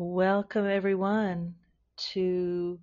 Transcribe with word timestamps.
Welcome, 0.00 0.68
everyone, 0.68 1.56
to 2.12 2.78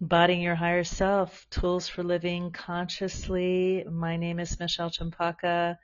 Embodying 0.00 0.40
Your 0.40 0.54
Higher 0.54 0.82
Self 0.82 1.46
Tools 1.50 1.86
for 1.86 2.02
Living 2.02 2.52
Consciously. 2.52 3.84
My 3.86 4.16
name 4.16 4.40
is 4.40 4.58
Michelle 4.58 4.88
Champaka, 4.88 5.78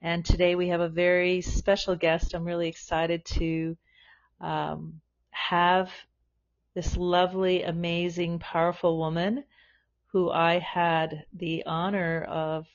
and 0.00 0.24
today 0.24 0.54
we 0.54 0.68
have 0.68 0.80
a 0.80 0.88
very 0.88 1.40
special 1.40 1.96
guest. 1.96 2.34
I'm 2.34 2.44
really 2.44 2.68
excited 2.68 3.24
to 3.24 3.76
um, 4.40 5.00
have 5.30 5.90
this 6.74 6.96
lovely, 6.96 7.64
amazing, 7.64 8.38
powerful 8.38 8.96
woman 8.96 9.42
who 10.12 10.30
I 10.30 10.60
had 10.60 11.24
the 11.32 11.64
honor 11.66 12.22
of 12.22 12.68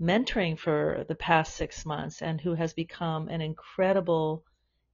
mentoring 0.00 0.58
for 0.58 1.04
the 1.06 1.14
past 1.14 1.54
six 1.54 1.86
months 1.86 2.20
and 2.20 2.40
who 2.40 2.54
has 2.54 2.72
become 2.72 3.28
an 3.28 3.40
incredible 3.40 4.42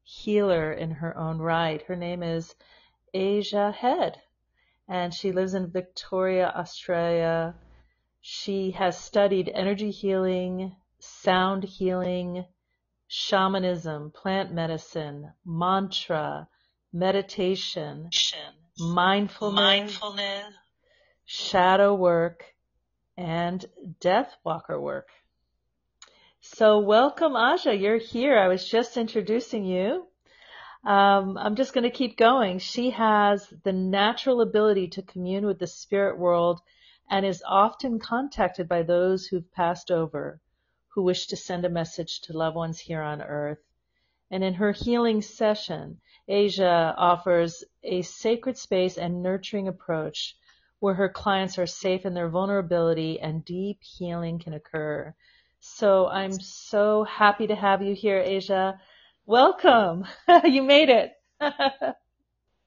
healer 0.02 0.72
in 0.72 0.90
her 0.90 1.16
own 1.16 1.38
right. 1.38 1.82
Her 1.82 1.96
name 1.96 2.22
is 2.22 2.54
Asia 3.14 3.70
Head, 3.72 4.20
and 4.88 5.12
she 5.12 5.32
lives 5.32 5.54
in 5.54 5.70
Victoria, 5.70 6.52
Australia. 6.54 7.54
She 8.20 8.72
has 8.72 8.98
studied 8.98 9.50
energy 9.54 9.90
healing, 9.90 10.76
sound 10.98 11.64
healing, 11.64 12.44
shamanism, 13.08 14.12
plant 14.12 14.52
medicine, 14.52 15.32
mantra, 15.44 16.48
meditation, 16.92 18.10
mindfulness, 18.78 19.60
mindfulness, 19.60 20.54
shadow 21.24 21.94
work, 21.94 22.44
and 23.16 23.64
death 24.00 24.36
walker 24.44 24.80
work. 24.80 25.08
So 26.42 26.78
welcome, 26.78 27.36
Aja. 27.36 27.74
You're 27.74 27.98
here. 27.98 28.38
I 28.38 28.48
was 28.48 28.66
just 28.66 28.96
introducing 28.96 29.62
you. 29.66 30.06
Um, 30.84 31.36
I'm 31.36 31.54
just 31.54 31.74
going 31.74 31.84
to 31.84 31.90
keep 31.90 32.16
going. 32.16 32.60
She 32.60 32.88
has 32.90 33.46
the 33.62 33.74
natural 33.74 34.40
ability 34.40 34.88
to 34.88 35.02
commune 35.02 35.44
with 35.44 35.58
the 35.58 35.66
spirit 35.66 36.18
world 36.18 36.62
and 37.10 37.26
is 37.26 37.44
often 37.46 37.98
contacted 37.98 38.68
by 38.68 38.82
those 38.82 39.26
who've 39.26 39.52
passed 39.52 39.90
over, 39.90 40.40
who 40.94 41.02
wish 41.02 41.26
to 41.26 41.36
send 41.36 41.66
a 41.66 41.68
message 41.68 42.22
to 42.22 42.32
loved 42.32 42.56
ones 42.56 42.80
here 42.80 43.02
on 43.02 43.20
earth. 43.20 43.60
And 44.30 44.42
in 44.42 44.54
her 44.54 44.72
healing 44.72 45.20
session, 45.20 46.00
Asia 46.26 46.94
offers 46.96 47.64
a 47.82 48.00
sacred 48.00 48.56
space 48.56 48.96
and 48.96 49.22
nurturing 49.22 49.68
approach 49.68 50.36
where 50.78 50.94
her 50.94 51.10
clients 51.10 51.58
are 51.58 51.66
safe 51.66 52.06
in 52.06 52.14
their 52.14 52.30
vulnerability 52.30 53.20
and 53.20 53.44
deep 53.44 53.82
healing 53.82 54.38
can 54.38 54.54
occur. 54.54 55.14
So 55.60 56.08
I'm 56.08 56.32
so 56.40 57.04
happy 57.04 57.46
to 57.48 57.54
have 57.54 57.82
you 57.82 57.94
here, 57.94 58.18
Asia. 58.18 58.80
Welcome. 59.26 60.06
you 60.44 60.62
made 60.62 60.88
it. 60.88 61.12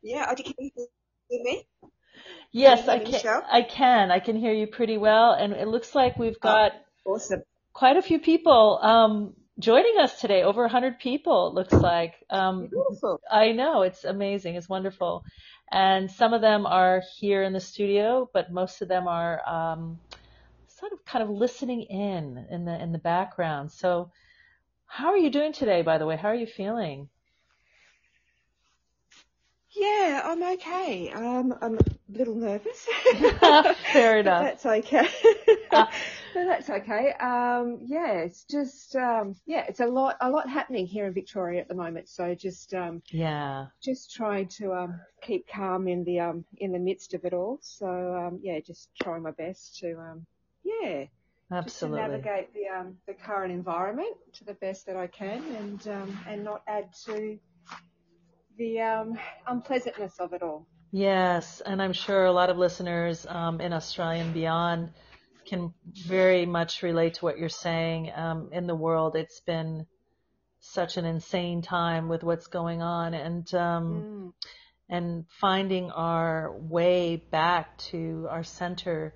yeah, 0.04 0.28
I 0.30 0.36
can 0.36 0.54
you 0.60 0.70
hear 1.28 1.44
me? 1.44 1.68
Yes, 2.52 2.88
I 2.88 3.00
can. 3.00 3.42
I 3.52 3.64
can. 3.64 4.12
I 4.12 4.20
can 4.20 4.36
hear 4.36 4.54
you 4.54 4.68
pretty 4.68 4.98
well, 4.98 5.32
and 5.32 5.54
it 5.54 5.68
looks 5.68 5.96
like 5.96 6.20
we've 6.20 6.38
oh, 6.38 6.44
got 6.44 6.74
oh, 7.08 7.14
awesome. 7.14 7.42
quite 7.74 7.98
a 7.98 8.02
few 8.04 8.20
people 8.20 8.80
um, 8.84 9.34
joining 9.58 9.98
us 10.00 10.22
today. 10.22 10.44
Over 10.44 10.62
100 10.62 11.00
people. 11.00 11.48
It 11.48 11.56
looks 11.56 11.74
like. 11.74 12.14
Um, 12.30 12.68
Beautiful. 12.68 13.20
I 13.30 13.54
know 13.54 13.82
it's 13.82 14.04
amazing. 14.04 14.54
It's 14.54 14.70
wonderful, 14.70 15.24
and 15.72 16.12
some 16.12 16.34
of 16.34 16.42
them 16.42 16.68
are 16.68 17.02
here 17.18 17.42
in 17.42 17.54
the 17.54 17.60
studio, 17.60 18.30
but 18.32 18.52
most 18.52 18.84
of 18.84 18.88
them 18.88 19.08
are. 19.08 19.42
Um, 19.50 20.00
sort 20.84 20.92
of 20.92 21.06
kind 21.06 21.24
of 21.24 21.30
listening 21.30 21.84
in 21.84 22.46
in 22.52 22.66
the 22.66 22.82
in 22.82 22.92
the 22.92 22.98
background. 22.98 23.72
So, 23.72 24.12
how 24.86 25.08
are 25.12 25.18
you 25.18 25.30
doing 25.30 25.54
today? 25.54 25.82
By 25.82 25.98
the 25.98 26.06
way, 26.06 26.18
how 26.18 26.28
are 26.28 26.36
you 26.36 26.46
feeling? 26.46 27.08
Yeah, 29.70 30.22
I'm 30.26 30.44
okay. 30.44 31.10
Um, 31.12 31.56
I'm 31.62 31.76
a 31.76 31.80
little 32.10 32.36
nervous. 32.36 32.86
Fair 33.94 34.20
enough. 34.20 34.44
that's 34.44 34.66
okay. 34.66 35.08
but 35.72 35.90
that's 36.34 36.70
okay. 36.70 37.14
Um, 37.14 37.80
yeah, 37.82 38.18
it's 38.18 38.44
just 38.44 38.98
um, 38.98 39.38
yeah, 39.46 39.64
it's 39.70 39.80
a 39.80 39.88
lot 39.88 40.18
a 40.20 40.30
lot 40.30 40.50
happening 40.50 40.86
here 40.86 41.08
in 41.08 41.14
Victoria 41.14 41.62
at 41.62 41.70
the 41.70 41.76
moment. 41.76 42.10
So 42.10 42.36
just 42.36 42.74
um, 42.74 43.02
yeah, 43.10 43.68
just 43.82 44.14
trying 44.14 44.50
to 44.60 44.74
um, 44.74 45.00
keep 45.22 45.48
calm 45.48 45.88
in 45.88 46.04
the 46.04 46.20
um, 46.20 46.44
in 46.58 46.74
the 46.74 46.80
midst 46.80 47.14
of 47.14 47.24
it 47.24 47.34
all. 47.34 47.60
So 47.62 47.88
um, 47.88 48.42
yeah, 48.44 48.60
just 48.60 48.90
trying 49.02 49.24
my 49.24 49.32
best 49.32 49.80
to 49.80 49.98
um, 49.98 50.26
yeah, 50.64 51.06
absolutely 51.52 52.02
to 52.02 52.08
navigate 52.08 52.54
the 52.54 52.68
um, 52.68 52.98
the 53.08 53.14
current 53.14 53.52
environment 53.52 54.16
to 54.34 54.44
the 54.46 54.54
best 54.56 54.86
that 54.88 54.96
I 54.96 55.08
can, 55.08 55.44
and 55.56 55.88
um, 55.88 56.20
and 56.28 56.44
not 56.44 56.62
add 56.68 56.90
to 57.06 57.38
the 58.58 58.82
um, 58.82 59.18
unpleasantness 59.48 60.20
of 60.20 60.34
it 60.34 60.42
all. 60.42 60.68
Yes, 60.92 61.62
and 61.62 61.82
I'm 61.82 61.94
sure 61.94 62.26
a 62.26 62.32
lot 62.32 62.50
of 62.50 62.58
listeners 62.58 63.26
um, 63.28 63.60
in 63.62 63.74
Australia 63.74 64.24
and 64.24 64.34
beyond 64.34 64.92
can 65.46 65.74
very 66.08 66.46
much 66.46 66.84
relate 66.84 67.16
to 67.16 67.26
what 67.26 67.38
you're 67.38 67.50
saying. 67.50 68.12
Um, 68.16 68.50
in 68.52 68.68
the 68.68 68.76
world, 68.76 69.16
it's 69.16 69.42
been 69.42 69.88
such 70.60 70.98
an 70.98 71.06
insane 71.06 71.62
time 71.62 72.08
with 72.08 72.24
what's 72.24 72.48
going 72.48 72.82
on, 72.82 73.14
and 73.14 73.54
um, 73.54 74.34
mm. 74.38 74.48
and 74.88 75.26
finding 75.42 75.92
our 75.92 76.56
way 76.58 77.18
back 77.18 77.78
to 77.90 78.28
our 78.30 78.44
center 78.44 79.14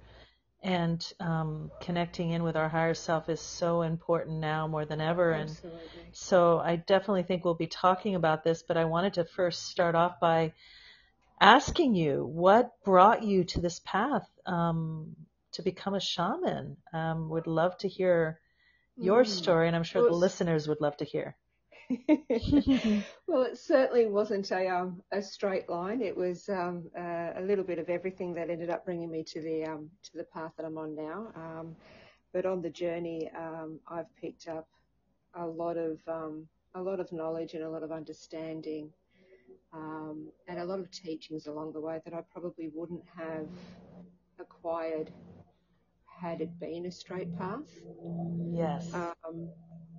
and 0.63 1.05
um, 1.19 1.71
connecting 1.81 2.31
in 2.31 2.43
with 2.43 2.55
our 2.55 2.67
higher 2.67 2.93
self 2.93 3.29
is 3.29 3.39
so 3.39 3.83
important 3.83 4.39
now 4.39 4.67
more 4.67 4.85
than 4.85 4.99
ever. 4.99 5.33
Absolutely. 5.33 5.79
And 6.05 6.15
so 6.15 6.59
I 6.59 6.77
definitely 6.77 7.23
think 7.23 7.45
we'll 7.45 7.53
be 7.53 7.67
talking 7.67 8.15
about 8.15 8.43
this, 8.43 8.63
but 8.63 8.77
I 8.77 8.85
wanted 8.85 9.13
to 9.15 9.25
first 9.25 9.67
start 9.67 9.95
off 9.95 10.19
by 10.19 10.53
asking 11.39 11.95
you 11.95 12.25
what 12.25 12.71
brought 12.83 13.23
you 13.23 13.43
to 13.43 13.61
this 13.61 13.79
path 13.85 14.27
um, 14.45 15.15
to 15.53 15.61
become 15.61 15.93
a 15.93 15.99
shaman. 15.99 16.77
Um, 16.91 17.29
would 17.29 17.47
love 17.47 17.77
to 17.79 17.87
hear 17.87 18.39
your 18.97 19.23
mm. 19.23 19.27
story, 19.27 19.67
and 19.67 19.75
I'm 19.75 19.83
sure 19.83 20.01
well, 20.01 20.11
the 20.11 20.17
listeners 20.17 20.67
would 20.67 20.81
love 20.81 20.97
to 20.97 21.05
hear. 21.05 21.37
well, 23.27 23.43
it 23.43 23.57
certainly 23.57 24.07
wasn't 24.07 24.51
a 24.51 24.67
um, 24.67 25.01
a 25.11 25.21
straight 25.21 25.69
line. 25.69 26.01
It 26.01 26.15
was 26.15 26.49
um, 26.49 26.83
uh, 26.97 27.31
a 27.35 27.41
little 27.41 27.63
bit 27.63 27.79
of 27.79 27.89
everything 27.89 28.33
that 28.35 28.49
ended 28.49 28.69
up 28.69 28.85
bringing 28.85 29.09
me 29.09 29.23
to 29.23 29.41
the 29.41 29.65
um, 29.65 29.89
to 30.03 30.17
the 30.17 30.25
path 30.25 30.51
that 30.57 30.65
I'm 30.65 30.77
on 30.77 30.95
now. 30.95 31.27
Um, 31.35 31.75
but 32.33 32.45
on 32.45 32.61
the 32.61 32.69
journey, 32.69 33.29
um, 33.37 33.79
I've 33.87 34.13
picked 34.19 34.47
up 34.47 34.67
a 35.35 35.45
lot 35.45 35.77
of 35.77 35.99
um, 36.07 36.47
a 36.75 36.81
lot 36.81 36.99
of 36.99 37.11
knowledge 37.11 37.53
and 37.53 37.63
a 37.63 37.69
lot 37.69 37.83
of 37.83 37.91
understanding, 37.91 38.89
and 39.73 40.59
a 40.59 40.65
lot 40.65 40.79
of 40.79 40.91
teachings 40.91 41.47
along 41.47 41.73
the 41.73 41.81
way 41.81 42.01
that 42.03 42.13
I 42.13 42.21
probably 42.31 42.69
wouldn't 42.73 43.03
have 43.17 43.47
acquired 44.39 45.11
had 46.05 46.41
it 46.41 46.59
been 46.59 46.85
a 46.85 46.91
straight 46.91 47.37
path. 47.37 47.69
Yes. 48.51 48.93
Um, 48.93 49.49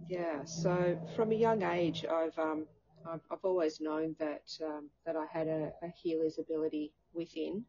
yeah. 0.08 0.44
So 0.44 0.98
from 1.14 1.32
a 1.32 1.34
young 1.34 1.62
age, 1.62 2.04
I've 2.04 2.38
um, 2.38 2.66
I've, 3.06 3.20
I've, 3.30 3.44
always 3.44 3.80
known 3.80 4.16
that 4.18 4.50
um, 4.64 4.88
that 5.06 5.16
I 5.16 5.26
had 5.30 5.46
a, 5.48 5.72
a 5.82 5.88
healer's 5.88 6.38
ability 6.38 6.92
within. 7.12 7.64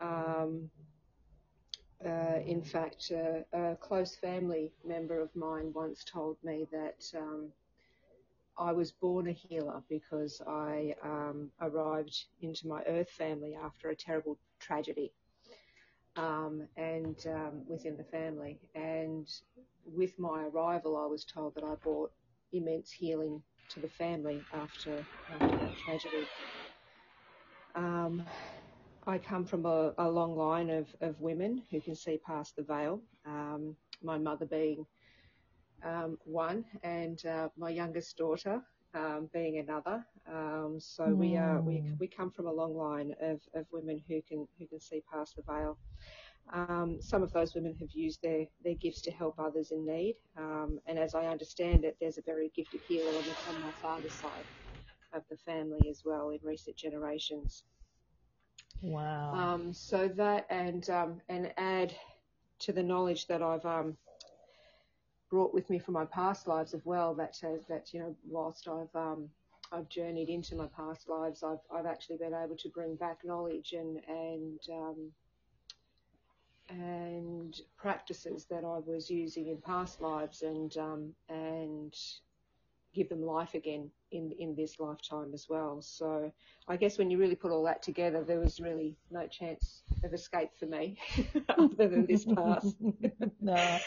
Um, 0.00 0.70
uh, 2.04 2.40
in 2.44 2.62
fact, 2.62 3.12
uh, 3.12 3.56
a 3.56 3.76
close 3.76 4.16
family 4.16 4.72
member 4.84 5.20
of 5.20 5.34
mine 5.36 5.72
once 5.72 6.04
told 6.04 6.36
me 6.42 6.66
that 6.72 7.04
um, 7.16 7.48
I 8.58 8.72
was 8.72 8.90
born 8.90 9.28
a 9.28 9.32
healer 9.32 9.82
because 9.88 10.42
I 10.46 10.94
um, 11.04 11.50
arrived 11.60 12.24
into 12.40 12.66
my 12.66 12.82
earth 12.88 13.10
family 13.10 13.54
after 13.54 13.90
a 13.90 13.96
terrible 13.96 14.36
tragedy 14.58 15.12
um, 16.16 16.66
and 16.76 17.16
um, 17.26 17.62
within 17.66 17.96
the 17.96 18.04
family. 18.04 18.58
And 18.74 19.28
with 19.86 20.18
my 20.18 20.44
arrival, 20.44 20.96
I 20.96 21.06
was 21.06 21.24
told 21.24 21.54
that 21.54 21.64
I 21.64 21.74
brought 21.82 22.12
immense 22.52 22.90
healing 22.90 23.42
to 23.70 23.80
the 23.80 23.88
family 23.88 24.44
after, 24.52 25.04
after 25.30 25.56
that 25.56 25.76
tragedy. 25.76 26.26
Um, 27.74 28.22
I 29.06 29.18
come 29.18 29.44
from 29.44 29.66
a, 29.66 29.94
a 29.98 30.08
long 30.08 30.36
line 30.36 30.70
of, 30.70 30.86
of, 31.00 31.20
women 31.20 31.62
who 31.70 31.80
can 31.80 31.94
see 31.94 32.18
past 32.24 32.54
the 32.54 32.62
veil. 32.62 33.00
Um, 33.26 33.74
my 34.02 34.18
mother 34.18 34.44
being 34.44 34.84
um, 35.82 36.18
one, 36.24 36.64
and 36.82 37.24
uh, 37.24 37.48
my 37.56 37.70
youngest 37.70 38.16
daughter 38.16 38.62
um, 38.94 39.28
being 39.32 39.58
another. 39.58 40.04
Um, 40.30 40.78
so 40.78 41.04
mm. 41.04 41.16
we 41.16 41.36
are 41.36 41.60
we, 41.60 41.82
we 41.98 42.06
come 42.06 42.30
from 42.30 42.46
a 42.46 42.52
long 42.52 42.76
line 42.76 43.14
of, 43.20 43.40
of 43.54 43.66
women 43.72 44.02
who 44.08 44.22
can 44.22 44.46
who 44.58 44.66
can 44.66 44.80
see 44.80 45.02
past 45.12 45.36
the 45.36 45.42
veil. 45.42 45.78
Um, 46.52 46.98
some 47.00 47.22
of 47.22 47.32
those 47.32 47.54
women 47.54 47.74
have 47.80 47.92
used 47.92 48.20
their, 48.22 48.46
their 48.64 48.74
gifts 48.74 49.00
to 49.02 49.10
help 49.10 49.38
others 49.38 49.70
in 49.70 49.86
need. 49.86 50.16
Um, 50.36 50.80
and 50.86 50.98
as 50.98 51.14
I 51.14 51.26
understand 51.26 51.84
it, 51.84 51.96
there's 52.00 52.18
a 52.18 52.22
very 52.22 52.50
gifted 52.54 52.80
healer 52.88 53.08
on, 53.08 53.22
the, 53.22 53.54
on 53.54 53.60
my 53.62 53.70
father's 53.80 54.12
side 54.12 54.44
of 55.14 55.22
the 55.30 55.36
family 55.36 55.88
as 55.88 56.02
well 56.04 56.30
in 56.30 56.38
recent 56.42 56.76
generations. 56.76 57.64
Wow. 58.82 59.34
Um, 59.34 59.72
so 59.72 60.08
that 60.08 60.46
and 60.50 60.88
um, 60.90 61.20
and 61.28 61.52
add 61.56 61.94
to 62.60 62.72
the 62.72 62.82
knowledge 62.82 63.26
that 63.28 63.42
I've 63.42 63.64
um, 63.64 63.96
brought 65.32 65.54
with 65.54 65.70
me 65.70 65.78
from 65.78 65.94
my 65.94 66.04
past 66.04 66.46
lives 66.46 66.74
as 66.74 66.82
well. 66.84 67.14
That 67.14 67.40
uh, 67.42 67.56
that 67.68 67.94
you 67.94 68.00
know, 68.00 68.14
whilst 68.28 68.68
I've 68.68 68.94
um, 68.94 69.30
I've 69.72 69.88
journeyed 69.88 70.28
into 70.28 70.54
my 70.54 70.66
past 70.76 71.08
lives, 71.08 71.42
I've 71.42 71.64
I've 71.74 71.86
actually 71.86 72.18
been 72.18 72.34
able 72.34 72.56
to 72.58 72.68
bring 72.68 72.96
back 72.96 73.24
knowledge 73.24 73.72
and 73.72 73.98
and 74.06 74.60
um, 74.70 75.10
and 76.68 77.60
practices 77.78 78.44
that 78.50 78.62
I 78.62 78.78
was 78.84 79.10
using 79.10 79.48
in 79.48 79.56
past 79.56 80.02
lives 80.02 80.42
and 80.42 80.76
um, 80.76 81.14
and 81.30 81.94
give 82.94 83.08
them 83.08 83.22
life 83.22 83.54
again 83.54 83.90
in 84.10 84.32
in 84.38 84.54
this 84.54 84.78
lifetime 84.78 85.30
as 85.34 85.46
well. 85.48 85.80
So 85.82 86.30
I 86.68 86.76
guess 86.76 86.98
when 86.98 87.10
you 87.10 87.18
really 87.18 87.34
put 87.34 87.50
all 87.52 87.64
that 87.64 87.82
together, 87.82 88.22
there 88.24 88.40
was 88.40 88.60
really 88.60 88.96
no 89.10 89.26
chance 89.26 89.82
of 90.04 90.12
escape 90.12 90.50
for 90.58 90.66
me 90.66 90.98
other 91.48 91.88
than 91.88 92.06
this 92.06 92.24
path. 92.24 92.74
no, 93.40 93.78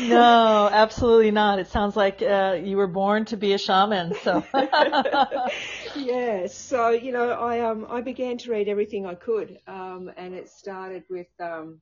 no, 0.00 0.68
absolutely 0.72 1.30
not. 1.30 1.58
It 1.58 1.68
sounds 1.68 1.96
like 1.96 2.22
uh, 2.22 2.58
you 2.62 2.76
were 2.76 2.86
born 2.86 3.24
to 3.26 3.36
be 3.36 3.52
a 3.52 3.58
shaman. 3.58 4.14
So 4.22 4.44
yes, 5.96 6.54
so 6.54 6.90
you 6.90 7.12
know, 7.12 7.30
I 7.30 7.60
um 7.60 7.86
I 7.88 8.00
began 8.00 8.38
to 8.38 8.50
read 8.50 8.68
everything 8.68 9.06
I 9.06 9.14
could, 9.14 9.58
um, 9.66 10.10
and 10.16 10.34
it 10.34 10.48
started 10.48 11.04
with 11.08 11.28
um 11.40 11.80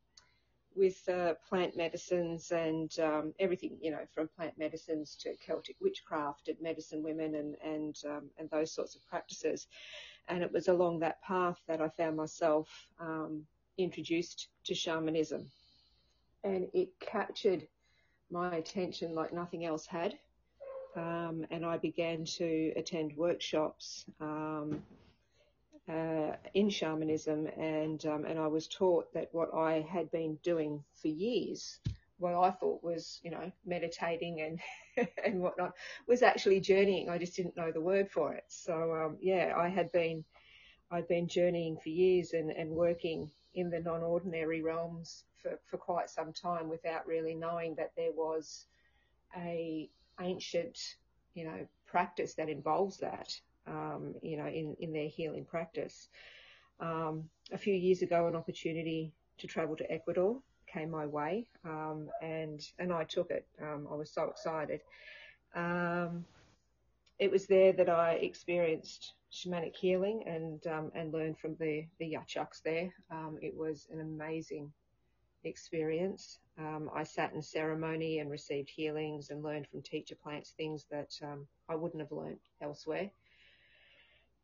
with 0.76 1.08
uh, 1.08 1.34
plant 1.48 1.76
medicines 1.76 2.50
and 2.50 2.98
um, 3.00 3.34
everything, 3.38 3.76
you 3.80 3.90
know, 3.90 4.06
from 4.14 4.28
plant 4.28 4.56
medicines 4.58 5.16
to 5.20 5.34
Celtic 5.36 5.76
witchcraft 5.80 6.48
and 6.48 6.60
medicine 6.60 7.02
women 7.02 7.34
and 7.34 7.56
and 7.64 7.96
um, 8.06 8.30
and 8.38 8.50
those 8.50 8.72
sorts 8.72 8.94
of 8.94 9.06
practices. 9.08 9.66
And 10.28 10.42
it 10.42 10.52
was 10.52 10.68
along 10.68 11.00
that 11.00 11.22
path 11.22 11.60
that 11.68 11.80
I 11.80 11.88
found 11.88 12.16
myself 12.16 12.68
um, 12.98 13.46
introduced 13.76 14.48
to 14.64 14.74
shamanism, 14.74 15.50
and 16.42 16.68
it 16.72 16.88
captured 17.00 17.66
my 18.30 18.56
attention 18.56 19.14
like 19.14 19.32
nothing 19.32 19.64
else 19.64 19.86
had. 19.86 20.18
Um, 20.96 21.44
and 21.50 21.64
I 21.66 21.76
began 21.76 22.24
to 22.24 22.72
attend 22.76 23.16
workshops 23.16 24.04
um, 24.20 24.82
uh, 25.88 26.36
in 26.54 26.70
shamanism, 26.70 27.46
and 27.58 28.04
um, 28.06 28.25
and 28.25 28.38
I 28.38 28.46
was 28.46 28.69
taught 28.69 29.12
that 29.14 29.28
what 29.32 29.52
I 29.54 29.86
had 29.88 30.10
been 30.10 30.38
doing 30.42 30.82
for 30.94 31.08
years, 31.08 31.78
what 32.19 32.34
I 32.34 32.50
thought 32.50 32.82
was 32.82 33.20
you 33.22 33.31
know 33.31 33.52
meditating 33.66 34.40
and 34.40 35.08
and 35.25 35.40
whatnot, 35.40 35.72
was 36.06 36.22
actually 36.22 36.60
journeying. 36.60 37.10
I 37.10 37.19
just 37.19 37.36
didn't 37.36 37.56
know 37.56 37.70
the 37.70 37.81
word 37.81 38.10
for 38.10 38.32
it. 38.32 38.44
So 38.48 38.94
um, 38.94 39.19
yeah, 39.20 39.52
I 39.56 39.69
had 39.69 39.92
been 39.92 40.25
I'd 40.90 41.08
been 41.08 41.28
journeying 41.28 41.76
for 41.82 41.90
years 41.90 42.32
and, 42.32 42.50
and 42.50 42.70
working 42.70 43.31
in 43.54 43.70
the 43.70 43.81
non-ordinary 43.81 44.62
realms 44.62 45.25
for, 45.42 45.58
for 45.66 45.76
quite 45.76 46.10
some 46.10 46.32
time 46.32 46.69
without 46.69 47.06
really 47.06 47.34
knowing 47.34 47.75
that 47.76 47.92
there 47.96 48.12
was 48.12 48.66
a 49.36 49.88
ancient 50.20 50.78
you 51.34 51.44
know 51.44 51.66
practice 51.86 52.34
that 52.34 52.48
involves 52.48 52.98
that 52.98 53.40
um, 53.66 54.14
you 54.22 54.37
know, 54.37 54.46
in, 54.46 54.76
in 54.81 54.93
their 54.93 55.08
healing 55.08 55.44
practice. 55.44 56.08
Um, 56.81 57.28
a 57.52 57.58
few 57.58 57.75
years 57.75 58.02
ago, 58.02 58.26
an 58.26 58.37
opportunity 58.37 59.12
to 59.38 59.46
travel 59.46 59.76
to 59.76 59.90
Ecuador 59.90 60.40
came 60.66 60.90
my 60.90 61.06
way, 61.06 61.49
um, 61.64 62.08
and 62.20 62.61
and 62.78 62.93
I 62.93 63.05
took 63.05 63.31
it. 63.31 63.46
Um, 63.62 63.87
I 63.90 63.94
was 63.94 64.11
so 64.11 64.25
excited. 64.25 64.81
Um, 65.55 66.25
it 67.19 67.31
was 67.31 67.46
there 67.46 67.72
that 67.72 67.88
I 67.88 68.14
experienced 68.14 69.12
shamanic 69.32 69.76
healing 69.76 70.25
and 70.26 70.67
um, 70.67 70.90
and 70.94 71.12
learned 71.12 71.38
from 71.38 71.56
the 71.60 71.87
the 71.99 72.14
yachaks 72.14 72.62
there. 72.62 72.93
it 73.40 73.55
was 73.56 73.87
an 73.93 74.00
amazing 74.00 74.72
experience. 75.44 76.38
Um, 76.58 76.90
I 76.94 77.02
sat 77.02 77.32
in 77.34 77.43
ceremony 77.43 78.19
and 78.19 78.31
received 78.31 78.70
healings 78.70 79.31
and 79.31 79.43
learned 79.43 79.67
from 79.69 79.82
teacher 79.82 80.14
plants 80.14 80.50
things 80.50 80.87
that 80.90 81.10
um, 81.22 81.46
I 81.69 81.75
wouldn't 81.75 82.00
have 82.00 82.12
learned 82.12 82.40
elsewhere. 82.60 83.10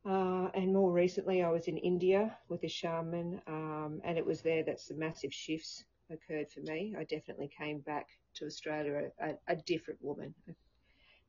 Uh, 0.06 0.48
and 0.54 0.72
more 0.72 0.92
recently, 0.92 1.42
I 1.42 1.50
was 1.50 1.68
in 1.68 1.76
India 1.76 2.34
with 2.48 2.64
a 2.64 2.68
shaman, 2.68 3.40
um, 3.46 4.00
and 4.02 4.16
it 4.16 4.24
was 4.24 4.40
there 4.40 4.62
that 4.64 4.80
some 4.80 4.98
massive 4.98 5.32
shifts 5.32 5.84
occurred 6.10 6.50
for 6.50 6.60
me. 6.60 6.94
I 6.98 7.04
definitely 7.04 7.50
came 7.56 7.80
back 7.80 8.08
to 8.36 8.46
Australia 8.46 9.10
a, 9.20 9.34
a 9.48 9.56
different 9.56 10.02
woman 10.02 10.34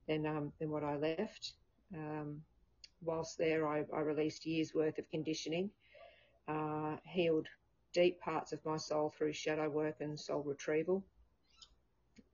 than 0.08 0.26
um, 0.26 0.54
than 0.60 0.70
what 0.70 0.86
I 0.86 0.96
left. 0.96 1.54
Um, 1.94 2.42
whilst 3.02 3.38
there, 3.38 3.68
I, 3.68 3.84
I, 3.94 4.00
released 4.00 4.46
years 4.46 4.74
worth 4.74 4.98
of 4.98 5.10
conditioning, 5.10 5.70
uh, 6.48 6.96
healed 7.06 7.48
deep 7.94 8.22
parts 8.22 8.54
of 8.54 8.64
my 8.64 8.78
soul 8.78 9.14
through 9.18 9.34
shadow 9.34 9.70
work 9.70 9.96
and 10.00 10.18
soul 10.18 10.44
retrieval. 10.44 11.04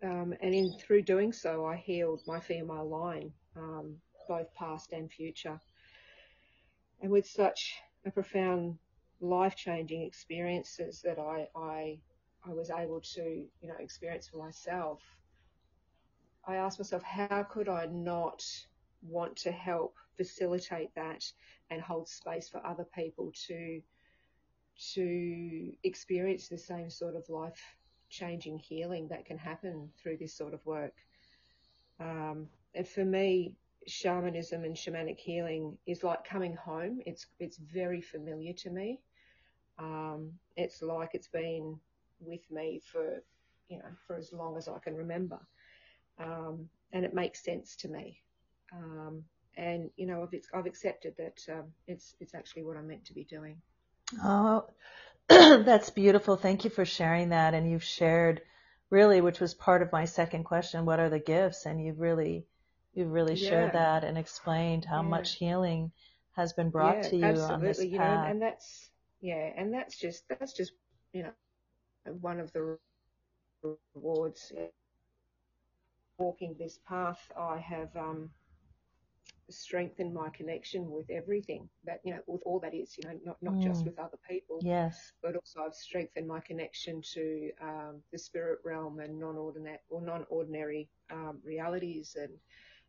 Um, 0.03 0.35
and 0.41 0.53
in 0.53 0.71
through 0.79 1.01
doing 1.01 1.33
so, 1.33 1.65
I 1.65 1.77
healed 1.77 2.21
my 2.27 2.39
female 2.39 2.87
line, 2.87 3.31
um, 3.55 3.95
both 4.27 4.53
past 4.53 4.91
and 4.91 5.11
future 5.11 5.59
and 7.01 7.11
with 7.11 7.27
such 7.27 7.75
a 8.05 8.11
profound 8.11 8.77
life-changing 9.19 10.01
experiences 10.01 11.01
that 11.03 11.19
I, 11.19 11.47
I, 11.55 11.99
I 12.47 12.53
was 12.53 12.69
able 12.69 13.01
to, 13.01 13.21
you 13.21 13.67
know, 13.67 13.75
experience 13.79 14.27
for 14.27 14.37
myself, 14.37 15.01
I 16.45 16.55
asked 16.55 16.79
myself, 16.79 17.03
how 17.03 17.43
could 17.43 17.67
I 17.67 17.87
not 17.87 18.43
want 19.01 19.35
to 19.37 19.51
help 19.51 19.95
facilitate 20.15 20.93
that 20.95 21.23
and 21.69 21.81
hold 21.81 22.07
space 22.07 22.47
for 22.49 22.65
other 22.65 22.85
people 22.95 23.31
to, 23.47 23.81
to 24.93 25.71
experience 25.83 26.47
the 26.47 26.57
same 26.57 26.89
sort 26.89 27.15
of 27.15 27.27
life 27.29 27.61
changing 28.09 28.57
healing 28.57 29.07
that 29.09 29.25
can 29.25 29.37
happen 29.37 29.89
through 30.01 30.17
this 30.17 30.33
sort 30.33 30.53
of 30.53 30.65
work. 30.65 30.93
Um, 31.99 32.47
and 32.73 32.87
for 32.87 33.03
me, 33.03 33.55
shamanism 33.87 34.63
and 34.63 34.75
shamanic 34.75 35.17
healing 35.17 35.77
is 35.85 36.03
like 36.03 36.23
coming 36.25 36.55
home. 36.55 37.01
It's 37.05 37.27
it's 37.39 37.57
very 37.57 38.01
familiar 38.01 38.53
to 38.53 38.69
me. 38.69 38.99
Um, 39.79 40.33
it's 40.55 40.81
like 40.81 41.11
it's 41.13 41.27
been 41.27 41.79
with 42.19 42.49
me 42.51 42.81
for 42.91 43.23
you 43.69 43.77
know 43.79 43.89
for 44.05 44.15
as 44.15 44.33
long 44.33 44.57
as 44.57 44.67
I 44.67 44.79
can 44.79 44.95
remember, 44.95 45.39
um, 46.19 46.69
and 46.91 47.05
it 47.05 47.13
makes 47.13 47.43
sense 47.43 47.75
to 47.77 47.87
me. 47.87 48.21
Um, 48.73 49.23
and 49.55 49.89
you 49.95 50.05
know 50.05 50.21
I've 50.23 50.41
I've 50.53 50.65
accepted 50.65 51.15
that 51.17 51.41
um, 51.49 51.65
it's 51.87 52.15
it's 52.19 52.35
actually 52.35 52.63
what 52.63 52.77
I'm 52.77 52.87
meant 52.87 53.05
to 53.05 53.13
be 53.13 53.23
doing. 53.23 53.61
Oh, 54.23 54.65
that's 55.29 55.89
beautiful. 55.89 56.37
Thank 56.37 56.63
you 56.63 56.69
for 56.69 56.85
sharing 56.85 57.29
that. 57.29 57.53
And 57.53 57.69
you've 57.69 57.83
shared 57.83 58.41
really, 58.89 59.21
which 59.21 59.39
was 59.39 59.53
part 59.53 59.81
of 59.81 59.91
my 59.91 60.05
second 60.05 60.45
question, 60.45 60.85
what 60.85 60.99
are 60.99 61.09
the 61.09 61.19
gifts? 61.19 61.65
And 61.65 61.83
you've 61.83 61.99
really 61.99 62.45
You've 62.97 63.11
really 63.11 63.35
yeah. 63.35 63.49
shared 63.49 63.73
that 63.73 64.03
and 64.03 64.17
explained 64.17 64.83
how 64.83 65.03
yeah. 65.03 65.09
much 65.09 65.35
healing 65.35 65.91
has 66.35 66.53
been 66.53 66.71
brought 66.71 66.95
yeah, 66.95 67.09
to 67.09 67.15
you 67.15 67.25
absolutely. 67.25 67.53
on 67.53 67.61
this 67.61 67.77
path. 67.77 67.91
You 67.91 67.99
know, 67.99 68.25
and 68.25 68.41
that's 68.41 68.89
yeah, 69.21 69.51
and 69.55 69.71
that's 69.71 69.99
just 69.99 70.23
that's 70.27 70.51
just 70.51 70.71
you 71.13 71.21
know 71.21 71.31
one 72.21 72.39
of 72.39 72.51
the 72.53 72.79
rewards. 73.93 74.51
Walking 76.17 76.55
this 76.57 76.79
path, 76.87 77.19
I 77.39 77.59
have 77.59 77.95
um, 77.95 78.31
strengthened 79.49 80.11
my 80.11 80.29
connection 80.29 80.89
with 80.89 81.07
everything 81.11 81.69
that 81.85 81.99
you 82.03 82.15
know 82.15 82.21
with 82.25 82.41
all 82.47 82.59
that 82.59 82.73
is 82.73 82.97
you 82.97 83.07
know 83.07 83.19
not 83.23 83.37
not 83.43 83.53
mm. 83.53 83.63
just 83.63 83.85
with 83.85 83.97
other 83.97 84.17
people 84.27 84.59
yes 84.61 85.13
but 85.21 85.35
also 85.35 85.61
I've 85.65 85.73
strengthened 85.73 86.27
my 86.27 86.39
connection 86.41 87.01
to 87.13 87.51
um, 87.61 88.01
the 88.11 88.19
spirit 88.19 88.59
realm 88.65 88.99
and 88.99 89.17
non-ordinary 89.19 89.77
or 89.89 90.01
non-ordinary 90.01 90.89
um, 91.11 91.37
realities 91.45 92.17
and 92.19 92.31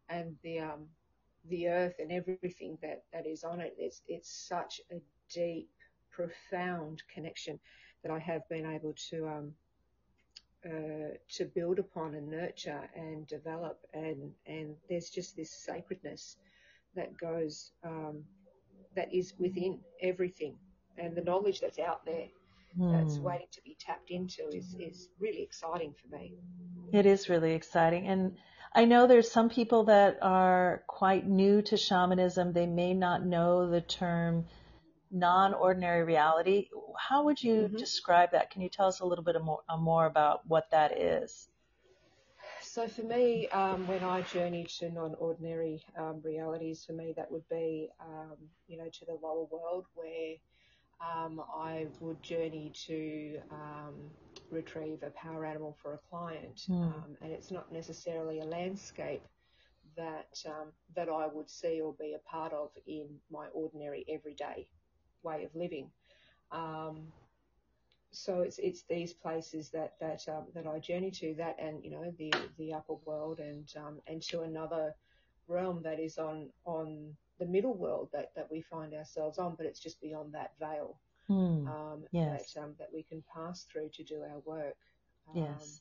and 0.09 0.35
the 0.43 0.61
um, 0.61 0.87
the 1.49 1.69
earth 1.69 1.95
and 1.99 2.12
everything 2.12 2.79
that, 2.83 3.05
that 3.12 3.27
is 3.27 3.45
on 3.45 3.61
it. 3.61 3.75
It's 3.79 4.03
it's 4.07 4.31
such 4.49 4.81
a 4.91 4.97
deep, 5.33 5.69
profound 6.11 7.03
connection 7.12 7.59
that 8.03 8.12
I 8.12 8.19
have 8.19 8.49
been 8.49 8.67
able 8.67 8.95
to 9.11 9.29
um, 9.29 9.53
uh, 10.65 11.15
to 11.31 11.45
build 11.55 11.79
upon 11.79 12.15
and 12.15 12.29
nurture 12.29 12.88
and 12.95 13.27
develop, 13.27 13.81
and 13.95 14.33
and 14.47 14.75
there's 14.88 15.11
just 15.11 15.37
this 15.37 15.50
sacredness 15.50 16.37
that 16.95 17.17
goes 17.17 17.73
um, 17.85 18.25
that 18.95 19.12
is 19.12 19.35
within 19.38 19.79
everything, 20.03 20.57
and 20.97 21.17
the 21.17 21.23
knowledge 21.23 21.61
that's 21.61 21.79
out 21.79 22.05
there 22.05 22.27
that's 22.77 23.17
hmm. 23.17 23.23
waiting 23.23 23.47
to 23.50 23.62
be 23.62 23.77
tapped 23.81 24.11
into 24.11 24.49
is 24.53 24.77
is 24.79 25.09
really 25.19 25.43
exciting 25.43 25.95
for 25.95 26.17
me. 26.17 26.35
It 26.93 27.07
is 27.07 27.29
really 27.29 27.53
exciting, 27.53 28.07
and 28.07 28.37
I 28.78 28.85
know 28.85 29.08
there's 29.08 29.28
some 29.28 29.50
people 29.50 29.82
that 29.87 30.18
are 30.23 30.85
quite 30.87 31.26
new 31.26 31.62
to 31.62 31.76
shamanism. 31.76 32.52
They 32.52 32.66
may 32.66 32.94
not 32.94 33.26
know 33.26 33.68
the 33.68 33.80
term 33.80 34.47
non-ordinary 35.11 36.04
reality. 36.04 36.68
How 36.97 37.25
would 37.25 37.42
you 37.42 37.62
mm-hmm. 37.62 37.76
describe 37.76 38.30
that? 38.30 38.50
Can 38.52 38.62
you 38.62 38.68
tell 38.68 38.87
us 38.87 39.00
a 39.00 39.04
little 39.04 39.25
bit 39.25 39.35
more, 39.42 39.62
uh, 39.68 39.76
more 39.76 40.06
about 40.06 40.47
what 40.47 40.70
that 40.70 40.97
is? 40.97 41.49
So 42.62 42.87
for 42.87 43.02
me, 43.02 43.49
um, 43.49 43.85
when 43.88 44.04
I 44.04 44.23
journey 44.23 44.64
to 44.78 44.92
non-ordinary 44.92 45.82
um, 45.99 46.20
realities, 46.23 46.85
for 46.85 46.92
me 46.92 47.12
that 47.16 47.32
would 47.32 47.49
be, 47.49 47.88
um, 48.00 48.37
you 48.68 48.78
know, 48.78 48.88
to 48.88 49.04
the 49.06 49.18
lower 49.20 49.47
world 49.50 49.87
where 49.97 50.37
um, 51.00 51.42
I 51.52 51.88
would 51.99 52.23
journey 52.23 52.70
to 52.87 53.40
um, 53.50 53.94
retrieve 54.50 55.02
a 55.02 55.11
power 55.11 55.45
animal 55.45 55.76
for 55.83 55.95
a 55.95 55.99
client, 56.11 56.67
mm. 56.69 56.83
um, 56.83 57.17
and 57.21 57.33
it's 57.33 57.50
not 57.50 57.73
necessarily 57.73 58.40
a 58.40 58.45
landscape 58.45 59.23
that 59.97 60.43
um, 60.47 60.69
that 60.95 61.09
I 61.09 61.26
would 61.26 61.50
see 61.50 61.81
or 61.81 61.95
be 61.95 62.14
a 62.14 62.31
part 62.31 62.52
of 62.52 62.71
in 62.87 63.07
my 63.31 63.47
ordinary 63.52 64.05
everyday 64.09 64.69
way 65.23 65.45
of 65.45 65.55
living. 65.55 65.90
Um, 66.52 67.09
so 68.11 68.40
it's 68.40 68.59
it's 68.59 68.83
these 68.83 69.12
places 69.12 69.71
that 69.71 69.95
that 70.00 70.26
um, 70.28 70.45
that 70.55 70.67
I 70.67 70.78
journey 70.78 71.11
to 71.12 71.35
that 71.35 71.57
and 71.59 71.85
you 71.85 71.90
know 71.90 72.12
the 72.19 72.33
the 72.57 72.73
upper 72.73 72.95
world 73.05 73.40
and 73.40 73.69
um, 73.76 74.00
and 74.07 74.23
to 74.23 74.43
another 74.43 74.95
realm 75.47 75.83
that 75.83 76.00
is 76.00 76.19
on 76.19 76.49
on 76.64 77.14
the 77.38 77.47
middle 77.47 77.75
world 77.75 78.09
that, 78.12 78.33
that 78.35 78.50
we 78.50 78.61
find 78.61 78.93
ourselves 78.95 79.38
on, 79.38 79.55
but 79.57 79.64
it's 79.64 79.78
just 79.78 80.00
beyond 80.00 80.33
that 80.35 80.52
veil 80.59 80.99
mm. 81.30 81.66
um, 81.68 82.04
yes. 82.12 82.52
that 82.54 82.62
um, 82.62 82.75
that 82.78 82.88
we 82.92 83.02
can 83.02 83.23
pass 83.35 83.64
through 83.64 83.90
to 83.94 84.04
do 84.04 84.23
our 84.23 84.40
work. 84.44 84.76
yes. 85.35 85.80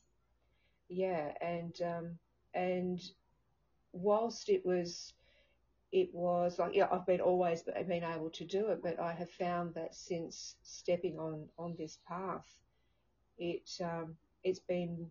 Yeah, 0.88 1.32
and 1.40 1.80
um, 1.82 2.18
and 2.54 3.00
whilst 3.92 4.48
it 4.48 4.64
was 4.64 5.12
it 5.92 6.12
was 6.12 6.58
like 6.58 6.74
yeah 6.74 6.88
I've 6.90 7.06
been 7.06 7.20
always 7.20 7.62
been 7.62 8.04
able 8.04 8.30
to 8.30 8.44
do 8.44 8.68
it, 8.68 8.82
but 8.82 8.98
I 8.98 9.12
have 9.12 9.30
found 9.30 9.74
that 9.74 9.94
since 9.94 10.56
stepping 10.62 11.18
on 11.18 11.48
on 11.58 11.74
this 11.78 11.98
path, 12.06 12.46
it 13.38 13.70
um, 13.82 14.16
it's 14.44 14.60
been 14.60 15.10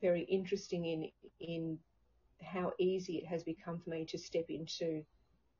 very 0.00 0.22
interesting 0.22 0.84
in 0.84 1.10
in 1.40 1.78
how 2.42 2.72
easy 2.78 3.16
it 3.16 3.26
has 3.26 3.42
become 3.42 3.78
for 3.78 3.90
me 3.90 4.04
to 4.04 4.18
step 4.18 4.44
into 4.48 5.02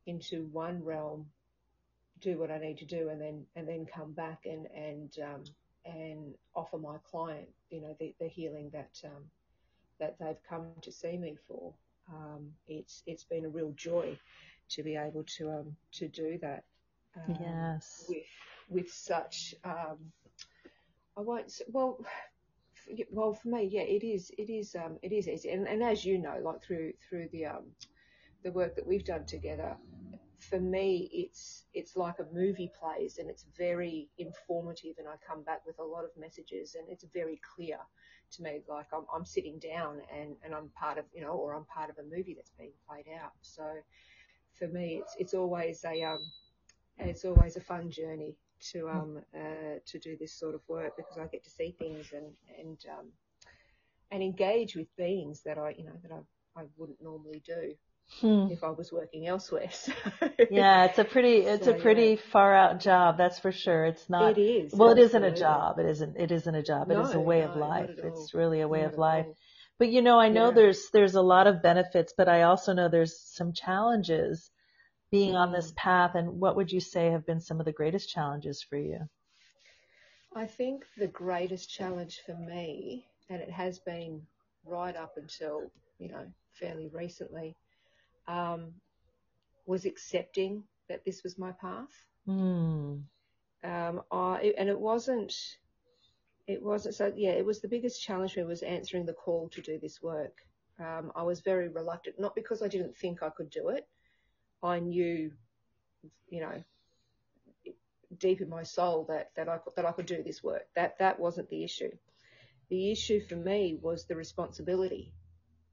into 0.06 0.44
one 0.52 0.84
realm, 0.84 1.26
do 2.24 2.38
what 2.40 2.50
I 2.50 2.58
need 2.58 2.78
to 2.78 2.86
do, 2.86 3.10
and 3.10 3.20
then 3.20 3.46
and 3.56 3.68
then 3.68 3.86
come 3.86 4.14
back 4.14 4.46
and 4.46 4.66
and 4.74 5.12
um, 5.22 5.44
and 5.86 6.34
offer 6.56 6.78
my 6.78 6.98
client, 7.10 7.48
you 7.70 7.82
know, 7.82 7.96
the, 8.00 8.14
the 8.20 8.28
healing 8.28 8.70
that 8.72 9.02
um, 9.06 9.24
that 10.00 10.16
they've 10.20 10.42
come 10.48 10.72
to 10.82 10.92
see 10.92 11.16
me 11.18 11.36
for. 11.48 11.74
Um, 12.12 12.52
it's 12.68 13.02
it's 13.06 13.24
been 13.24 13.46
a 13.46 13.50
real 13.50 13.72
joy 13.76 14.18
to 14.70 14.82
be 14.82 14.96
able 14.96 15.24
to 15.38 15.50
um, 15.52 15.76
to 15.94 16.08
do 16.08 16.38
that. 16.42 16.64
Um, 17.16 17.38
yes. 17.40 18.06
With 18.08 18.24
with 18.70 18.90
such 18.90 19.54
um, 19.64 20.12
I 21.16 21.22
won't 21.22 21.52
well 21.68 21.98
well 23.12 23.34
for 23.34 23.48
me 23.48 23.68
yeah 23.72 23.82
it 23.82 24.04
is 24.04 24.30
it 24.38 24.50
is 24.50 24.74
um, 24.76 24.98
it 25.02 25.12
is 25.12 25.28
easy 25.28 25.50
and, 25.50 25.68
and 25.68 25.82
as 25.82 26.04
you 26.04 26.18
know 26.18 26.38
like 26.42 26.62
through 26.62 26.92
through 27.08 27.28
the 27.32 27.46
um, 27.46 27.64
the 28.44 28.52
work 28.52 28.76
that 28.76 28.86
we've 28.86 29.04
done 29.04 29.24
together 29.26 29.76
for 30.50 30.60
me, 30.60 31.10
it's 31.12 31.64
it's 31.74 31.96
like 31.96 32.18
a 32.18 32.26
movie 32.32 32.70
plays, 32.78 33.18
and 33.18 33.28
it's 33.30 33.46
very 33.56 34.08
informative, 34.18 34.96
and 34.98 35.08
I 35.08 35.14
come 35.26 35.42
back 35.42 35.66
with 35.66 35.78
a 35.78 35.84
lot 35.84 36.04
of 36.04 36.10
messages, 36.18 36.76
and 36.76 36.88
it's 36.88 37.04
very 37.04 37.40
clear 37.54 37.78
to 38.32 38.42
me, 38.42 38.60
like 38.68 38.86
I'm, 38.92 39.04
I'm 39.14 39.24
sitting 39.24 39.58
down 39.58 40.00
and, 40.12 40.36
and 40.44 40.54
I'm 40.54 40.68
part 40.70 40.98
of, 40.98 41.04
you 41.14 41.22
know, 41.22 41.32
or 41.32 41.54
I'm 41.54 41.64
part 41.64 41.90
of 41.90 41.98
a 41.98 42.02
movie 42.02 42.34
that's 42.34 42.50
being 42.58 42.72
played 42.88 43.06
out. 43.22 43.32
So 43.42 43.64
for 44.52 44.68
me, 44.68 45.00
it's 45.02 45.16
it's 45.18 45.34
always 45.34 45.84
a 45.84 46.02
um, 46.02 46.20
it's 46.98 47.24
always 47.24 47.56
a 47.56 47.60
fun 47.60 47.90
journey 47.90 48.36
to 48.72 48.88
um 48.88 49.20
uh, 49.34 49.78
to 49.84 49.98
do 49.98 50.16
this 50.18 50.32
sort 50.32 50.54
of 50.54 50.60
work 50.68 50.96
because 50.96 51.18
I 51.18 51.26
get 51.26 51.44
to 51.44 51.50
see 51.50 51.74
things 51.78 52.12
and 52.12 52.32
and 52.58 52.78
um, 52.98 53.06
and 54.10 54.22
engage 54.22 54.76
with 54.76 54.94
beings 54.96 55.42
that 55.44 55.58
I 55.58 55.74
you 55.76 55.84
know 55.84 55.98
that 56.02 56.12
I 56.12 56.60
I 56.60 56.64
wouldn't 56.76 57.02
normally 57.02 57.42
do 57.44 57.74
hmm. 58.20 58.48
if 58.50 58.62
I 58.62 58.70
was 58.70 58.92
working 58.92 59.26
elsewhere. 59.26 59.70
So. 59.84 60.30
Yeah, 60.50 60.84
it's 60.84 60.98
a 60.98 61.04
pretty 61.04 61.38
it's 61.38 61.66
so, 61.66 61.72
a 61.72 61.74
pretty 61.74 62.10
yeah. 62.10 62.30
far 62.32 62.54
out 62.54 62.80
job, 62.80 63.16
that's 63.18 63.38
for 63.38 63.52
sure. 63.52 63.84
It's 63.84 64.08
not. 64.08 64.36
It 64.36 64.40
is. 64.40 64.72
Well, 64.74 64.90
it 64.90 64.98
isn't 64.98 65.22
a 65.22 65.34
job. 65.34 65.78
It 65.78 65.86
isn't. 65.86 66.16
It 66.16 66.32
isn't 66.32 66.54
a 66.54 66.62
job. 66.62 66.88
No, 66.88 67.00
it 67.00 67.02
is 67.08 67.14
a 67.14 67.20
way 67.20 67.40
no, 67.40 67.50
of 67.50 67.56
life. 67.56 67.90
It's 67.96 68.34
really 68.34 68.60
a 68.60 68.68
way 68.68 68.82
not 68.82 68.92
of 68.92 68.98
life. 68.98 69.26
But 69.78 69.90
you 69.90 70.02
know, 70.02 70.18
I 70.18 70.28
know 70.28 70.48
yeah. 70.48 70.54
there's 70.54 70.90
there's 70.92 71.14
a 71.14 71.22
lot 71.22 71.46
of 71.46 71.62
benefits, 71.62 72.14
but 72.16 72.28
I 72.28 72.42
also 72.42 72.72
know 72.72 72.88
there's 72.88 73.18
some 73.20 73.52
challenges 73.52 74.50
being 75.10 75.34
mm. 75.34 75.38
on 75.38 75.52
this 75.52 75.72
mm. 75.72 75.76
path. 75.76 76.14
And 76.14 76.40
what 76.40 76.56
would 76.56 76.70
you 76.70 76.80
say 76.80 77.10
have 77.10 77.26
been 77.26 77.40
some 77.40 77.60
of 77.60 77.66
the 77.66 77.72
greatest 77.72 78.08
challenges 78.08 78.62
for 78.62 78.76
you? 78.76 79.00
I 80.34 80.46
think 80.46 80.84
the 80.96 81.06
greatest 81.06 81.70
challenge 81.70 82.20
for 82.26 82.34
me, 82.34 83.06
and 83.30 83.40
it 83.40 83.50
has 83.50 83.78
been 83.78 84.22
right 84.64 84.96
up 84.96 85.16
until 85.16 85.70
you 85.98 86.08
know 86.08 86.26
fairly 86.52 86.88
recently, 86.88 87.56
um, 88.26 88.72
was 89.66 89.84
accepting 89.84 90.64
that 90.88 91.04
this 91.04 91.22
was 91.22 91.38
my 91.38 91.52
path. 91.52 91.92
Mm. 92.28 93.02
Um, 93.64 94.02
I, 94.10 94.54
and 94.58 94.68
it 94.68 94.78
wasn't, 94.78 95.34
it 96.46 96.62
wasn't 96.62 96.94
so. 96.94 97.12
Yeah, 97.16 97.30
it 97.30 97.46
was 97.46 97.60
the 97.60 97.68
biggest 97.68 98.02
challenge 98.02 98.34
for 98.34 98.40
me 98.40 98.46
was 98.46 98.62
answering 98.62 99.06
the 99.06 99.14
call 99.14 99.48
to 99.50 99.62
do 99.62 99.78
this 99.78 100.02
work. 100.02 100.36
Um, 100.78 101.12
I 101.14 101.22
was 101.22 101.40
very 101.40 101.68
reluctant, 101.68 102.18
not 102.18 102.34
because 102.34 102.62
I 102.62 102.68
didn't 102.68 102.96
think 102.96 103.22
I 103.22 103.30
could 103.30 103.50
do 103.50 103.68
it. 103.68 103.86
I 104.62 104.80
knew, 104.80 105.30
you 106.28 106.40
know, 106.40 106.62
deep 108.18 108.40
in 108.40 108.48
my 108.48 108.62
soul 108.62 109.06
that 109.08 109.30
that 109.36 109.48
I 109.48 109.58
that 109.76 109.86
I 109.86 109.92
could 109.92 110.06
do 110.06 110.22
this 110.22 110.42
work. 110.42 110.66
That 110.76 110.98
that 110.98 111.18
wasn't 111.18 111.48
the 111.48 111.64
issue. 111.64 111.90
The 112.70 112.90
issue 112.90 113.20
for 113.26 113.36
me 113.36 113.78
was 113.80 114.06
the 114.06 114.16
responsibility 114.16 115.12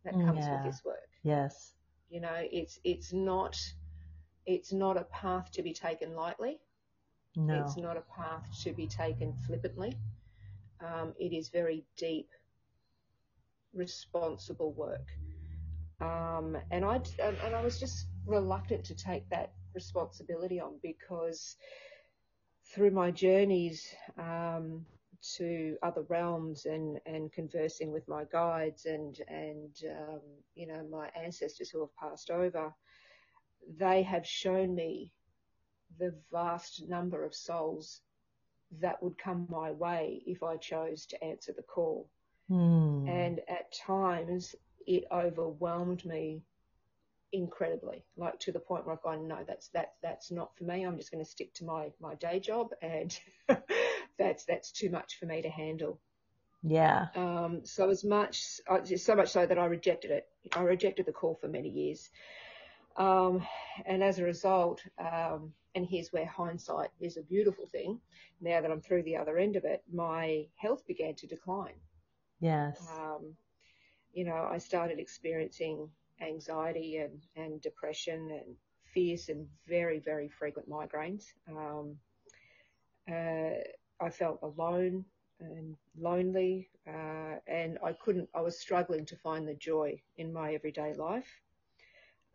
that 0.04 0.14
comes 0.14 0.46
yeah. 0.46 0.56
with 0.56 0.72
this 0.72 0.82
work. 0.86 1.10
Yes. 1.24 1.74
You 2.12 2.20
know, 2.20 2.36
it's 2.52 2.78
it's 2.84 3.14
not 3.14 3.58
it's 4.46 4.74
not 4.74 4.98
a 4.98 5.06
path 5.06 5.50
to 5.54 5.64
be 5.64 5.74
taken 5.74 6.14
lightly. 6.14 6.60
No. 7.38 7.64
It's 7.64 7.78
not 7.78 7.96
a 7.96 8.02
path 8.02 8.46
to 8.64 8.74
be 8.74 8.86
taken 8.86 9.34
flippantly. 9.48 9.98
Um, 10.82 11.14
it 11.18 11.32
is 11.32 11.48
very 11.48 11.86
deep, 11.96 12.28
responsible 13.74 14.74
work. 14.74 15.08
Um, 16.02 16.58
and 16.70 16.84
I 16.84 17.00
and 17.24 17.56
I 17.56 17.64
was 17.64 17.80
just 17.80 18.08
reluctant 18.26 18.84
to 18.86 18.96
take 18.96 19.30
that 19.30 19.54
responsibility 19.74 20.60
on 20.60 20.74
because 20.84 21.56
through 22.74 22.92
my 22.92 23.12
journeys 23.12 23.88
um, 24.18 24.86
to 25.38 25.78
other 25.84 26.02
realms 26.10 26.66
and, 26.66 27.00
and 27.06 27.32
conversing 27.32 27.92
with 27.92 28.08
my 28.08 28.24
guides 28.32 28.86
and 28.86 29.20
and 29.28 29.76
um, 29.90 30.22
you 30.56 30.68
know 30.68 30.84
my 30.90 31.10
ancestors 31.22 31.70
who 31.70 31.80
have 31.82 31.96
passed 31.96 32.32
over, 32.32 32.74
they 33.78 34.02
have 34.04 34.26
shown 34.26 34.74
me 34.74 35.12
the 36.00 36.14
vast 36.32 36.84
number 36.88 37.24
of 37.24 37.36
souls 37.36 38.02
that 38.80 39.02
would 39.04 39.18
come 39.18 39.46
my 39.50 39.72
way 39.72 40.24
if 40.26 40.44
I 40.44 40.58
chose 40.58 41.06
to 41.08 41.24
answer 41.24 41.54
the 41.56 41.64
call. 41.64 42.10
Mm. 42.50 43.08
And 43.10 43.40
at 43.48 43.74
times 43.74 44.56
it 44.88 45.04
overwhelmed 45.12 46.06
me 46.06 46.42
incredibly, 47.34 48.04
like 48.18 48.40
to 48.40 48.52
the 48.52 48.60
point 48.60 48.86
where 48.86 48.96
I've 48.96 49.02
gone, 49.02 49.28
no, 49.28 49.40
that's 49.48 49.70
that 49.70 49.94
that's 50.02 50.32
not 50.32 50.56
for 50.56 50.64
me. 50.64 50.84
I'm 50.84 50.98
just 50.98 51.12
going 51.12 51.24
to 51.24 51.30
stick 51.30 51.54
to 51.56 51.66
my 51.66 51.92
my 52.00 52.16
day 52.16 52.40
job, 52.40 52.70
and 52.82 53.18
that's 54.18 54.46
that's 54.46 54.72
too 54.72 54.90
much 54.90 55.18
for 55.20 55.26
me 55.26 55.42
to 55.42 55.50
handle. 55.50 56.00
Yeah. 56.64 57.08
Um, 57.16 57.62
so 57.64 57.90
as 57.90 58.04
much, 58.04 58.44
so 58.98 59.16
much 59.16 59.30
so 59.30 59.46
that 59.46 59.58
I 59.58 59.66
rejected 59.66 60.12
it. 60.12 60.28
I 60.56 60.62
rejected 60.62 61.08
the 61.08 61.12
call 61.12 61.36
for 61.36 61.48
many 61.48 61.70
years, 61.70 62.10
um, 62.98 63.46
and 63.86 64.04
as 64.04 64.20
a 64.20 64.24
result, 64.24 64.84
um, 65.00 65.54
and 65.74 65.86
here's 65.86 66.14
where 66.14 66.26
hindsight 66.26 66.90
is 67.00 67.18
a 67.18 67.24
beautiful 67.24 67.66
thing. 67.66 68.00
Now 68.42 68.62
that 68.62 68.72
I'm 68.72 68.82
through 68.82 69.04
the 69.04 69.18
other 69.18 69.38
end 69.38 69.56
of 69.56 69.66
it, 69.66 69.84
my 69.92 70.48
health 70.56 70.86
began 70.86 71.16
to 71.16 71.28
decline. 71.28 71.80
Yes. 72.40 72.86
Um, 73.00 73.36
you 74.14 74.26
know, 74.26 74.48
I 74.52 74.58
started 74.58 75.00
experiencing 75.00 75.90
anxiety 76.22 76.98
and, 76.98 77.22
and 77.36 77.62
depression 77.62 78.30
and 78.32 78.56
fierce 78.86 79.30
and 79.30 79.48
very, 79.68 80.00
very 80.00 80.28
frequent 80.28 80.70
migraines. 80.70 81.26
Um, 81.50 81.98
uh, 83.10 83.62
I 84.00 84.10
felt 84.10 84.40
alone 84.42 85.06
and 85.40 85.76
lonely, 85.98 86.70
uh, 86.88 87.36
and 87.48 87.78
I 87.84 87.94
couldn't, 87.94 88.30
I 88.36 88.42
was 88.42 88.60
struggling 88.60 89.06
to 89.08 89.16
find 89.16 89.48
the 89.48 89.56
joy 89.56 90.02
in 90.18 90.32
my 90.32 90.54
everyday 90.54 90.94
life. 90.94 91.42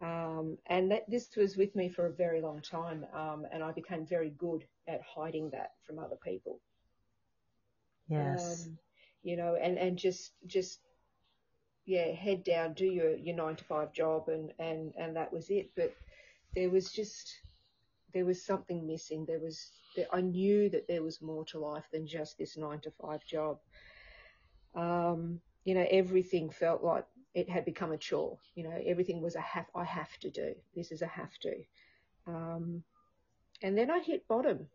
Um, 0.03 0.59
and 0.67 0.91
that 0.91 1.09
this 1.09 1.35
was 1.37 1.57
with 1.57 1.75
me 1.75 1.89
for 1.89 2.07
a 2.07 2.13
very 2.13 2.43
long 2.43 2.61
time, 2.61 3.07
um, 3.15 3.47
and 3.51 3.63
I 3.63 3.73
became 3.73 4.05
very 4.05 4.31
good 4.31 4.65
at 4.87 5.01
hiding 5.03 5.51
that 5.51 5.71
from 5.85 5.99
other 5.99 6.17
people. 6.23 6.61
Yes. 8.09 8.67
Um, 8.67 8.79
you 9.23 9.37
know, 9.37 9.57
and, 9.61 9.79
and 9.79 9.97
just 9.97 10.33
just 10.47 10.81
yeah, 11.87 12.13
head 12.13 12.45
down, 12.45 12.75
do 12.75 12.85
your, 12.85 13.17
your 13.17 13.37
nine 13.37 13.57
to 13.57 13.65
five 13.65 13.93
job 13.93 14.29
and, 14.29 14.53
and, 14.59 14.93
and 14.99 15.17
that 15.17 15.33
was 15.33 15.49
it. 15.51 15.71
But 15.77 15.95
there 16.55 16.69
was 16.69 16.91
just, 16.91 17.33
there 18.13 18.25
was 18.25 18.43
something 18.43 18.87
missing. 18.87 19.25
There 19.25 19.39
was, 19.39 19.71
I 20.13 20.21
knew 20.21 20.69
that 20.71 20.89
there 20.89 21.03
was 21.03 21.23
more 21.23 21.45
to 21.47 21.59
life 21.59 21.85
than 21.93 22.07
just 22.07 22.37
this 22.39 22.57
nine 22.57 22.81
to 22.81 22.91
five 22.91 23.25
job. 23.25 23.59
Um, 24.75 25.41
you 25.65 25.75
know, 25.75 25.87
everything 25.91 26.51
felt 26.51 26.83
like 26.83 27.07
it 27.35 27.49
had 27.49 27.65
become 27.65 27.93
a 27.93 27.99
chore. 27.99 28.39
You 28.57 28.65
know, 28.65 28.83
everything 28.85 29.23
was 29.23 29.37
a 29.37 29.41
have, 29.41 29.67
I 29.75 29.85
have 29.85 30.19
to 30.19 30.31
do. 30.31 30.55
This 30.75 30.91
is 30.91 31.03
a 31.03 31.07
have 31.07 31.39
to. 31.43 31.55
Um, 32.27 32.83
and 33.63 33.79
then 33.79 33.91
I 33.91 34.01
hit 34.01 34.27
bottom. 34.27 34.67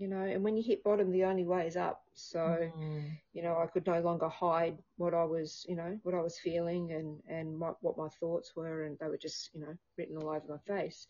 You 0.00 0.08
know, 0.08 0.22
and 0.22 0.42
when 0.42 0.56
you 0.56 0.62
hit 0.62 0.82
bottom, 0.82 1.10
the 1.12 1.24
only 1.24 1.44
way 1.44 1.66
is 1.66 1.76
up. 1.76 2.02
So, 2.14 2.72
Mm. 2.74 3.18
you 3.34 3.42
know, 3.42 3.58
I 3.58 3.66
could 3.66 3.86
no 3.86 4.00
longer 4.00 4.28
hide 4.28 4.78
what 4.96 5.12
I 5.12 5.24
was, 5.24 5.66
you 5.68 5.76
know, 5.76 6.00
what 6.04 6.14
I 6.14 6.20
was 6.22 6.38
feeling 6.38 6.92
and, 6.92 7.22
and 7.28 7.56
my, 7.58 7.72
what 7.82 7.98
my 7.98 8.08
thoughts 8.08 8.56
were, 8.56 8.84
and 8.84 8.98
they 8.98 9.08
were 9.08 9.18
just, 9.18 9.50
you 9.52 9.60
know, 9.60 9.76
written 9.98 10.16
all 10.16 10.30
over 10.30 10.46
my 10.48 10.58
face. 10.74 11.06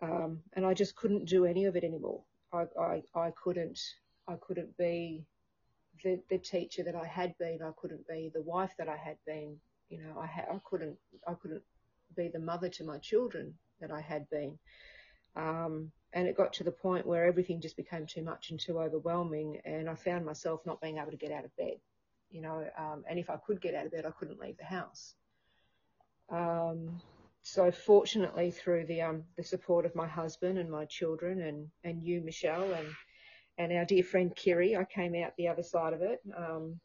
Um, 0.00 0.40
and 0.54 0.64
I 0.64 0.72
just 0.72 0.96
couldn't 0.96 1.26
do 1.26 1.44
any 1.44 1.66
of 1.66 1.76
it 1.76 1.84
anymore. 1.84 2.22
I, 2.50 2.64
I, 2.80 3.02
I 3.14 3.30
couldn't, 3.44 3.78
I 4.26 4.36
couldn't 4.40 4.76
be 4.78 5.26
the, 6.02 6.18
the 6.30 6.38
teacher 6.38 6.82
that 6.84 6.96
I 6.96 7.06
had 7.06 7.36
been. 7.38 7.60
I 7.62 7.72
couldn't 7.76 8.08
be 8.08 8.30
the 8.32 8.42
wife 8.42 8.72
that 8.78 8.88
I 8.88 8.96
had 8.96 9.18
been. 9.26 9.60
You 9.90 10.02
know, 10.02 10.18
I 10.18 10.26
had, 10.26 10.46
I 10.50 10.60
couldn't, 10.64 10.96
I 11.26 11.34
couldn't 11.34 11.62
be 12.16 12.28
the 12.28 12.40
mother 12.40 12.70
to 12.70 12.84
my 12.84 12.98
children 12.98 13.54
that 13.80 13.90
I 13.90 14.00
had 14.00 14.28
been. 14.30 14.58
Um, 15.36 15.92
and 16.12 16.26
it 16.26 16.36
got 16.36 16.52
to 16.54 16.64
the 16.64 16.72
point 16.72 17.06
where 17.06 17.26
everything 17.26 17.60
just 17.60 17.76
became 17.76 18.06
too 18.06 18.22
much 18.22 18.50
and 18.50 18.58
too 18.60 18.78
overwhelming, 18.78 19.60
and 19.64 19.88
I 19.88 19.94
found 19.94 20.24
myself 20.24 20.64
not 20.66 20.80
being 20.80 20.98
able 20.98 21.10
to 21.10 21.16
get 21.16 21.32
out 21.32 21.44
of 21.44 21.56
bed. 21.56 21.78
You 22.30 22.42
know, 22.42 22.66
um, 22.78 23.04
and 23.08 23.18
if 23.18 23.30
I 23.30 23.36
could 23.36 23.60
get 23.60 23.74
out 23.74 23.86
of 23.86 23.92
bed, 23.92 24.06
I 24.06 24.10
couldn't 24.10 24.40
leave 24.40 24.56
the 24.58 24.64
house. 24.64 25.14
Um, 26.30 27.00
so 27.42 27.70
fortunately, 27.70 28.50
through 28.50 28.86
the 28.86 29.02
um, 29.02 29.24
the 29.36 29.42
support 29.42 29.86
of 29.86 29.94
my 29.94 30.06
husband 30.06 30.58
and 30.58 30.70
my 30.70 30.84
children, 30.86 31.40
and 31.42 31.68
and 31.84 32.02
you, 32.02 32.20
Michelle, 32.20 32.72
and 32.72 32.88
and 33.58 33.72
our 33.72 33.84
dear 33.84 34.02
friend 34.02 34.34
Kiri, 34.34 34.76
I 34.76 34.84
came 34.84 35.14
out 35.14 35.32
the 35.36 35.48
other 35.48 35.62
side 35.62 35.92
of 35.92 36.02
it, 36.02 36.20
um, 36.36 36.78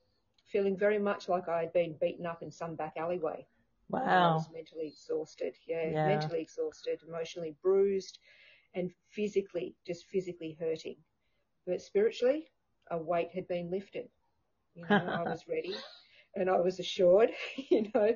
feeling 0.47 0.77
very 0.77 0.99
much 0.99 1.27
like 1.29 1.47
I 1.49 1.59
had 1.61 1.73
been 1.73 1.95
beaten 1.99 2.25
up 2.25 2.41
in 2.41 2.51
some 2.51 2.75
back 2.75 2.93
alleyway. 2.97 3.45
Wow. 3.89 4.31
I 4.31 4.33
was 4.33 4.49
mentally 4.53 4.87
exhausted, 4.87 5.55
yeah, 5.67 5.91
Yeah. 5.91 6.05
mentally 6.07 6.41
exhausted, 6.41 6.99
emotionally 7.07 7.55
bruised, 7.61 8.19
and 8.75 8.91
physically, 9.09 9.75
just 9.85 10.05
physically 10.05 10.57
hurting. 10.59 10.97
But 11.65 11.81
spiritually, 11.81 12.47
a 12.91 12.97
weight 12.97 13.29
had 13.33 13.47
been 13.47 13.69
lifted. 13.71 14.09
You 14.75 14.87
know, 14.87 15.11
I 15.15 15.23
was 15.23 15.47
ready 15.47 15.75
and 16.35 16.49
I 16.49 16.57
was 16.59 16.79
assured, 16.79 17.31
you 17.69 17.91
know, 17.93 18.15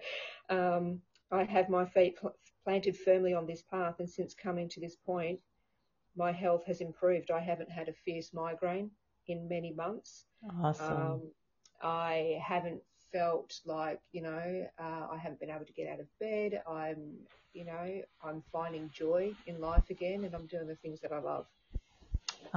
um, 0.50 1.02
I 1.32 1.44
have 1.44 1.70
my 1.70 1.86
feet 1.86 2.18
pl- 2.18 2.36
planted 2.64 2.98
firmly 2.98 3.34
on 3.34 3.46
this 3.46 3.62
path. 3.64 3.96
And 4.00 4.10
since 4.10 4.34
coming 4.34 4.70
to 4.70 4.80
this 4.80 4.96
point, 4.96 5.40
my 6.16 6.32
health 6.32 6.66
has 6.66 6.82
improved. 6.82 7.32
I 7.32 7.40
haven't 7.40 7.72
had 7.72 7.90
a 7.90 7.94
fierce 7.94 8.34
migraine 8.34 8.92
in 9.28 9.48
many 9.48 9.74
months. 9.74 10.26
Awesome. 10.64 10.98
Um, 10.98 11.22
I 11.82 12.40
haven't 12.44 12.82
felt 13.12 13.60
like, 13.66 14.02
you 14.12 14.22
know, 14.22 14.68
uh, 14.80 15.08
I 15.12 15.18
haven't 15.18 15.40
been 15.40 15.50
able 15.50 15.66
to 15.66 15.74
get 15.74 15.90
out 15.90 16.00
of 16.00 16.08
bed. 16.20 16.62
I'm, 16.70 17.20
you 17.54 17.66
know, 17.66 18.02
I'm 18.24 18.44
finding 18.52 18.90
joy 18.92 19.36
in 19.46 19.60
life 19.60 19.90
again 19.90 20.24
and 20.26 20.34
I'm 20.36 20.48
doing 20.48 20.68
the 20.68 20.76
things 20.76 21.02
that 21.02 21.12
I 21.12 21.20
love. 21.20 21.46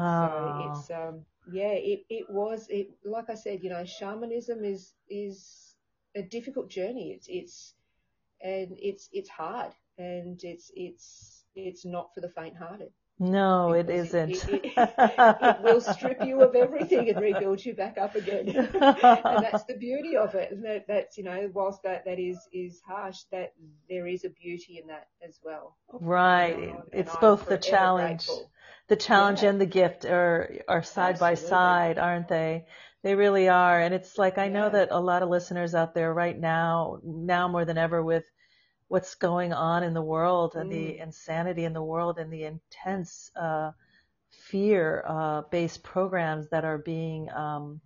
So 0.04 0.28
Oh, 0.32 0.50
it's, 0.56 0.90
um, 0.90 1.24
yeah, 1.46 1.72
it, 1.72 2.04
it 2.08 2.26
was, 2.30 2.66
it, 2.68 2.88
like 3.04 3.30
I 3.30 3.34
said, 3.34 3.62
you 3.62 3.70
know, 3.70 3.84
shamanism 3.84 4.64
is, 4.64 4.94
is 5.08 5.76
a 6.16 6.22
difficult 6.22 6.70
journey. 6.70 7.12
It's, 7.12 7.26
it's, 7.28 7.74
and 8.42 8.76
it's, 8.80 9.08
it's 9.12 9.28
hard 9.30 9.72
and 9.98 10.40
it's, 10.42 10.70
it's, 10.74 11.44
it's 11.54 11.84
not 11.84 12.14
for 12.14 12.20
the 12.20 12.28
faint 12.28 12.56
hearted 12.56 12.92
no, 13.20 13.72
it, 13.74 13.90
isn't. 13.90 14.46
it, 14.46 14.72
it, 15.00 15.36
it 15.40 15.60
will 15.60 15.80
strip 15.80 16.22
you 16.22 16.42
of 16.42 16.54
everything 16.56 17.08
and 17.10 17.20
rebuild 17.20 17.64
you 17.64 17.74
back 17.74 17.98
up 17.98 18.16
again. 18.16 18.54
and 19.28 19.42
that's 19.42 19.64
the 19.64 19.76
beauty 19.76 20.16
of 20.16 20.34
it. 20.34 20.52
And 20.52 20.64
that, 20.64 20.86
that's, 20.88 21.18
you 21.18 21.24
know, 21.24 21.50
whilst 21.54 21.82
that, 21.84 22.04
that 22.06 22.18
is, 22.18 22.48
is 22.52 22.80
harsh, 22.86 23.22
that 23.32 23.54
there 23.88 24.06
is 24.06 24.24
a 24.24 24.30
beauty 24.30 24.78
in 24.80 24.88
that 24.88 25.08
as 25.26 25.38
well. 25.44 25.76
You 25.92 26.00
Right. 26.00 26.58
know, 26.58 26.84
It's 26.92 27.16
both 27.16 27.48
the 27.48 27.58
challenge, 27.58 28.26
grateful. 28.26 28.50
the 28.88 28.96
challenge 28.96 29.42
Yeah, 29.42 29.44
and 29.44 29.60
the 29.60 29.66
gift 29.66 30.04
are 30.06 30.60
are 30.68 30.82
side 30.82 31.18
by 31.18 31.34
side, 31.34 31.98
aren't 31.98 32.28
they? 32.28 32.66
They 33.02 33.14
really 33.14 33.48
are. 33.48 33.80
And 33.80 33.94
it's 33.94 34.18
like 34.18 34.38
I 34.38 34.48
know 34.48 34.68
Yeah. 34.68 34.70
that 34.70 34.88
a 34.90 35.00
lot 35.00 35.22
of 35.22 35.28
listeners 35.30 35.74
out 35.74 35.94
there 35.94 36.12
right 36.12 36.38
now, 36.38 37.00
now 37.04 37.48
more 37.48 37.64
than 37.64 37.78
ever 37.78 38.02
with 38.02 38.24
what's 38.90 39.16
going 39.16 39.54
on 39.54 39.84
in 39.84 39.94
the 39.94 40.02
world 40.02 40.56
and 40.56 40.72
the 40.72 40.98
Mm, 40.98 41.00
insanity 41.00 41.64
in 41.64 41.74
the 41.74 41.82
world 41.82 42.18
and 42.18 42.32
the 42.32 42.44
intense 42.44 43.32
uh, 43.40 43.72
fear 44.30 45.04
uh, 45.08 45.42
based 45.50 45.82
programs 45.84 46.48
that 46.50 46.64
are 46.64 46.78
being 46.78 47.30
um, 47.32 47.80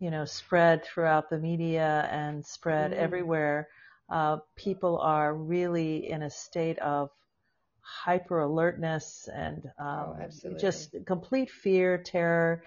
you 0.00 0.10
know 0.10 0.24
spread 0.24 0.84
throughout 0.84 1.30
the 1.30 1.38
media 1.38 2.08
and 2.12 2.44
spread 2.46 2.92
mm, 2.96 3.26
everywhere 3.26 3.68
uh, 4.10 4.38
people 4.56 4.98
are 5.00 5.34
really 5.34 6.10
in 6.10 6.22
a 6.22 6.30
state 6.30 6.78
of 6.80 7.10
hyper 7.80 8.40
alertness 8.40 9.28
and 9.34 9.70
oh, 9.96 10.14
um, 10.14 10.24
absolutely. 10.24 10.60
just 10.60 10.96
complete 11.06 11.50
fear 11.50 11.98
terror 11.98 12.62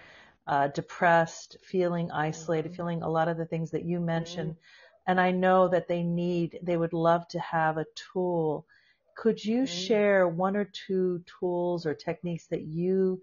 uh, 0.46 0.68
depressed 0.68 1.56
feeling 1.62 2.10
isolated 2.12 2.72
hmm 2.72 2.74
feeling 2.74 3.02
a 3.02 3.08
lot 3.08 3.28
of 3.28 3.36
the 3.38 3.46
things 3.46 3.70
that 3.70 3.84
you 3.84 4.00
mm, 4.16 4.54
mentioned 4.54 4.56
and 5.10 5.20
I 5.20 5.32
know 5.32 5.68
that 5.68 5.88
they 5.88 6.04
need, 6.04 6.60
they 6.62 6.76
would 6.78 6.94
love 6.94 7.28
to 7.30 7.40
have 7.40 7.78
a 7.78 7.86
tool. 8.12 8.66
Could 9.16 9.44
you 9.44 9.66
mm. 9.66 9.90
share 9.90 10.28
one 10.28 10.56
or 10.56 10.66
two 10.86 11.24
tools 11.40 11.86
or 11.86 11.94
techniques 11.94 12.48
that 12.48 12.62
you, 12.64 13.22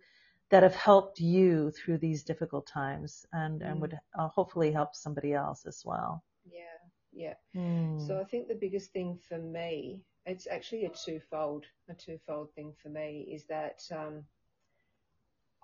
that 0.51 0.63
have 0.63 0.75
helped 0.75 1.19
you 1.19 1.71
through 1.71 1.99
these 1.99 2.23
difficult 2.23 2.67
times 2.67 3.25
and, 3.33 3.63
and 3.63 3.81
Mm, 3.81 3.93
would 3.93 3.99
uh, 4.17 4.29
hopefully 4.29 4.71
help 4.73 4.95
somebody 4.95 5.33
else 5.33 5.65
as 5.67 5.83
well? 5.85 6.23
yeah, 6.45 6.79
yeah. 7.13 7.35
Hmm. 7.53 7.95
So 7.95 8.19
I 8.19 8.25
think 8.25 8.47
the 8.47 8.55
biggest 8.55 8.91
thing 8.93 9.17
for 9.27 9.37
me, 9.39 10.01
it's 10.25 10.47
actually 10.47 10.85
a 10.85 10.89
twofold, 10.89 11.65
a 11.89 11.95
twofold 11.95 12.53
thing 12.55 12.73
for 12.81 12.89
me 12.89 13.29
is 13.33 13.45
that 13.47 13.81
um, 13.91 14.25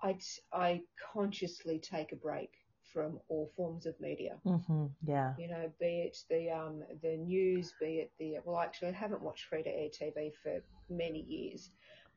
I 0.02 0.18
I 0.52 0.84
consciously 1.12 1.78
take 1.80 2.12
a 2.12 2.16
break 2.16 2.63
from 2.94 3.20
all 3.28 3.52
forms 3.56 3.86
of 3.86 4.00
media. 4.00 4.40
hmm 4.44 4.88
Yeah. 5.02 5.34
You 5.36 5.48
know, 5.48 5.72
be 5.80 6.02
it 6.02 6.18
the 6.30 6.50
um, 6.50 6.82
the 7.02 7.16
news, 7.16 7.72
be 7.80 7.98
it 8.00 8.12
the 8.18 8.38
well, 8.44 8.60
actually, 8.60 8.88
I 8.90 8.92
haven't 8.92 9.22
watched 9.22 9.46
free 9.46 9.62
to 9.64 9.70
air 9.70 9.90
TV 9.90 10.32
for 10.42 10.62
many 10.90 11.20
years, 11.20 11.70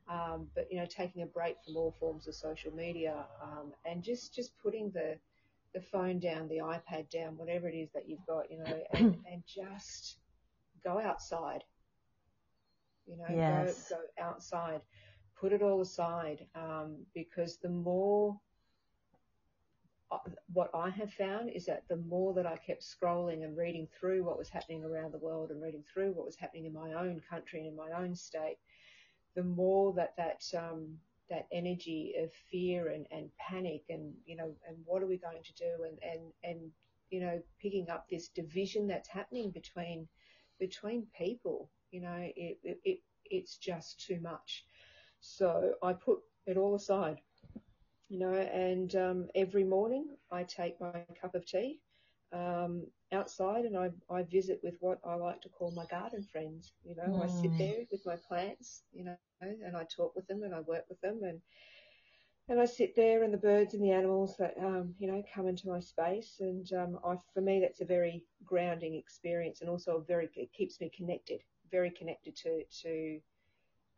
um, 0.08 0.50
but 0.54 0.66
you 0.70 0.78
know, 0.78 0.86
taking 0.86 1.22
a 1.22 1.26
break 1.26 1.56
from 1.64 1.76
all 1.76 1.92
forms 2.00 2.28
of 2.28 2.34
social 2.34 2.72
media 2.72 3.26
um, 3.42 3.74
and 3.86 4.02
just 4.04 4.34
just 4.34 4.58
putting 4.58 4.90
the 4.92 5.18
the 5.74 5.80
phone 5.82 6.20
down, 6.20 6.48
the 6.48 6.58
iPad 6.58 7.10
down, 7.10 7.36
whatever 7.38 7.68
it 7.68 7.76
is 7.76 7.90
that 7.94 8.08
you've 8.08 8.26
got, 8.26 8.50
you 8.50 8.58
know, 8.58 8.82
and 8.94 9.16
and 9.32 9.42
just 9.46 10.18
go 10.84 10.98
outside. 11.00 11.64
You 13.06 13.16
know, 13.18 13.40
go 13.46 13.74
Yes. 13.74 13.88
go 13.88 14.00
outside, 14.18 14.82
put 15.40 15.52
it 15.52 15.62
all 15.62 15.80
aside, 15.80 16.46
um, 16.54 17.06
because 17.14 17.58
the 17.58 17.68
more 17.70 18.40
what 20.52 20.70
I 20.74 20.90
have 20.90 21.12
found 21.12 21.50
is 21.50 21.66
that 21.66 21.86
the 21.88 21.96
more 21.96 22.32
that 22.34 22.46
I 22.46 22.56
kept 22.56 22.82
scrolling 22.82 23.44
and 23.44 23.56
reading 23.56 23.86
through 23.98 24.24
what 24.24 24.38
was 24.38 24.48
happening 24.48 24.84
around 24.84 25.12
the 25.12 25.18
world 25.18 25.50
and 25.50 25.62
reading 25.62 25.84
through 25.92 26.12
what 26.12 26.26
was 26.26 26.36
happening 26.36 26.64
in 26.64 26.72
my 26.72 26.94
own 26.94 27.20
country 27.28 27.60
and 27.60 27.68
in 27.68 27.76
my 27.76 27.90
own 27.92 28.14
state, 28.14 28.58
the 29.34 29.44
more 29.44 29.92
that 29.94 30.16
that 30.16 30.42
um, 30.56 30.98
that 31.28 31.46
energy 31.52 32.14
of 32.18 32.32
fear 32.50 32.88
and, 32.88 33.06
and 33.10 33.28
panic 33.38 33.82
and 33.90 34.14
you 34.24 34.36
know 34.36 34.50
and 34.66 34.76
what 34.86 35.02
are 35.02 35.06
we 35.06 35.18
going 35.18 35.42
to 35.42 35.52
do 35.54 35.84
and 35.84 35.98
and 36.02 36.32
and 36.42 36.70
you 37.10 37.20
know 37.20 37.40
picking 37.60 37.90
up 37.90 38.08
this 38.08 38.28
division 38.28 38.86
that's 38.86 39.08
happening 39.08 39.50
between 39.50 40.08
between 40.58 41.06
people, 41.16 41.70
you 41.90 42.00
know, 42.00 42.16
it, 42.18 42.58
it, 42.62 42.80
it 42.84 42.98
it's 43.24 43.56
just 43.56 44.00
too 44.00 44.20
much. 44.20 44.64
So 45.20 45.74
I 45.82 45.92
put 45.92 46.18
it 46.46 46.56
all 46.56 46.74
aside 46.74 47.20
you 48.08 48.18
know, 48.18 48.34
and 48.34 48.94
um, 48.96 49.28
every 49.34 49.64
morning 49.64 50.06
I 50.30 50.44
take 50.44 50.80
my 50.80 50.92
cup 51.02 51.20
of 51.22 51.32
tea 51.34 51.66
um, 52.18 52.74
outside 53.12 53.64
and 53.64 53.76
I, 53.76 53.90
I 54.10 54.22
visit 54.22 54.60
with 54.62 54.76
what 54.80 54.98
I 55.04 55.14
like 55.14 55.40
to 55.42 55.48
call 55.48 55.70
my 55.72 55.86
garden 55.86 56.24
friends. 56.30 56.72
You 56.84 56.94
know, 56.96 57.20
I 57.22 57.26
sit 57.26 57.54
Mm. 57.58 57.76
there 57.76 57.84
with 57.90 58.04
my 58.06 58.16
plants, 58.28 58.84
you 58.92 59.04
know, 59.04 59.16
and 59.40 59.76
I 59.76 59.84
talk 59.84 60.14
with 60.16 60.26
them 60.26 60.42
and 60.42 60.54
I 60.54 60.60
work 60.60 60.84
with 60.88 61.00
them 61.00 61.20
and 61.22 61.40
and 62.48 62.60
I 62.60 62.64
sit 62.64 62.94
there 62.96 63.22
and 63.22 63.32
the 63.32 63.38
birds 63.38 63.74
and 63.74 63.82
the 63.82 63.90
animals 63.90 64.36
that 64.38 64.54
um, 64.58 64.94
you 64.98 65.06
know 65.06 65.22
come 65.34 65.46
into 65.46 65.68
my 65.68 65.78
space 65.80 66.36
and 66.40 66.66
um, 66.72 66.98
I, 67.04 67.16
for 67.32 67.40
me 67.40 67.60
that's 67.60 67.80
a 67.80 67.84
very 67.86 68.24
grounding 68.44 68.94
experience 68.94 69.60
and 69.60 69.70
also 69.70 69.96
a 69.98 70.04
very 70.04 70.28
it 70.36 70.52
keeps 70.52 70.80
me 70.80 70.90
connected, 70.96 71.40
very 71.70 71.90
connected 71.90 72.36
to 72.36 72.62
to 72.82 73.20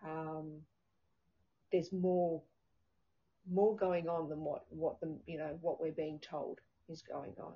um, 0.05 0.61
there's 1.73 1.93
more 1.93 2.43
more 3.49 3.77
going 3.77 4.09
on 4.09 4.29
than 4.29 4.41
what 4.41 4.65
what 4.71 5.01
the 5.01 5.17
you 5.27 5.39
know 5.39 5.59
what 5.61 5.81
we're 5.81 5.93
being 5.93 6.19
told 6.21 6.61
is 6.89 7.03
going 7.03 7.35
on. 7.41 7.55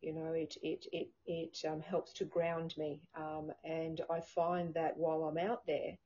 You 0.00 0.12
know, 0.14 0.32
it 0.32 0.56
it 0.62 0.86
it 0.92 1.08
it 1.26 1.58
um, 1.68 1.80
helps 1.80 2.12
to 2.14 2.24
ground 2.24 2.74
me, 2.76 3.00
um, 3.16 3.50
and 3.64 4.00
I 4.10 4.20
find 4.20 4.72
that 4.74 4.96
while 4.96 5.24
I'm 5.24 5.38
out 5.38 5.66
there, 5.66 5.98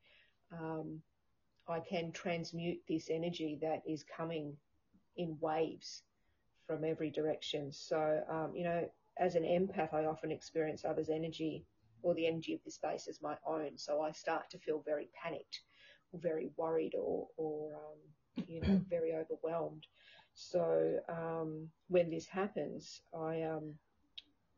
um, 0.53 1.03
I 1.69 1.81
can 1.81 2.13
transmute 2.13 2.81
this 2.89 3.11
energy 3.11 3.59
that 3.61 3.83
is 3.87 4.05
coming 4.05 4.57
in 5.17 5.37
waves 5.41 6.03
from 6.67 6.85
every 6.85 7.11
direction. 7.11 7.71
So, 7.73 8.23
um, 8.29 8.55
you 8.55 8.65
know, 8.65 8.89
as 9.19 9.35
an 9.35 9.45
empath, 9.45 9.93
I 9.93 10.07
often 10.07 10.33
experience 10.33 10.85
others' 10.85 11.11
energy 11.11 11.65
or 12.03 12.15
the 12.15 12.27
energy 12.27 12.55
of 12.55 12.65
the 12.65 12.71
space 12.71 13.09
as 13.09 13.23
my 13.23 13.37
own. 13.47 13.77
So 13.77 14.01
I 14.01 14.13
start 14.13 14.51
to 14.51 14.59
feel 14.59 14.83
very 14.85 15.09
panicked 15.23 15.61
or 16.13 16.21
very 16.21 16.51
worried 16.57 16.95
or, 16.95 17.29
or 17.37 17.75
um, 17.75 17.99
you 18.47 18.61
know, 18.61 18.81
very 18.91 19.15
overwhelmed. 19.15 19.87
So 20.35 20.99
um, 21.09 21.69
when 21.89 22.11
this 22.11 22.27
happens, 22.27 23.01
I 23.15 23.43
um, 23.43 23.75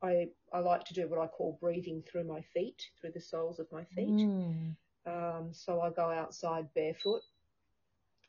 I 0.02 0.28
I 0.52 0.60
like 0.60 0.84
to 0.84 0.94
do 0.94 1.08
what 1.08 1.18
I 1.18 1.26
call 1.26 1.58
breathing 1.60 2.02
through 2.02 2.24
my 2.24 2.40
feet, 2.40 2.82
through 3.00 3.12
the 3.12 3.20
soles 3.20 3.58
of 3.58 3.70
my 3.72 3.84
feet. 3.84 4.08
Mm. 4.08 4.76
Um, 5.06 5.48
so 5.52 5.80
I 5.80 5.90
go 5.90 6.10
outside 6.10 6.68
barefoot 6.74 7.22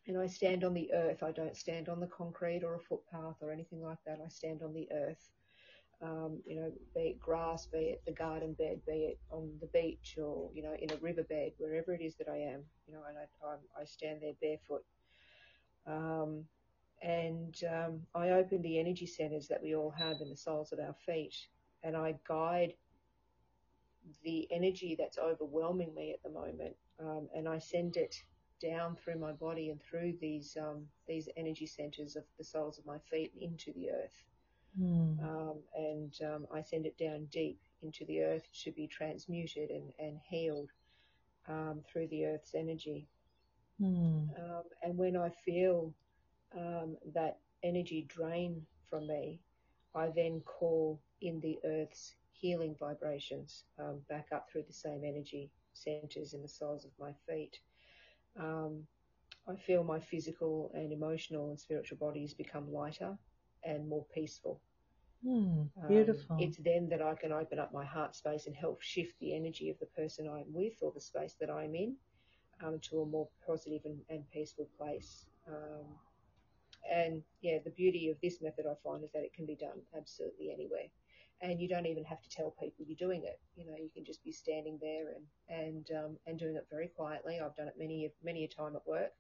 and 0.08 0.18
I 0.18 0.28
stand 0.28 0.64
on 0.64 0.74
the 0.74 0.92
earth. 0.94 1.24
I 1.24 1.32
don't 1.32 1.56
stand 1.56 1.90
on 1.90 2.00
the 2.00 2.08
concrete 2.08 2.64
or 2.64 2.76
a 2.76 2.80
footpath 2.80 3.38
or 3.42 3.52
anything 3.52 3.82
like 3.82 3.98
that. 4.06 4.20
I 4.24 4.30
stand 4.30 4.62
on 4.62 4.74
the 4.74 4.88
earth. 4.92 5.30
Um, 6.02 6.42
you 6.46 6.58
know, 6.58 6.72
be 6.94 7.02
it 7.02 7.20
grass, 7.20 7.68
be 7.68 7.78
it 7.78 8.02
the 8.06 8.12
garden 8.12 8.54
bed, 8.54 8.82
be 8.86 9.06
it 9.06 9.20
on 9.32 9.50
the 9.62 9.68
beach 9.68 10.18
or, 10.22 10.50
you 10.54 10.62
know, 10.62 10.76
in 10.80 10.92
a 10.92 10.98
riverbed, 10.98 11.54
wherever 11.58 11.94
it 11.94 12.02
is 12.02 12.16
that 12.18 12.28
I 12.28 12.38
am, 12.38 12.64
you 12.86 12.94
know, 12.94 13.02
and 13.08 13.18
I, 13.18 13.48
I, 13.48 13.82
I 13.82 13.86
stand 13.86 14.20
there 14.22 14.34
barefoot. 14.42 14.84
Um, 15.88 16.46
and 17.02 17.56
um, 17.72 18.02
I 18.16 18.30
open 18.32 18.62
the 18.62 18.80
energy 18.80 19.06
centers 19.06 19.48
that 19.48 19.62
we 19.62 19.76
all 19.76 19.92
have 19.92 20.18
in 20.22 20.30
the 20.30 20.38
soles 20.38 20.72
of 20.72 20.80
our 20.80 20.96
feet 21.06 21.36
and 21.86 21.96
I 21.96 22.16
guide 22.28 22.74
the 24.24 24.48
energy 24.52 24.96
that's 24.98 25.18
overwhelming 25.18 25.94
me 25.94 26.12
at 26.12 26.22
the 26.24 26.30
moment, 26.30 26.76
um, 27.00 27.30
and 27.36 27.48
I 27.48 27.60
send 27.60 27.96
it 27.96 28.16
down 28.62 28.96
through 28.96 29.20
my 29.20 29.32
body 29.32 29.70
and 29.70 29.82
through 29.82 30.16
these 30.20 30.58
um, 30.60 30.86
these 31.08 31.30
energy 31.38 31.68
centers 31.68 32.16
of 32.16 32.24
the 32.38 32.44
soles 32.44 32.80
of 32.80 32.86
my 32.86 32.98
feet 33.10 33.32
into 33.40 33.72
the 33.74 33.92
earth. 33.92 34.24
Mm. 34.80 35.24
Um, 35.24 35.58
and 35.76 36.14
um, 36.24 36.48
I 36.54 36.62
send 36.62 36.86
it 36.86 36.98
down 36.98 37.28
deep 37.32 37.60
into 37.82 38.04
the 38.06 38.22
earth 38.22 38.48
to 38.64 38.72
be 38.72 38.88
transmuted 38.88 39.70
and, 39.70 39.94
and 40.00 40.20
healed 40.28 40.70
um, 41.48 41.82
through 41.88 42.08
the 42.08 42.26
earth's 42.26 42.56
energy. 42.56 43.08
Mm. 43.82 44.32
and 44.84 44.98
when 44.98 45.16
I 45.16 45.30
feel 45.30 45.94
um, 46.56 46.98
that 47.14 47.40
energy 47.64 48.06
drain 48.08 48.62
from 48.90 49.08
me, 49.08 49.42
I 49.96 50.10
then 50.16 50.42
call 50.46 51.02
in 51.22 51.40
the 51.42 51.58
earth's 51.66 52.16
healing 52.32 52.76
vibrations 52.80 53.66
um, 53.80 54.02
back 54.10 54.28
up 54.34 54.48
through 54.52 54.64
the 54.68 54.74
same 54.74 55.04
energy 55.06 55.52
centers 55.74 56.22
in 56.24 56.32
the 56.32 56.38
soles 56.38 56.74
of 56.74 56.82
my 56.90 57.02
feet. 57.14 57.48
Um, 58.30 58.84
I 59.48 59.56
feel 59.56 59.84
my 59.84 60.00
physical 60.00 60.72
and 60.74 60.92
emotional 60.92 61.50
and 61.50 61.60
spiritual 61.60 61.98
bodies 61.98 62.34
become 62.34 62.72
lighter 62.72 63.18
and 63.64 63.88
more 63.88 64.06
peaceful. 64.14 64.62
Mm, 65.26 65.70
beautiful. 65.88 66.22
Um, 66.22 66.26
it's 66.38 66.58
then 66.58 66.90
that 66.90 67.02
I 67.02 67.16
can 67.16 67.32
open 67.32 67.60
up 67.60 67.74
my 67.74 67.86
heart 67.86 68.16
space 68.16 68.48
and 68.48 68.56
help 68.56 68.82
shift 68.82 69.20
the 69.20 69.36
energy 69.36 69.70
of 69.70 69.80
the 69.80 69.86
person 69.88 70.28
I'm 70.28 70.54
with 70.54 70.74
or 70.82 70.92
the 70.94 71.02
space 71.02 71.36
that 71.40 71.50
I'm 71.50 71.76
in 71.76 71.96
um, 72.64 72.80
to 72.90 73.02
a 73.02 73.06
more 73.06 73.28
positive 73.46 73.82
and, 73.86 74.00
and 74.10 74.30
peaceful 74.32 74.70
place. 74.78 75.26
Um, 75.48 75.86
and 76.92 77.24
yeah, 77.42 77.60
the 77.64 77.72
beauty 77.72 78.10
of 78.10 78.20
this 78.22 78.42
method 78.42 78.66
I 78.66 78.76
find 78.84 79.04
is 79.04 79.12
that 79.14 79.24
it 79.24 79.34
can 79.34 79.46
be 79.46 79.56
done 79.56 79.82
absolutely 79.98 80.52
anywhere 80.52 80.88
and 81.42 81.60
you 81.62 81.68
don't 81.68 81.86
even 81.86 82.04
have 82.06 82.22
to 82.22 82.30
tell 82.30 82.52
people 82.60 82.86
you're 82.86 82.96
doing 82.96 83.24
it. 83.26 83.40
You 83.56 83.66
know, 83.66 83.76
you 83.78 83.90
can 83.94 84.06
just 84.06 84.24
be 84.24 84.32
standing 84.32 84.80
there 84.82 85.10
and 85.16 85.26
and 85.50 85.88
um, 85.98 86.18
and 86.26 86.40
doing 86.40 86.56
it 86.56 86.68
very 86.70 86.88
quietly. 86.88 87.40
I've 87.40 87.56
done 87.56 87.68
it 87.68 87.76
many 87.78 88.12
many 88.24 88.44
a 88.46 88.48
time 88.48 88.76
at 88.76 88.88
work, 88.88 89.12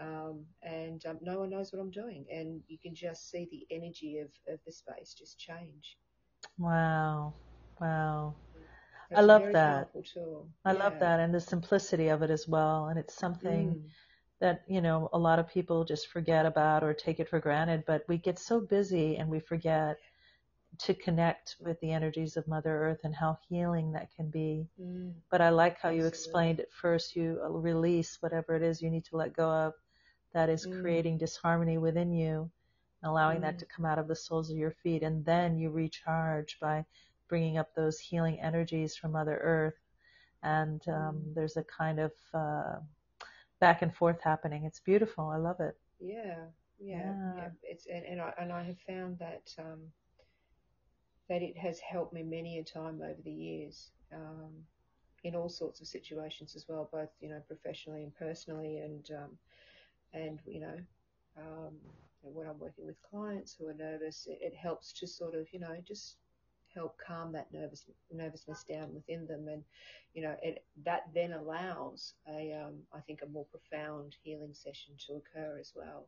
um, 0.00 0.46
and 0.62 1.04
um, 1.06 1.18
no 1.22 1.38
one 1.40 1.50
knows 1.50 1.72
what 1.72 1.80
I'm 1.80 1.90
doing, 1.90 2.26
and 2.32 2.62
you 2.68 2.78
can 2.78 2.94
just 2.94 3.30
see 3.30 3.48
the 3.50 3.66
energy 3.74 4.18
of 4.18 4.28
of 4.52 4.60
the 4.64 4.72
space 4.72 5.14
just 5.14 5.38
change. 5.38 5.98
Wow, 6.58 7.34
wow. 7.80 8.36
I 9.16 9.20
love 9.20 9.52
that. 9.52 9.90
I 10.64 10.72
yeah. 10.72 10.78
love 10.78 10.98
that, 11.00 11.20
and 11.20 11.34
the 11.34 11.40
simplicity 11.40 12.08
of 12.08 12.22
it 12.22 12.30
as 12.30 12.46
well. 12.48 12.86
And 12.86 12.98
it's 12.98 13.14
something. 13.14 13.74
Mm. 13.74 13.82
That 14.40 14.64
you 14.66 14.80
know 14.80 15.08
a 15.12 15.18
lot 15.20 15.38
of 15.38 15.46
people 15.46 15.84
just 15.84 16.08
forget 16.08 16.46
about 16.46 16.82
or 16.82 16.92
take 16.94 17.20
it 17.20 17.28
for 17.28 17.38
granted, 17.38 17.84
but 17.86 18.02
we 18.08 18.18
get 18.18 18.40
so 18.40 18.60
busy 18.60 19.14
and 19.16 19.30
we 19.30 19.38
forget 19.38 19.98
to 20.78 20.94
connect 20.94 21.56
with 21.60 21.78
the 21.80 21.92
energies 21.92 22.36
of 22.36 22.48
Mother 22.48 22.70
Earth 22.70 23.00
and 23.04 23.14
how 23.14 23.38
healing 23.48 23.92
that 23.92 24.14
can 24.14 24.30
be. 24.30 24.66
Mm, 24.80 25.12
but 25.30 25.40
I 25.40 25.50
like 25.50 25.78
how 25.78 25.90
you 25.90 26.06
explained 26.06 26.60
it 26.60 26.70
first. 26.72 27.14
You 27.14 27.40
uh, 27.44 27.50
release 27.50 28.18
whatever 28.20 28.56
it 28.56 28.62
is 28.62 28.80
you 28.80 28.90
need 28.90 29.04
to 29.06 29.16
let 29.16 29.36
go 29.36 29.50
of 29.50 29.74
that 30.32 30.48
is 30.48 30.66
mm. 30.66 30.80
creating 30.80 31.18
disharmony 31.18 31.78
within 31.78 32.12
you, 32.12 32.50
allowing 33.02 33.38
mm. 33.38 33.42
that 33.42 33.58
to 33.58 33.66
come 33.66 33.84
out 33.84 33.98
of 33.98 34.08
the 34.08 34.16
soles 34.16 34.50
of 34.50 34.56
your 34.56 34.74
feet. 34.82 35.02
And 35.02 35.24
then 35.24 35.58
you 35.58 35.70
recharge 35.70 36.58
by 36.58 36.84
bringing 37.28 37.58
up 37.58 37.74
those 37.74 37.98
healing 37.98 38.40
energies 38.40 38.96
from 38.96 39.12
Mother 39.12 39.38
Earth. 39.42 39.78
And 40.42 40.82
um, 40.88 41.22
mm. 41.24 41.34
there's 41.34 41.56
a 41.56 41.64
kind 41.64 42.00
of 42.00 42.12
uh, 42.34 42.80
back 43.60 43.82
and 43.82 43.94
forth 43.94 44.20
happening. 44.20 44.64
It's 44.64 44.80
beautiful. 44.80 45.28
I 45.28 45.36
love 45.36 45.60
it. 45.60 45.76
Yeah, 46.00 46.46
yeah, 46.80 46.96
yeah. 46.96 47.32
yeah. 47.36 47.48
It's 47.62 47.86
and, 47.86 48.04
and 48.04 48.20
I 48.20 48.32
and 48.38 48.52
I 48.52 48.64
have 48.64 48.78
found 48.88 49.18
that 49.20 49.54
um, 49.58 49.80
that 51.28 51.42
it 51.42 51.56
has 51.56 51.78
helped 51.78 52.12
me 52.12 52.22
many 52.22 52.58
a 52.58 52.64
time 52.64 53.00
over 53.02 53.22
the 53.24 53.30
years 53.30 53.92
um, 54.12 54.50
in 55.24 55.36
all 55.36 55.48
sorts 55.48 55.80
of 55.80 55.86
situations 55.86 56.56
as 56.56 56.66
well, 56.68 56.88
both 56.92 57.10
you 57.20 57.28
know 57.28 57.40
professionally 57.46 58.02
and 58.02 58.14
personally, 58.16 58.78
and 58.78 59.10
um, 59.12 59.30
and 60.12 60.40
you 60.44 60.60
know 60.60 60.76
um, 61.38 61.74
when 62.22 62.48
I'm 62.48 62.58
working 62.58 62.86
with 62.86 62.96
clients 63.08 63.54
who 63.54 63.68
are 63.68 63.74
nervous, 63.74 64.26
it, 64.28 64.38
it, 64.40 64.54
helps 64.54 64.92
to 64.94 65.06
sort 65.06 65.34
of 65.34 65.46
you 65.52 65.60
know 65.60 65.76
just 65.86 66.16
help 66.74 66.96
calm 66.98 67.32
that 67.32 67.52
nervous 67.52 67.84
nervousness 68.10 68.64
down 68.64 68.94
within 68.94 69.26
them, 69.26 69.48
and 69.48 69.62
you 70.14 70.22
know 70.22 70.36
it 70.42 70.64
that 70.84 71.02
then 71.14 71.32
allows 71.32 72.14
a 72.28 72.52
um, 72.52 72.74
I 72.92 73.00
think 73.00 73.20
a 73.22 73.26
more 73.26 73.46
profound 73.46 74.16
healing 74.22 74.54
session 74.54 74.94
to 75.06 75.14
occur 75.14 75.58
as 75.60 75.72
well. 75.74 76.06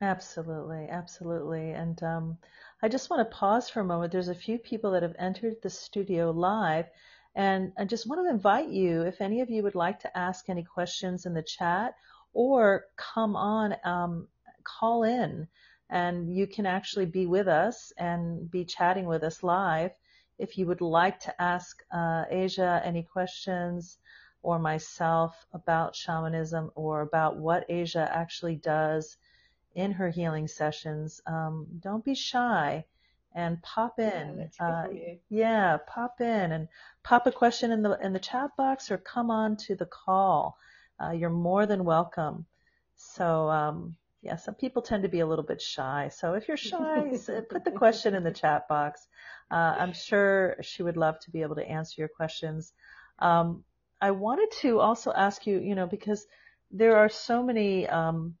Absolutely, 0.00 0.88
absolutely. 0.90 1.70
And 1.70 2.02
um, 2.02 2.38
I 2.82 2.88
just 2.88 3.10
want 3.10 3.28
to 3.28 3.36
pause 3.36 3.70
for 3.70 3.80
a 3.80 3.84
moment. 3.84 4.12
There's 4.12 4.28
a 4.28 4.34
few 4.34 4.58
people 4.58 4.90
that 4.90 5.02
have 5.02 5.16
entered 5.18 5.54
the 5.62 5.70
studio 5.70 6.30
live, 6.30 6.86
and 7.34 7.72
I 7.78 7.84
just 7.84 8.06
want 8.06 8.24
to 8.24 8.30
invite 8.30 8.68
you, 8.68 9.02
if 9.02 9.20
any 9.20 9.40
of 9.40 9.50
you 9.50 9.62
would 9.62 9.74
like 9.74 10.00
to 10.00 10.18
ask 10.18 10.48
any 10.48 10.62
questions 10.62 11.26
in 11.26 11.34
the 11.34 11.42
chat 11.42 11.94
or 12.32 12.86
come 12.96 13.36
on, 13.36 13.76
um, 13.84 14.28
call 14.64 15.04
in, 15.04 15.48
and 15.90 16.34
you 16.34 16.46
can 16.46 16.66
actually 16.66 17.06
be 17.06 17.26
with 17.26 17.48
us 17.48 17.92
and 17.98 18.50
be 18.50 18.64
chatting 18.64 19.06
with 19.06 19.22
us 19.22 19.42
live. 19.42 19.92
If 20.38 20.58
you 20.58 20.66
would 20.66 20.80
like 20.80 21.20
to 21.20 21.42
ask 21.42 21.82
uh, 21.92 22.24
Asia 22.30 22.82
any 22.84 23.02
questions 23.02 23.98
or 24.42 24.58
myself 24.58 25.46
about 25.52 25.94
shamanism 25.94 26.70
or 26.74 27.02
about 27.02 27.36
what 27.36 27.64
Asia 27.68 28.08
actually 28.12 28.56
does 28.56 29.16
in 29.74 29.92
her 29.92 30.10
healing 30.10 30.48
sessions, 30.48 31.20
um, 31.26 31.66
don't 31.80 32.04
be 32.04 32.14
shy 32.14 32.84
and 33.34 33.60
pop 33.62 33.98
in. 33.98 34.50
Yeah, 34.60 34.66
uh, 34.66 34.86
yeah, 35.28 35.78
pop 35.86 36.20
in 36.20 36.52
and 36.52 36.68
pop 37.02 37.26
a 37.26 37.32
question 37.32 37.72
in 37.72 37.82
the 37.82 37.98
in 38.04 38.12
the 38.12 38.18
chat 38.18 38.50
box 38.56 38.90
or 38.90 38.98
come 38.98 39.30
on 39.30 39.56
to 39.66 39.74
the 39.74 39.86
call. 39.86 40.56
Uh, 41.02 41.10
you're 41.10 41.30
more 41.30 41.66
than 41.66 41.84
welcome. 41.84 42.46
So 42.96 43.48
um, 43.50 43.96
yeah, 44.24 44.36
some 44.36 44.54
people 44.54 44.80
tend 44.80 45.02
to 45.02 45.08
be 45.08 45.20
a 45.20 45.26
little 45.26 45.44
bit 45.44 45.60
shy. 45.60 46.08
So 46.08 46.32
if 46.32 46.48
you're 46.48 46.56
shy, 46.56 47.10
put 47.50 47.64
the 47.64 47.70
question 47.70 48.14
in 48.14 48.24
the 48.24 48.32
chat 48.32 48.66
box. 48.68 49.06
Uh, 49.50 49.76
I'm 49.78 49.92
sure 49.92 50.56
she 50.62 50.82
would 50.82 50.96
love 50.96 51.18
to 51.20 51.30
be 51.30 51.42
able 51.42 51.56
to 51.56 51.68
answer 51.68 52.00
your 52.00 52.08
questions. 52.08 52.72
Um, 53.18 53.64
I 54.00 54.12
wanted 54.12 54.50
to 54.62 54.80
also 54.80 55.12
ask 55.12 55.46
you, 55.46 55.58
you 55.60 55.74
know, 55.74 55.86
because 55.86 56.26
there 56.70 56.96
are 56.96 57.10
so 57.10 57.42
many 57.42 57.86
um, 57.86 58.36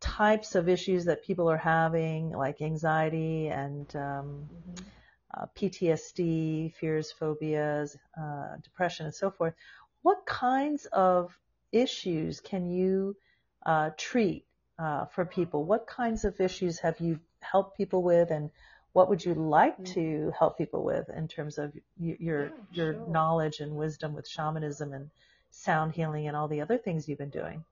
types 0.00 0.54
of 0.54 0.70
issues 0.70 1.04
that 1.04 1.22
people 1.22 1.50
are 1.50 1.58
having, 1.58 2.30
like 2.30 2.62
anxiety 2.62 3.48
and 3.48 3.94
um, 3.94 4.48
mm-hmm. 4.48 4.84
uh, 5.34 5.46
PTSD, 5.54 6.74
fears, 6.74 7.12
phobias, 7.12 7.96
uh, 8.18 8.56
depression, 8.62 9.04
and 9.04 9.14
so 9.14 9.30
forth, 9.30 9.54
what 10.00 10.24
kinds 10.24 10.86
of 10.86 11.38
issues 11.72 12.40
can 12.40 12.70
you 12.70 13.14
uh, 13.66 13.90
treat 13.98 14.46
uh, 14.78 15.06
for 15.06 15.24
people? 15.24 15.64
What 15.64 15.86
kinds 15.86 16.24
of 16.24 16.40
issues 16.40 16.78
have 16.80 17.00
you 17.00 17.20
helped 17.40 17.76
people 17.76 18.02
with, 18.02 18.30
and 18.30 18.50
what 18.92 19.08
would 19.08 19.24
you 19.24 19.34
like 19.34 19.74
mm-hmm. 19.74 19.94
to 19.94 20.32
help 20.38 20.58
people 20.58 20.84
with 20.84 21.08
in 21.08 21.28
terms 21.28 21.58
of 21.58 21.72
y- 21.98 22.16
your 22.18 22.52
your 22.72 22.94
sure. 22.94 23.06
knowledge 23.08 23.60
and 23.60 23.76
wisdom 23.76 24.14
with 24.14 24.28
shamanism 24.28 24.92
and 24.92 25.10
sound 25.50 25.92
healing 25.92 26.26
and 26.26 26.36
all 26.36 26.48
the 26.48 26.60
other 26.60 26.78
things 26.78 27.08
you've 27.08 27.18
been 27.18 27.30
doing? 27.30 27.64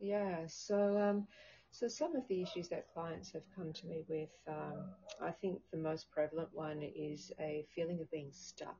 Yeah, 0.00 0.46
so 0.46 0.98
um, 0.98 1.26
so 1.70 1.88
some 1.88 2.14
of 2.14 2.26
the 2.28 2.42
issues 2.42 2.68
that 2.68 2.92
clients 2.94 3.32
have 3.32 3.42
come 3.56 3.72
to 3.72 3.86
me 3.86 4.04
with, 4.08 4.30
um, 4.46 4.84
I 5.20 5.32
think 5.32 5.60
the 5.72 5.78
most 5.78 6.08
prevalent 6.10 6.50
one 6.52 6.82
is 6.82 7.32
a 7.40 7.66
feeling 7.74 8.00
of 8.00 8.10
being 8.10 8.30
stuck. 8.30 8.76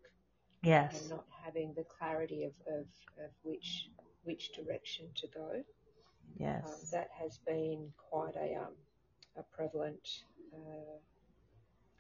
Yes. 0.63 1.01
And 1.01 1.11
not 1.11 1.27
having 1.45 1.75
the 1.75 1.85
clarity 1.85 2.45
of, 2.45 2.53
of, 2.67 2.87
of 3.23 3.31
which 3.43 3.91
which 4.23 4.53
direction 4.53 5.07
to 5.17 5.27
go. 5.27 5.63
Yes. 6.39 6.65
Um, 6.65 6.79
that 6.93 7.09
has 7.21 7.39
been 7.47 7.93
quite 8.11 8.37
a 8.37 8.57
um, 8.57 8.75
a 9.37 9.43
prevalent 9.57 10.09
uh, 10.55 10.99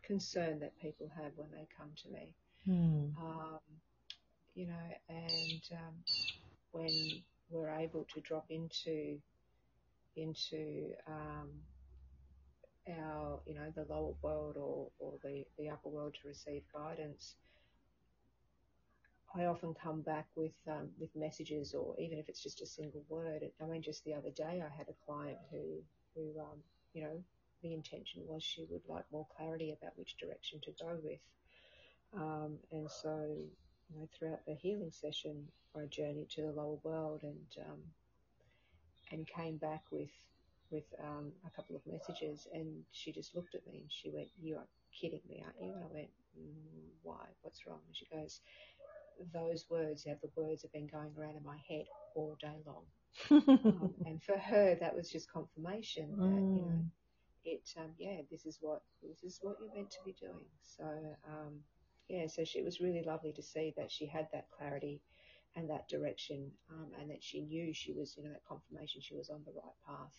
concern 0.05 0.61
that 0.61 0.79
people 0.81 1.11
have 1.17 1.33
when 1.37 1.51
they 1.53 1.67
come 1.77 1.91
to 2.03 2.11
me. 2.11 2.35
Hmm. 2.65 3.07
Um, 3.21 3.61
you 4.55 4.67
know, 4.67 4.89
and 5.09 5.63
um, 5.73 5.95
when 6.73 7.23
we're 7.51 7.71
able 7.71 8.07
to 8.15 8.21
drop 8.21 8.47
into 8.51 9.19
into 10.17 10.93
um, 11.07 11.51
our, 12.89 13.41
you 13.47 13.55
know, 13.55 13.73
the 13.75 13.87
lower 13.93 14.15
world 14.23 14.57
or, 14.57 14.91
or 14.99 15.15
the, 15.23 15.45
the 15.59 15.71
upper 15.71 15.89
world 15.89 16.15
to 16.23 16.29
receive 16.29 16.63
guidance, 16.75 17.37
I 19.37 19.47
often 19.47 19.75
come 19.75 20.03
back 20.03 20.27
with 20.37 20.55
um, 20.69 20.91
with 20.99 21.15
messages, 21.17 21.75
or 21.75 21.95
even 21.99 22.19
if 22.19 22.29
it's 22.29 22.43
just 22.43 22.63
a 22.63 22.67
single 22.67 23.05
word. 23.09 23.43
I 23.61 23.67
mean, 23.67 23.83
just 23.83 24.05
the 24.05 24.15
other 24.15 24.31
day, 24.31 24.63
I 24.65 24.75
had 24.77 24.89
a 24.89 25.05
client 25.07 25.39
who 25.51 25.83
who 26.15 26.41
um, 26.41 26.59
you 26.93 27.03
know 27.03 27.23
the 27.63 27.75
intention 27.75 28.23
was 28.27 28.43
she 28.45 28.67
would 28.71 28.83
like 28.89 29.05
more 29.13 29.27
clarity 29.37 29.73
about 29.73 29.99
which 29.99 30.17
direction 30.19 30.61
to 30.63 30.73
go 30.81 30.99
with, 31.03 31.21
um, 32.15 32.59
and 32.73 32.89
so 32.91 33.27
you 33.91 33.99
know 34.01 34.09
throughout 34.17 34.47
the 34.47 34.55
healing 34.55 34.93
session, 34.93 35.49
I 35.77 35.87
journeyed 35.87 36.31
to 36.31 36.43
the 36.43 36.53
lower 36.53 36.79
world 36.85 37.21
and 37.25 37.47
um, 37.69 37.81
and 39.11 39.27
came 39.27 39.57
back 39.57 39.83
with 39.91 40.11
with 40.71 40.85
um, 41.03 41.33
a 41.47 41.51
couple 41.51 41.77
of 41.77 41.83
messages, 41.87 42.49
and 42.53 42.83
she 42.93 43.13
just 43.13 43.35
looked 43.37 43.55
at 43.55 43.67
me 43.67 43.81
and 43.83 43.93
she 43.93 44.11
went, 44.11 44.29
"You 44.41 44.57
are 44.57 44.69
kidding 45.01 45.21
me, 45.29 45.43
aren't 45.45 45.61
you?" 45.61 45.73
And 45.75 45.85
I 45.85 45.89
went, 45.93 46.11
mm, 46.39 46.89
"Why? 47.03 47.27
What's 47.43 47.67
wrong?" 47.67 47.81
And 47.87 47.97
she 47.97 48.07
goes 48.07 48.41
those 49.33 49.67
words, 49.71 50.05
yeah, 50.07 50.15
the 50.23 50.31
words 50.41 50.63
have 50.63 50.73
been 50.73 50.87
going 50.87 51.11
around 51.19 51.37
in 51.37 51.45
my 51.45 51.59
head 51.69 51.87
all 52.15 52.37
day 52.41 52.63
long. 52.67 52.85
um, 53.31 53.95
and 54.07 54.23
for 54.23 54.37
her, 54.39 54.77
that 54.81 54.95
was 54.95 55.11
just 55.11 55.33
confirmation 55.33 56.11
that 56.11 56.25
mm. 56.25 56.57
you 56.57 56.63
know, 56.63 56.73
mm. 56.73 56.87
it, 57.45 57.71
um, 57.79 57.91
yeah, 57.99 58.21
this 58.31 58.45
is 58.45 58.59
what 58.61 58.83
this 59.03 59.23
is 59.23 59.39
what 59.43 59.57
you're 59.61 59.75
meant 59.75 59.91
to 59.91 59.99
be 60.05 60.15
doing. 60.21 60.45
So, 60.63 60.85
um, 61.29 61.61
yeah, 62.09 62.27
so 62.27 62.45
she, 62.45 62.59
it 62.59 62.65
was 62.65 62.81
really 62.81 63.03
lovely 63.07 63.33
to 63.33 63.43
see 63.43 63.73
that 63.77 63.91
she 63.91 64.07
had 64.07 64.29
that 64.33 64.49
clarity 64.51 65.01
and 65.57 65.71
that 65.71 65.89
direction, 65.89 66.51
um, 66.71 66.89
and 67.01 67.11
that 67.11 67.23
she 67.23 67.41
knew 67.43 67.73
she 67.73 67.93
was, 67.93 68.17
you 68.17 68.25
know, 68.25 68.31
that 68.31 68.45
confirmation 68.47 69.01
she 69.01 69.15
was 69.15 69.31
on 69.31 69.43
the 69.47 69.53
right 69.53 69.79
path 69.87 70.17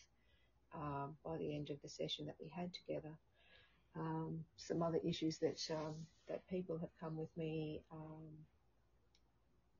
um, 0.73 1.15
by 1.25 1.37
the 1.37 1.53
end 1.53 1.69
of 1.69 1.81
the 1.81 1.89
session 1.89 2.25
that 2.25 2.37
we 2.39 2.49
had 2.49 2.71
together. 2.73 3.13
Um, 3.97 4.43
some 4.57 4.81
other 4.81 4.99
issues 5.05 5.37
that 5.39 5.57
that 6.27 6.47
people 6.49 6.77
have 6.77 6.89
come 6.99 7.15
with 7.17 7.29
me 7.37 7.81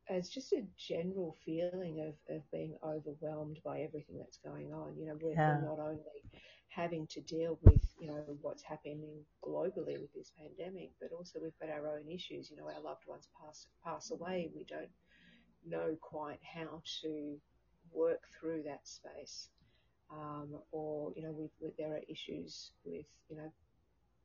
as 0.10 0.30
just 0.30 0.54
a 0.54 0.64
general 0.78 1.36
feeling 1.46 2.02
of, 2.02 2.36
of 2.36 2.42
being 2.52 2.76
overwhelmed 2.84 3.60
by 3.64 3.80
everything 3.80 4.18
that's 4.18 4.38
going 4.38 4.72
on. 4.72 4.96
You 4.98 5.08
know, 5.08 5.18
we're, 5.20 5.32
yeah. 5.32 5.60
not 5.64 5.80
only 5.80 6.24
having 6.70 7.08
to 7.08 7.22
deal 7.22 7.58
with, 7.64 7.82
you 8.00 8.08
know, 8.08 8.24
what's 8.42 8.62
happening 8.62 9.24
globally 9.44 10.00
with 10.00 10.14
this 10.14 10.32
pandemic, 10.38 10.92
but 11.02 11.12
also 11.12 11.40
we've 11.42 11.58
got 11.60 11.70
our 11.70 11.98
own 11.98 12.08
issues. 12.10 12.52
You 12.52 12.58
know, 12.58 12.66
our 12.66 12.82
loved 12.82 13.08
ones 13.08 13.28
pass 13.40 13.68
pass 13.84 14.12
away. 14.12 14.52
We 14.56 14.66
don't 14.66 14.90
know 15.68 15.96
quite 16.02 16.40
how 16.44 16.82
to 17.02 17.38
work 17.92 18.22
through 18.40 18.64
that 18.64 18.88
space. 18.88 19.50
Um, 20.12 20.50
or, 20.72 21.12
you 21.16 21.24
know, 21.24 21.32
we, 21.32 21.50
there 21.80 21.96
are 21.96 22.02
issues 22.08 22.72
with, 22.84 23.06
you 23.30 23.38
know, 23.38 23.52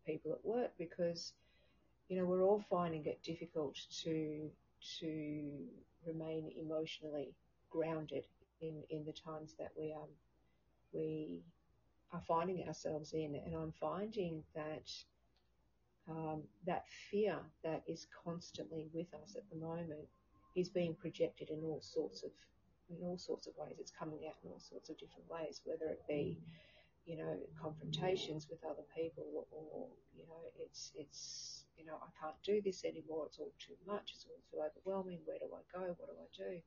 people 0.07 0.33
at 0.33 0.45
work 0.45 0.73
because, 0.79 1.33
you 2.09 2.19
know, 2.19 2.27
we're 2.27 2.43
all 2.43 2.62
finding 2.69 3.07
it 3.07 3.23
difficult 3.23 3.79
to 4.03 4.51
to 5.01 5.51
remain 6.07 6.51
emotionally 6.57 7.35
grounded 7.71 8.25
in, 8.61 8.83
in 8.90 9.05
the 9.05 9.12
times 9.12 9.55
that 9.59 9.71
we 9.79 9.93
um, 9.93 10.09
we 10.93 11.43
are 12.12 12.23
finding 12.27 12.66
ourselves 12.66 13.12
in. 13.12 13.40
And 13.45 13.55
I'm 13.55 13.73
finding 13.81 14.43
that 14.55 14.90
um, 16.09 16.43
that 16.66 16.85
fear 17.11 17.38
that 17.62 17.83
is 17.87 18.07
constantly 18.25 18.88
with 18.93 19.12
us 19.23 19.37
at 19.37 19.49
the 19.51 19.57
moment 19.57 20.09
is 20.57 20.69
being 20.69 20.95
projected 20.95 21.51
in 21.51 21.62
all 21.62 21.81
sorts 21.81 22.23
of 22.23 22.31
in 22.90 22.97
all 23.05 23.19
sorts 23.19 23.47
of 23.47 23.55
ways. 23.57 23.77
It's 23.79 23.93
coming 23.93 24.21
out 24.29 24.35
in 24.43 24.51
all 24.51 24.61
sorts 24.61 24.90
of 24.90 24.99
different 24.99 25.31
ways, 25.31 25.61
whether 25.64 25.87
it 25.87 26.03
be 26.09 26.38
you 27.07 27.16
know 27.16 27.37
confrontations 27.61 28.49
with 28.51 28.64
other 28.64 28.83
people 28.95 29.25
or 29.53 29.88
you 30.16 30.25
know 30.27 30.40
it's 30.59 30.93
it's 30.97 31.60
you 31.81 31.87
know, 31.87 31.97
I 31.97 32.11
can't 32.21 32.37
do 32.45 32.61
this 32.61 32.85
anymore. 32.85 33.25
It's 33.27 33.38
all 33.38 33.53
too 33.59 33.79
much. 33.87 34.12
It's 34.14 34.27
all 34.29 34.43
too 34.53 34.61
overwhelming. 34.61 35.21
Where 35.25 35.38
do 35.38 35.47
I 35.49 35.64
go? 35.73 35.97
What 35.97 36.09
do 36.09 36.16
I 36.21 36.51
do? 36.51 36.61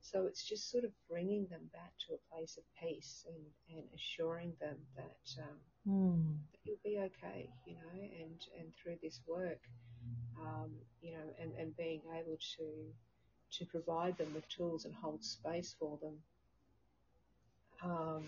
So 0.00 0.26
it's 0.26 0.44
just 0.44 0.70
sort 0.70 0.84
of 0.84 0.90
bringing 1.08 1.46
them 1.46 1.70
back 1.72 1.92
to 2.06 2.14
a 2.14 2.34
place 2.34 2.58
of 2.58 2.64
peace 2.82 3.24
and, 3.28 3.78
and 3.78 3.86
assuring 3.94 4.52
them 4.60 4.76
that, 4.96 5.42
um, 5.42 5.56
mm. 5.88 6.36
that 6.52 6.58
you'll 6.64 6.84
be 6.84 6.98
okay, 6.98 7.48
you 7.64 7.74
know, 7.74 7.94
and, 7.94 8.40
and 8.58 8.68
through 8.82 8.98
this 9.02 9.20
work, 9.26 9.60
um, 10.40 10.70
you 11.00 11.12
know, 11.12 11.26
and, 11.40 11.52
and 11.58 11.76
being 11.76 12.02
able 12.18 12.38
to 12.58 12.64
to 13.58 13.64
provide 13.64 14.18
them 14.18 14.34
with 14.34 14.46
tools 14.48 14.84
and 14.84 14.94
hold 14.94 15.24
space 15.24 15.74
for 15.78 15.98
them 16.02 16.16
um, 17.82 18.24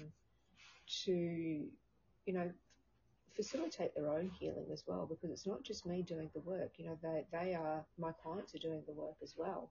to, 1.05 1.13
you 1.13 2.33
know, 2.33 2.51
facilitate 3.39 3.95
their 3.95 4.09
own 4.09 4.29
healing 4.41 4.67
as 4.73 4.83
well 4.89 5.07
because 5.09 5.31
it's 5.31 5.47
not 5.47 5.63
just 5.63 5.87
me 5.87 6.03
doing 6.03 6.29
the 6.35 6.41
work. 6.41 6.73
You 6.77 6.87
know, 6.87 6.99
they, 7.01 7.25
they 7.31 7.55
are, 7.55 7.85
my 7.97 8.11
clients 8.21 8.53
are 8.57 8.59
doing 8.59 8.83
the 8.85 8.93
work 8.93 9.15
as 9.23 9.35
well. 9.39 9.71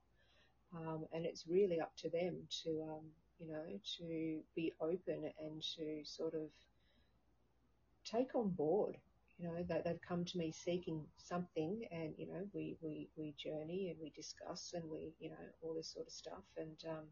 Um, 0.74 1.04
and 1.12 1.26
it's 1.26 1.46
really 1.46 1.78
up 1.78 1.94
to 1.98 2.08
them 2.08 2.36
to, 2.64 2.70
um, 2.82 3.04
you 3.38 3.46
know, 3.46 3.64
to 3.98 4.40
be 4.56 4.72
open 4.80 5.30
and 5.38 5.62
to 5.76 6.02
sort 6.04 6.32
of 6.32 6.48
take 8.06 8.34
on 8.34 8.48
board. 8.48 8.96
You 9.38 9.48
know, 9.48 9.62
that 9.68 9.84
they've 9.84 10.00
come 10.00 10.24
to 10.24 10.38
me 10.38 10.50
seeking 10.50 11.04
something 11.18 11.86
and, 11.92 12.14
you 12.16 12.26
know, 12.26 12.48
we, 12.54 12.76
we, 12.80 13.08
we 13.16 13.34
journey 13.36 13.90
and 13.90 14.00
we 14.00 14.10
discuss 14.16 14.72
and 14.74 14.82
we, 14.90 15.12
you 15.20 15.28
know, 15.28 15.36
all 15.60 15.74
this 15.74 15.92
sort 15.92 16.06
of 16.06 16.12
stuff. 16.12 16.42
And, 16.56 16.76
um, 16.88 17.04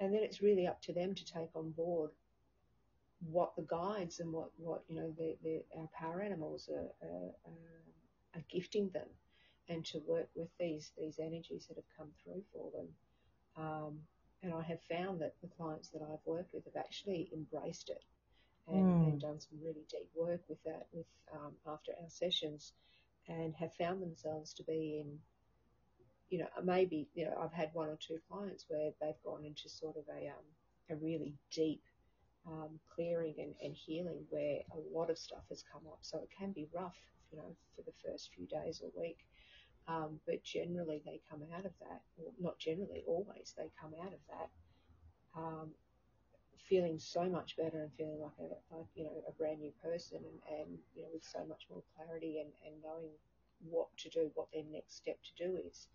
and 0.00 0.12
then 0.12 0.22
it's 0.24 0.42
really 0.42 0.66
up 0.66 0.82
to 0.82 0.92
them 0.92 1.14
to 1.14 1.24
take 1.24 1.54
on 1.54 1.70
board 1.70 2.10
what 3.20 3.56
the 3.56 3.62
guides 3.62 4.20
and 4.20 4.32
what, 4.32 4.50
what 4.56 4.82
you 4.88 4.96
know 4.96 5.14
the, 5.16 5.36
the, 5.42 5.62
our 5.78 5.88
power 5.98 6.20
animals 6.20 6.68
are, 6.72 7.06
are, 7.06 7.30
are, 8.34 8.44
gifting 8.50 8.90
them, 8.90 9.08
and 9.68 9.84
to 9.84 9.98
work 10.06 10.28
with 10.34 10.48
these 10.58 10.92
these 10.98 11.18
energies 11.18 11.66
that 11.66 11.76
have 11.76 11.96
come 11.96 12.08
through 12.22 12.42
for 12.52 12.70
them. 12.72 12.88
Um, 13.56 13.98
and 14.42 14.52
I 14.52 14.62
have 14.62 14.82
found 14.82 15.20
that 15.20 15.34
the 15.40 15.48
clients 15.48 15.88
that 15.90 16.02
I've 16.02 16.26
worked 16.26 16.52
with 16.52 16.64
have 16.64 16.76
actually 16.76 17.30
embraced 17.32 17.88
it 17.88 18.04
and, 18.68 18.84
mm. 18.84 19.08
and 19.08 19.20
done 19.20 19.40
some 19.40 19.58
really 19.62 19.86
deep 19.90 20.10
work 20.14 20.42
with 20.48 20.62
that 20.64 20.86
with 20.92 21.06
um, 21.32 21.52
after 21.66 21.92
our 21.92 22.10
sessions, 22.10 22.72
and 23.28 23.54
have 23.54 23.72
found 23.74 24.02
themselves 24.02 24.52
to 24.54 24.62
be 24.64 25.00
in 25.00 25.18
you 26.34 26.38
know, 26.38 26.48
maybe, 26.64 27.06
you 27.14 27.24
know, 27.26 27.36
I've 27.40 27.52
had 27.52 27.70
one 27.74 27.88
or 27.88 27.96
two 27.96 28.18
clients 28.28 28.64
where 28.68 28.90
they've 29.00 29.22
gone 29.24 29.44
into 29.44 29.68
sort 29.68 29.96
of 29.96 30.02
a, 30.08 30.28
um, 30.28 30.44
a 30.90 30.96
really 30.96 31.34
deep 31.52 31.82
um, 32.46 32.78
clearing 32.94 33.34
and, 33.38 33.54
and 33.62 33.74
healing 33.74 34.24
where 34.30 34.58
a 34.72 34.96
lot 34.96 35.10
of 35.10 35.18
stuff 35.18 35.44
has 35.48 35.64
come 35.72 35.82
up. 35.86 35.98
So 36.02 36.18
it 36.18 36.28
can 36.36 36.52
be 36.52 36.68
rough, 36.74 36.98
you 37.30 37.38
know, 37.38 37.56
for 37.74 37.82
the 37.82 37.92
first 38.04 38.30
few 38.34 38.46
days 38.46 38.82
or 38.82 38.90
week. 39.00 39.18
Um, 39.86 40.18
but 40.26 40.42
generally 40.42 41.02
they 41.04 41.20
come 41.28 41.42
out 41.56 41.66
of 41.66 41.72
that, 41.80 42.00
or 42.16 42.32
not 42.40 42.58
generally, 42.58 43.02
always 43.06 43.54
they 43.56 43.70
come 43.80 43.92
out 44.00 44.12
of 44.12 44.20
that 44.30 44.48
um, 45.36 45.70
feeling 46.68 46.98
so 46.98 47.24
much 47.28 47.56
better 47.56 47.82
and 47.82 47.92
feeling 47.92 48.20
like 48.20 48.38
a, 48.40 48.74
like, 48.74 48.86
you 48.94 49.04
know, 49.04 49.22
a 49.28 49.32
brand 49.32 49.60
new 49.60 49.72
person 49.82 50.18
and, 50.18 50.58
and, 50.58 50.78
you 50.94 51.02
know, 51.02 51.08
with 51.12 51.24
so 51.24 51.44
much 51.46 51.66
more 51.70 51.82
clarity 51.96 52.38
and, 52.40 52.50
and 52.64 52.82
knowing 52.82 53.10
what 53.60 53.88
to 53.98 54.08
do, 54.08 54.30
what 54.34 54.48
their 54.52 54.62
next 54.70 54.96
step 54.96 55.18
to 55.22 55.44
do 55.44 55.58
is, 55.68 55.88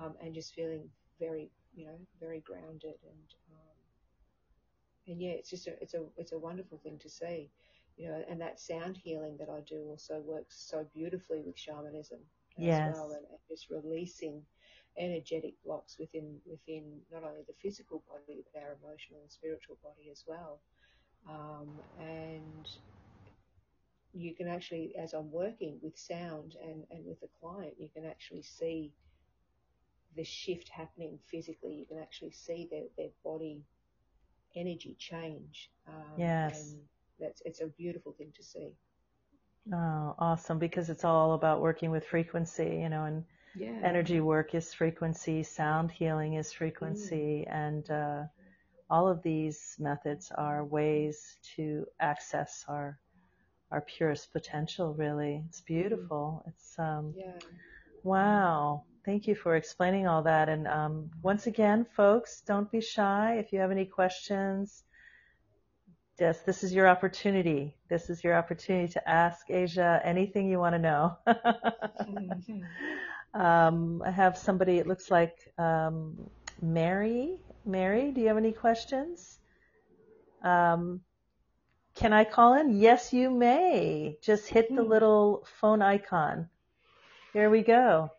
um, 0.00 0.14
and 0.22 0.34
just 0.34 0.54
feeling 0.54 0.88
very, 1.18 1.50
you 1.74 1.86
know, 1.86 1.98
very 2.20 2.40
grounded 2.40 2.94
and, 3.02 3.28
um, 3.50 3.65
and 5.06 5.20
yeah, 5.20 5.30
it's 5.30 5.50
just 5.50 5.66
a, 5.66 5.80
it's 5.82 5.94
a 5.94 6.02
it's 6.16 6.32
a 6.32 6.38
wonderful 6.38 6.78
thing 6.78 6.98
to 6.98 7.08
see, 7.08 7.50
you 7.96 8.08
know. 8.08 8.24
And 8.28 8.40
that 8.40 8.60
sound 8.60 8.96
healing 8.96 9.36
that 9.38 9.48
I 9.48 9.60
do 9.60 9.84
also 9.88 10.20
works 10.20 10.56
so 10.68 10.86
beautifully 10.94 11.42
with 11.44 11.58
shamanism 11.58 12.18
yes. 12.56 12.88
as 12.88 12.94
well, 12.94 13.10
and, 13.12 13.26
and 13.30 13.38
just 13.48 13.70
releasing 13.70 14.42
energetic 14.98 15.54
blocks 15.64 15.98
within 15.98 16.36
within 16.46 17.00
not 17.12 17.22
only 17.22 17.42
the 17.46 17.54
physical 17.62 18.02
body 18.08 18.42
but 18.52 18.62
our 18.62 18.76
emotional 18.82 19.20
and 19.20 19.30
spiritual 19.30 19.76
body 19.82 20.10
as 20.10 20.24
well. 20.26 20.60
Um, 21.28 21.68
and 22.00 22.68
you 24.14 24.34
can 24.34 24.48
actually, 24.48 24.94
as 24.96 25.12
I'm 25.12 25.30
working 25.30 25.78
with 25.82 25.98
sound 25.98 26.56
and, 26.62 26.84
and 26.90 27.04
with 27.04 27.20
the 27.20 27.28
client, 27.40 27.74
you 27.78 27.88
can 27.94 28.06
actually 28.06 28.42
see 28.42 28.92
the 30.16 30.24
shift 30.24 30.70
happening 30.70 31.18
physically. 31.26 31.74
You 31.74 31.84
can 31.84 31.98
actually 31.98 32.30
see 32.30 32.66
their, 32.70 32.84
their 32.96 33.10
body 33.22 33.62
energy 34.56 34.96
change. 34.98 35.70
Um, 35.86 36.18
yes. 36.18 36.74
That's, 37.20 37.42
it's 37.44 37.60
a 37.60 37.66
beautiful 37.66 38.12
thing 38.12 38.32
to 38.36 38.42
see. 38.42 38.72
Oh, 39.72 40.14
awesome. 40.18 40.58
Because 40.58 40.90
it's 40.90 41.04
all 41.04 41.34
about 41.34 41.60
working 41.60 41.90
with 41.90 42.04
frequency, 42.04 42.80
you 42.82 42.88
know, 42.88 43.04
and 43.04 43.24
yeah. 43.56 43.78
energy 43.82 44.20
work 44.20 44.54
is 44.54 44.72
frequency, 44.72 45.42
sound 45.42 45.90
healing 45.90 46.34
is 46.34 46.52
frequency, 46.52 47.46
mm. 47.48 47.54
and 47.54 47.90
uh, 47.90 48.22
all 48.90 49.08
of 49.08 49.22
these 49.22 49.76
methods 49.78 50.30
are 50.36 50.64
ways 50.64 51.38
to 51.56 51.86
access 52.00 52.64
our 52.68 52.98
our 53.72 53.80
purest 53.80 54.32
potential. 54.32 54.94
Really, 54.94 55.42
it's 55.48 55.60
beautiful. 55.62 56.44
Mm. 56.44 56.48
It's 56.50 56.78
um, 56.78 57.14
yeah. 57.16 57.32
wow. 58.02 58.84
Thank 59.06 59.26
you 59.26 59.34
for 59.34 59.56
explaining 59.56 60.06
all 60.06 60.22
that. 60.24 60.50
And 60.50 60.68
um, 60.68 61.10
once 61.22 61.46
again, 61.46 61.86
folks, 61.96 62.42
don't 62.46 62.70
be 62.70 62.82
shy. 62.82 63.36
If 63.38 63.52
you 63.52 63.60
have 63.60 63.70
any 63.70 63.86
questions, 63.86 64.82
Yes, 66.18 66.40
this 66.40 66.64
is 66.64 66.72
your 66.72 66.88
opportunity. 66.88 67.74
This 67.90 68.08
is 68.08 68.24
your 68.24 68.34
opportunity 68.34 68.90
to 68.94 69.06
ask 69.06 69.50
Asia 69.50 70.00
anything 70.02 70.48
you 70.48 70.58
want 70.58 70.74
to 70.74 70.78
know. 70.78 71.18
um, 73.34 74.02
I 74.02 74.10
have 74.10 74.38
somebody, 74.38 74.78
it 74.78 74.86
looks 74.86 75.10
like 75.10 75.36
um, 75.58 76.16
Mary. 76.62 77.38
Mary, 77.66 78.12
do 78.12 78.22
you 78.22 78.28
have 78.28 78.38
any 78.38 78.52
questions? 78.52 79.38
Um, 80.42 81.02
can 81.94 82.14
I 82.14 82.24
call 82.24 82.54
in? 82.54 82.78
Yes, 82.78 83.12
you 83.12 83.30
may. 83.30 84.16
Just 84.22 84.48
hit 84.48 84.74
the 84.74 84.82
little 84.82 85.46
phone 85.60 85.82
icon. 85.82 86.48
Here 87.34 87.50
we 87.50 87.62
go. 87.62 88.10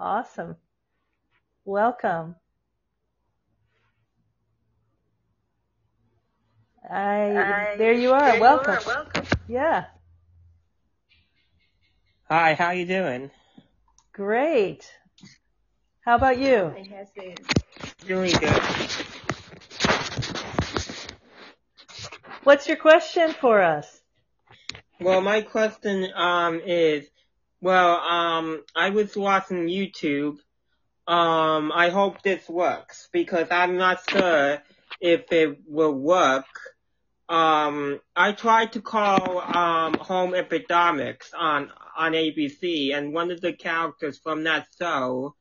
Awesome. 0.00 0.56
Welcome. 1.64 2.36
I, 6.88 7.74
there 7.76 7.92
you 7.92 8.12
are. 8.12 8.32
There 8.32 8.40
welcome. 8.40 8.74
You 8.74 8.80
are. 8.80 8.86
Welcome. 8.86 9.26
Yeah. 9.48 9.84
Hi, 12.30 12.54
how 12.54 12.70
you 12.70 12.86
doing? 12.86 13.30
Great. 14.12 14.88
How 16.02 16.14
about 16.14 16.38
you? 16.38 16.74
Doing 18.06 18.32
good. 18.32 18.62
What's 22.44 22.68
your 22.68 22.76
question 22.76 23.32
for 23.32 23.60
us? 23.60 24.00
Well, 25.00 25.20
my 25.20 25.42
question 25.42 26.08
um 26.14 26.60
is, 26.64 27.08
well, 27.60 27.96
um, 27.96 28.64
I 28.74 28.90
was 28.90 29.16
watching 29.16 29.66
YouTube. 29.66 30.38
Um, 31.06 31.72
I 31.74 31.88
hope 31.88 32.22
this 32.22 32.46
works 32.48 33.08
because 33.12 33.48
I'm 33.50 33.76
not 33.76 34.08
sure 34.10 34.62
if 35.00 35.32
it 35.32 35.58
will 35.66 35.94
work. 35.94 36.44
Um, 37.28 38.00
I 38.16 38.32
tried 38.32 38.72
to 38.72 38.80
call 38.80 39.40
um 39.40 39.94
Home 39.94 40.34
Epidemics 40.34 41.32
on 41.36 41.70
on 41.96 42.12
ABC, 42.12 42.94
and 42.94 43.12
one 43.12 43.30
of 43.30 43.40
the 43.40 43.52
characters 43.52 44.18
from 44.18 44.44
that 44.44 44.66
show 44.78 45.34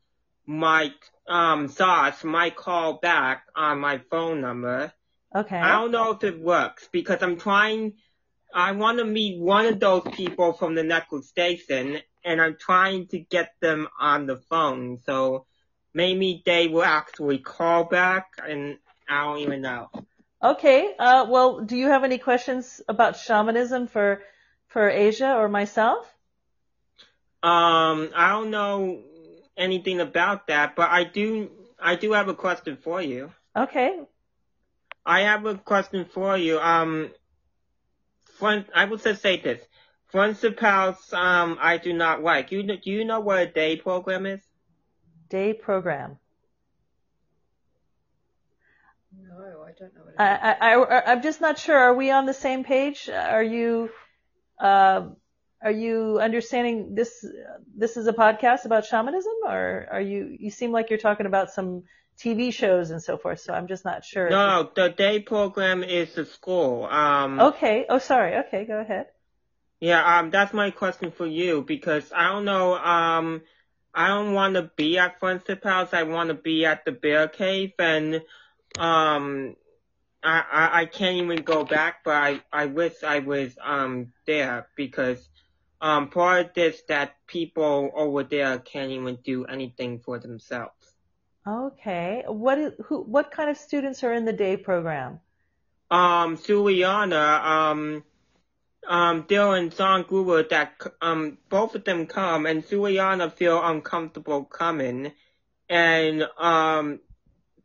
might 0.46 0.96
um 1.28 1.68
Sauce 1.68 2.24
might 2.24 2.56
call 2.56 3.00
back 3.00 3.44
on 3.56 3.80
my 3.80 4.00
phone 4.10 4.42
number. 4.42 4.92
Okay. 5.36 5.58
I 5.58 5.80
don't 5.80 5.92
know 5.92 6.12
if 6.12 6.24
it 6.24 6.40
works 6.40 6.88
because 6.92 7.22
I'm 7.22 7.38
trying. 7.38 7.94
I 8.54 8.72
want 8.72 9.00
to 9.00 9.06
meet 9.06 9.40
one 9.40 9.66
of 9.66 9.80
those 9.80 10.04
people 10.14 10.54
from 10.54 10.76
the 10.76 10.84
network 10.84 11.24
station, 11.24 12.00
and 12.24 12.42
I'm 12.42 12.58
trying 12.58 13.08
to 13.08 13.20
get 13.20 13.54
them 13.60 13.88
on 14.00 14.26
the 14.26 14.38
phone. 14.38 15.00
So 15.06 15.46
maybe 15.94 16.42
they 16.46 16.68
will 16.68 16.84
actually 16.84 17.40
call 17.40 17.86
back, 17.86 18.28
and 18.46 18.78
I 19.08 19.26
don't 19.26 19.40
even 19.40 19.62
know. 19.62 19.90
Okay. 20.42 20.94
Uh, 20.98 21.26
well, 21.30 21.62
do 21.62 21.76
you 21.76 21.88
have 21.88 22.04
any 22.04 22.18
questions 22.18 22.82
about 22.88 23.18
shamanism 23.18 23.88
for 23.88 24.22
for 24.68 24.90
Asia 24.90 25.36
or 25.36 25.48
myself? 25.50 26.06
Um, 27.42 28.10
I 28.16 28.30
don't 28.30 28.52
know 28.52 29.02
anything 29.56 30.00
about 30.00 30.48
that, 30.48 30.76
but 30.76 30.90
I 30.90 31.04
do. 31.04 31.52
I 31.80 31.96
do 31.96 32.12
have 32.14 32.28
a 32.28 32.34
question 32.34 32.78
for 32.78 33.02
you. 33.02 33.32
Okay. 33.56 34.00
I 35.06 35.22
have 35.22 35.46
a 35.46 35.56
question 35.56 36.06
for 36.06 36.38
you. 36.38 36.60
Um, 36.60 37.12
front, 38.38 38.68
I 38.74 38.86
would 38.86 39.02
just 39.02 39.22
say 39.22 39.40
this. 39.42 39.62
Principals, 40.12 41.12
um, 41.14 41.58
I 41.60 41.78
do 41.78 41.94
not 41.94 42.24
like. 42.24 42.52
You 42.52 42.64
do 42.64 42.78
you 42.84 43.04
know 43.04 43.20
what 43.20 43.40
a 43.40 43.48
day 43.48 43.76
program 43.76 44.26
is? 44.26 44.40
Day 45.30 45.54
program. 45.54 46.18
No, 49.12 49.64
I 49.64 49.72
don't 49.78 49.94
know 49.94 50.02
what. 50.06 50.20
I, 50.20 50.52
I, 50.52 50.74
I, 50.76 51.12
I'm 51.12 51.22
just 51.22 51.42
not 51.42 51.60
sure. 51.60 51.78
Are 51.78 51.94
we 51.94 52.10
on 52.12 52.26
the 52.26 52.34
same 52.34 52.64
page? 52.64 53.10
Are 53.10 53.44
you, 53.44 53.90
uh, 54.60 55.10
are 55.62 55.72
you 55.72 56.20
understanding 56.22 56.96
this? 56.96 57.26
This 57.76 57.98
is 57.98 58.08
a 58.08 58.14
podcast 58.14 58.64
about 58.66 58.86
shamanism, 58.86 59.34
or 59.46 59.88
are 59.92 60.02
you? 60.02 60.38
You 60.40 60.52
seem 60.52 60.72
like 60.72 60.90
you're 60.90 61.00
talking 61.00 61.26
about 61.26 61.52
some 61.52 61.84
TV 62.24 62.52
shows 62.54 62.90
and 62.92 63.02
so 63.02 63.18
forth. 63.18 63.40
So 63.42 63.54
I'm 63.54 63.68
just 63.68 63.86
not 63.86 64.04
sure. 64.04 64.30
No, 64.30 64.70
the 64.76 64.90
day 64.90 65.20
program 65.20 65.84
is 65.84 66.14
the 66.16 66.26
school. 66.26 66.86
Um, 66.86 67.40
Okay. 67.40 67.86
Oh, 67.90 68.00
sorry. 68.00 68.38
Okay, 68.38 68.66
go 68.66 68.80
ahead. 68.80 69.08
yeah, 69.80 70.20
um, 70.20 70.32
that's 70.32 70.54
my 70.54 70.72
question 70.72 71.12
for 71.12 71.28
you 71.28 71.62
because 71.62 72.12
I 72.16 72.30
don't 72.30 72.46
know, 72.46 72.76
um, 72.76 73.42
I 73.94 74.08
don't 74.10 74.34
want 74.34 74.56
to 74.56 74.72
be 74.76 74.98
at 74.98 75.20
Friendship 75.20 75.64
House. 75.64 75.90
I 75.94 76.04
want 76.04 76.30
to 76.30 76.34
be 76.36 76.66
at 76.66 76.86
the 76.86 76.92
Bear 76.92 77.28
Cave 77.28 77.74
and, 77.80 78.22
um, 78.80 79.56
I, 80.24 80.44
I, 80.52 80.82
I 80.82 80.86
can't 80.86 81.18
even 81.18 81.44
go 81.44 81.64
back, 81.64 82.04
but 82.04 82.16
I, 82.16 82.42
I 82.52 82.66
wish 82.66 83.04
I 83.04 83.20
was, 83.20 83.56
um, 83.64 84.14
there 84.26 84.68
because, 84.76 85.30
um, 85.80 86.10
part 86.10 86.48
of 86.48 86.54
this 86.56 86.82
that 86.88 87.14
people 87.28 87.92
over 87.96 88.24
there 88.24 88.58
can't 88.58 88.92
even 88.92 89.20
do 89.24 89.46
anything 89.46 90.00
for 90.00 90.18
themselves. 90.18 90.74
Okay. 91.48 92.24
What 92.28 92.58
is 92.58 92.74
who? 92.86 93.02
What 93.02 93.32
kind 93.32 93.50
of 93.50 93.58
students 93.58 94.04
are 94.04 94.14
in 94.14 94.26
the 94.26 94.34
day 94.34 94.58
program? 94.58 95.22
um, 95.90 96.38
Suliana, 96.38 97.44
um, 97.44 98.04
um, 98.88 99.24
Dylan 99.24 100.08
Gruber 100.08 100.44
that, 100.44 100.82
um, 101.02 101.38
both 101.50 101.76
of 101.76 101.84
them 101.84 102.08
come 102.08 102.46
and 102.46 102.64
Suliana 102.66 103.32
feel 103.32 103.62
uncomfortable 103.64 104.44
coming. 104.44 105.14
And, 105.70 106.28
um, 106.38 107.00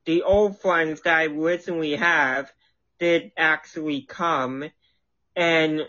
the 0.05 0.23
old 0.23 0.61
friends 0.61 1.03
that 1.03 1.17
I 1.17 1.25
recently 1.25 1.97
have 1.97 2.51
did 2.99 3.33
actually 3.37 4.03
come. 4.03 4.71
And, 5.37 5.83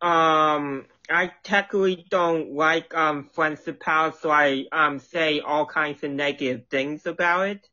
um, 0.00 0.86
I 1.10 1.32
technically 1.42 2.06
don't 2.08 2.52
like, 2.54 2.94
um, 2.94 3.28
Friendship 3.32 3.82
House, 3.82 4.20
so 4.20 4.30
I, 4.30 4.66
um, 4.72 4.98
say 4.98 5.40
all 5.40 5.66
kinds 5.66 6.02
of 6.02 6.10
negative 6.10 6.66
things 6.70 7.06
about 7.06 7.48
it. 7.48 7.68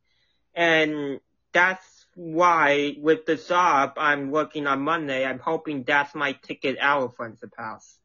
And 0.54 1.22
that's 1.54 2.06
why 2.16 2.96
with 3.00 3.26
the 3.26 3.38
job 3.38 3.94
I'm 3.98 4.32
working 4.32 4.68
on 4.68 4.82
Monday, 4.82 5.26
I'm 5.26 5.40
hoping 5.40 5.84
that's 5.84 6.14
my 6.14 6.34
ticket 6.34 6.78
out 6.80 7.04
of 7.04 7.16
Friendship 7.16 7.54
House. 7.58 7.98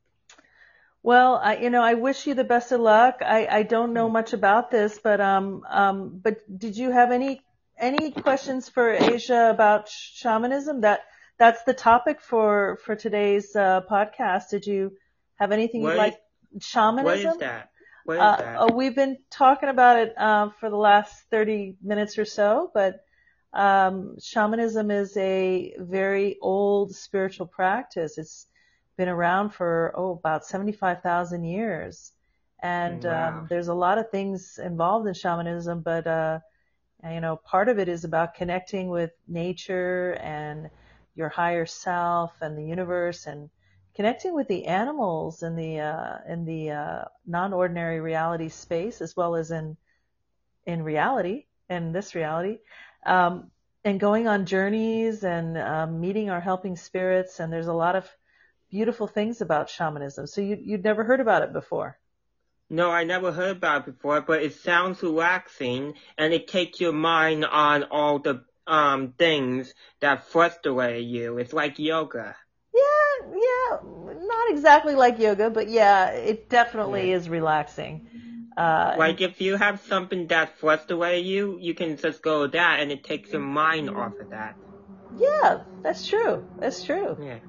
Well, 1.03 1.37
I, 1.37 1.59
you 1.59 1.71
know, 1.71 1.83
I 1.83 1.95
wish 1.95 2.27
you 2.27 2.35
the 2.35 2.45
best 2.45 2.73
of 2.73 2.81
luck. 2.81 3.21
I, 3.25 3.47
I 3.47 3.63
don't 3.63 3.93
know 3.93 4.09
much 4.09 4.33
about 4.33 4.73
this, 4.73 4.99
but 4.99 5.21
um, 5.21 5.63
um, 5.69 6.21
but 6.21 6.39
did 6.59 6.77
you 6.77 6.91
have 6.91 7.13
any 7.13 7.43
any 7.79 8.11
questions 8.11 8.69
for 8.69 8.91
Asia 8.91 9.51
about 9.51 9.89
shamanism? 9.89 10.81
That 10.81 11.03
that's 11.39 11.63
the 11.63 11.75
topic 11.75 12.21
for 12.21 12.79
for 12.85 12.97
today's 12.97 13.55
uh, 13.55 13.83
podcast. 13.89 14.51
Did 14.51 14.67
you 14.67 14.97
have 15.37 15.53
anything 15.53 15.83
What 15.83 15.93
you'd 15.93 15.97
like? 15.97 16.19
Shamanism. 16.61 17.07
What 17.07 17.19
is 17.19 17.37
that? 17.39 17.71
What 18.05 18.19
is 18.19 18.23
Uh, 18.23 18.37
that? 18.37 18.61
oh, 18.61 18.73
we've 18.75 18.95
been 18.95 19.19
talking 19.31 19.69
about 19.69 19.99
it 19.99 20.15
uh, 20.19 20.51
for 20.61 20.71
the 20.71 20.77
last 20.77 21.15
30 21.31 21.77
minutes 21.83 22.19
or 22.19 22.25
so, 22.25 22.71
but 22.75 23.01
um, 23.53 24.17
shamanism 24.21 24.91
is 24.91 25.17
a 25.17 25.75
very 25.79 26.39
old 26.41 26.95
spiritual 26.95 27.47
practice. 27.47 28.19
It's 28.19 28.47
been 28.97 29.09
around 29.09 29.51
for 29.51 29.93
oh 29.97 30.13
about 30.13 30.47
75,000 30.47 31.45
years, 31.45 32.13
and 32.63 33.05
Wow. 33.05 33.07
um, 33.07 33.47
there's 33.51 33.69
a 33.69 33.75
lot 33.75 33.99
of 33.99 34.11
things 34.11 34.59
involved 34.63 35.07
in 35.09 35.15
shamanism, 35.15 35.81
but 35.83 36.07
uh, 36.07 36.41
you 37.11 37.21
know 37.21 37.37
part 37.37 37.69
of 37.69 37.79
it 37.79 37.89
is 37.89 38.05
about 38.05 38.35
connecting 38.35 38.89
with 38.91 39.11
nature 39.29 40.13
and 40.23 40.71
your 41.15 41.29
higher 41.29 41.67
self 41.67 42.33
and 42.41 42.57
the 42.59 42.65
universe 42.65 43.27
and 43.27 43.51
connecting 43.97 44.35
with 44.35 44.49
the 44.49 44.67
animals 44.67 45.43
in 45.43 45.57
the 45.57 45.81
uh, 45.81 46.19
in 46.29 46.45
the 46.45 46.71
uh, 46.71 47.05
non-ordinary 47.27 48.01
reality 48.01 48.51
space 48.51 49.01
as 49.01 49.17
well 49.17 49.35
as 49.35 49.51
in 49.51 49.77
in 50.67 50.83
reality 50.83 51.47
in 51.71 51.93
this 51.93 52.15
reality 52.15 52.59
um, 53.07 53.51
and 53.85 54.01
going 54.01 54.29
on 54.29 54.47
journeys 54.47 55.25
and 55.25 55.59
um, 55.59 56.01
meeting 56.01 56.31
our 56.31 56.41
helping 56.41 56.77
spirits 56.77 57.41
and 57.41 57.53
there's 57.53 57.69
a 57.69 57.73
lot 57.73 57.97
of 57.97 58.09
beautiful 58.71 59.07
things 59.07 59.41
about 59.41 59.71
shamanism 59.71 60.27
so 60.27 60.41
you, 60.41 60.59
you'd 60.61 60.85
never 60.85 61.05
heard 61.05 61.21
about 61.21 61.43
it 61.43 61.53
before 61.53 61.99
No, 62.71 62.91
I 62.91 63.05
never 63.05 63.33
heard 63.33 63.59
about 63.59 63.89
it 63.89 63.95
before, 63.95 64.21
but 64.23 64.43
it 64.43 64.55
sounds 64.55 65.03
relaxing 65.03 65.95
and 66.19 66.33
it 66.33 66.49
takes 66.49 66.81
your 66.81 66.93
mind 66.93 67.45
on 67.45 67.85
all 67.85 68.19
the 68.19 68.45
um 68.67 69.13
things 69.19 69.75
that 70.01 70.27
frustrate 70.29 71.05
you. 71.05 71.39
It's 71.39 71.53
like 71.53 71.79
yoga. 71.79 72.37
Yeah 73.33 73.79
not 73.83 74.51
exactly 74.51 74.95
like 74.95 75.19
yoga 75.19 75.51
but 75.51 75.69
yeah 75.69 76.09
it 76.11 76.49
definitely 76.49 77.11
Yeah. 77.11 77.13
is 77.13 77.29
relaxing 77.29 78.03
uh, 78.57 78.93
Like 78.95 79.21
if 79.21 79.41
you 79.41 79.57
have 79.57 79.81
something 79.81 80.27
that 80.29 80.59
frustrates 80.59 81.27
you, 81.27 81.59
you 81.61 81.75
can 81.75 81.97
just 81.97 82.23
go 82.23 82.43
with 82.43 82.53
that 82.53 82.81
and 82.81 82.91
it 82.91 83.05
takes 83.05 83.33
your 83.33 83.43
mind 83.43 83.91
off 83.91 84.19
of 84.21 84.31
that. 84.31 84.59
yeah 85.11 85.63
that's 85.83 86.07
true 86.09 86.45
that's 86.59 86.85
true 86.85 87.17
Yeah. 87.17 87.41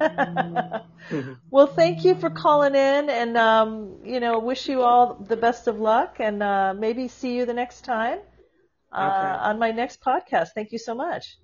well, 1.50 1.66
thank 1.66 2.04
you 2.04 2.14
for 2.14 2.30
calling 2.30 2.74
in, 2.74 3.08
and 3.10 3.36
um, 3.36 4.00
you 4.04 4.20
know, 4.20 4.38
wish 4.38 4.68
you 4.68 4.82
all 4.82 5.14
the 5.14 5.36
best 5.36 5.66
of 5.68 5.78
luck, 5.80 6.16
and 6.20 6.42
uh, 6.42 6.74
maybe 6.76 7.08
see 7.08 7.36
you 7.36 7.44
the 7.46 7.54
next 7.54 7.82
time 7.84 8.18
uh, 8.92 8.96
Okay. 9.00 9.42
on 9.42 9.58
my 9.58 9.70
next 9.72 10.00
podcast. 10.02 10.48
Thank 10.54 10.72
you 10.72 10.78
so 10.78 10.94
much. 10.94 11.38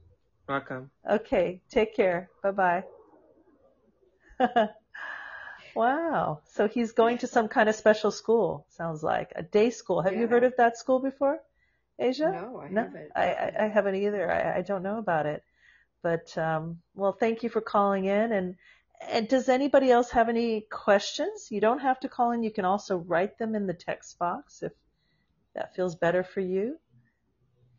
Welcome. 0.49 0.91
Okay, 1.09 1.63
take 1.71 1.95
care. 1.95 2.31
Bye 2.43 2.51
bye. 2.53 2.85
wow. 5.75 6.41
So 6.47 6.69
he's 6.69 6.93
going 6.93 7.19
to 7.19 7.27
some 7.27 7.49
kind 7.49 7.69
of 7.69 7.75
special 7.75 8.11
school, 8.11 8.67
sounds 8.71 9.03
like. 9.03 9.33
A 9.37 9.43
day 9.43 9.71
school. 9.71 10.03
Have 10.03 10.15
you 10.15 10.27
heard 10.27 10.45
of 10.45 10.55
that 10.57 10.77
school 10.77 11.01
before, 11.01 11.39
Asia? 11.99 12.31
No, 12.31 12.61
I 12.61 12.69
haven't. 12.69 13.11
I, 13.15 13.33
I, 13.33 13.65
I 13.65 13.69
haven't 13.69 13.97
either. 13.97 14.31
I, 14.31 14.59
I 14.59 14.63
don't 14.63 14.83
know 14.83 14.99
about 14.99 15.27
it. 15.27 15.43
But 16.03 16.37
um, 16.39 16.79
well, 16.95 17.13
thank 17.13 17.43
you 17.43 17.49
for 17.49 17.61
calling 17.61 18.05
in. 18.05 18.33
And 18.33 18.57
and 19.01 19.29
does 19.29 19.49
anybody 19.49 19.91
else 19.91 20.11
have 20.11 20.29
any 20.29 20.63
questions? 20.71 21.49
You 21.51 21.61
don't 21.61 21.81
have 21.81 22.01
to 22.01 22.09
call 22.09 22.31
in. 22.31 22.43
You 22.43 22.51
can 22.51 22.65
also 22.65 22.97
write 22.99 23.39
them 23.39 23.55
in 23.55 23.67
the 23.67 23.75
text 23.75 24.19
box 24.19 24.63
if 24.63 24.73
that 25.55 25.75
feels 25.75 25.97
better 25.97 26.23
for 26.23 26.41
you. 26.41 26.79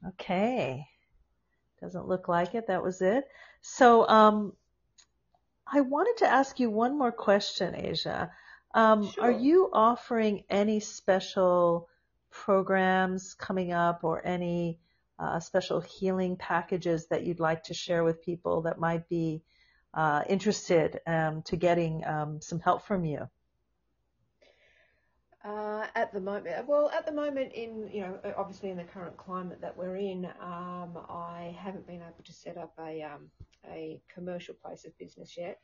Okay. 0.10 0.86
Doesn't 1.82 2.08
look 2.08 2.28
like 2.28 2.56
it. 2.56 2.68
That 2.68 2.84
was 2.84 3.02
it. 3.02 3.26
So 3.62 4.08
um, 4.08 4.54
I 5.72 5.82
wanted 5.82 6.18
to 6.18 6.28
ask 6.28 6.60
you 6.60 6.70
one 6.70 6.98
more 6.98 7.12
question, 7.12 7.76
Asia. 7.76 8.32
Um, 8.74 9.10
Sure. 9.10 9.24
Are 9.26 9.32
you 9.32 9.70
offering 9.74 10.44
any 10.50 10.80
special 10.80 11.90
programs 12.30 13.34
coming 13.34 13.74
up 13.74 14.04
or 14.04 14.26
any 14.26 14.80
uh, 15.20 15.40
special 15.40 15.82
healing 15.82 16.36
packages 16.36 17.08
that 17.08 17.24
you'd 17.24 17.40
like 17.40 17.64
to 17.64 17.74
share 17.74 18.04
with 18.04 18.24
people 18.24 18.62
that 18.64 18.80
might 18.80 19.10
be 19.10 19.42
uh, 19.94 20.24
interested 20.30 21.00
um, 21.08 21.42
to 21.44 21.56
getting 21.56 22.06
um, 22.06 22.42
some 22.42 22.60
help 22.60 22.84
from 22.84 23.04
you? 23.04 23.28
Uh, 25.48 25.88
at 25.96 26.14
the 26.14 26.22
moment, 26.22 26.68
well, 26.68 26.92
at 26.92 27.06
the 27.08 27.14
moment, 27.14 27.54
in 27.54 27.90
you 27.94 28.02
know, 28.02 28.20
obviously 28.38 28.72
in 28.72 28.78
the 28.78 28.84
current 28.86 29.18
climate 29.18 29.62
that 29.62 29.78
we're 29.78 29.98
in, 29.98 30.26
um, 30.42 30.98
I 31.10 31.56
haven't 31.60 31.88
been 31.88 32.02
able 32.04 32.24
to 32.26 32.34
set 32.34 32.58
up 32.58 32.74
a 32.80 33.04
um, 33.04 33.32
a 33.68 34.02
commercial 34.14 34.56
place 34.56 34.86
of 34.86 34.98
business 35.00 35.38
yet. 35.38 35.60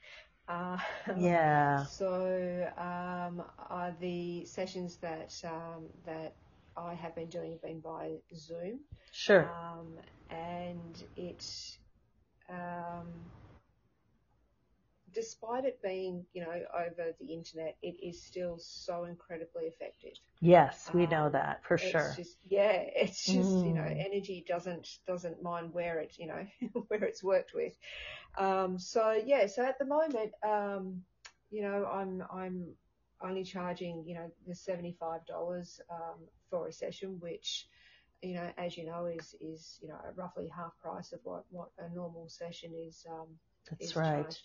Uh, 0.49 0.77
Yeah. 1.15 1.87
So 1.97 2.71
um, 2.77 3.43
uh, 3.69 3.91
the 4.01 4.45
sessions 4.45 4.99
that 4.99 5.33
um, 5.45 5.89
that 6.05 6.37
I 6.77 6.95
have 6.95 7.15
been 7.15 7.29
doing 7.29 7.51
have 7.53 7.63
been 7.63 7.81
by 7.81 8.17
Zoom, 8.35 8.81
Sure. 9.11 9.51
um, 9.51 9.99
and 10.29 11.03
it, 11.17 11.45
um, 12.49 13.31
despite 15.13 15.65
it 15.65 15.81
being 15.83 16.25
you 16.33 16.41
know 16.43 16.61
over 16.75 17.13
the 17.19 17.33
internet, 17.33 17.77
it 17.81 17.95
is 18.03 18.23
still 18.23 18.57
so 18.59 19.05
incredibly 19.05 19.65
effective. 19.65 20.17
Yes, 20.41 20.93
we 20.93 21.07
know 21.07 21.29
um, 21.29 21.31
that 21.31 21.63
for 21.65 21.77
It's 21.79 22.05
sure. 22.05 22.15
just 22.15 22.37
yeah, 22.43 22.73
it's 23.03 23.31
just 23.31 23.63
you 23.63 23.73
know 23.73 23.87
Mm. 23.87 24.05
energy 24.07 24.43
doesn't 24.47 24.87
doesn't 25.07 25.41
mind 25.43 25.73
where 25.73 25.99
it 25.99 26.15
you 26.17 26.27
know 26.27 26.45
where 26.87 27.03
it's 27.03 27.23
worked 27.23 27.53
with. 27.53 27.73
Um, 28.37 28.79
so 28.79 29.11
yeah, 29.25 29.47
so 29.47 29.65
at 29.65 29.77
the 29.79 29.85
moment, 29.85 30.31
um, 30.43 31.03
you 31.51 31.61
know, 31.63 31.85
I'm 31.85 32.23
I'm 32.31 32.75
only 33.21 33.43
charging 33.43 34.03
you 34.07 34.15
know 34.15 34.29
the 34.47 34.55
seventy 34.55 34.95
five 34.99 35.25
dollars 35.25 35.79
um, 35.91 36.19
for 36.49 36.67
a 36.67 36.71
session, 36.73 37.17
which 37.19 37.67
you 38.21 38.35
know 38.35 38.49
as 38.57 38.77
you 38.77 38.85
know 38.85 39.05
is 39.05 39.35
is 39.41 39.79
you 39.81 39.89
know 39.89 39.99
roughly 40.15 40.47
half 40.55 40.73
price 40.81 41.11
of 41.13 41.19
what 41.23 41.43
what 41.49 41.69
a 41.79 41.89
normal 41.93 42.27
session 42.29 42.71
is 42.87 43.05
um, 43.09 43.27
That's 43.69 43.95
is 43.95 43.95
right. 43.95 44.37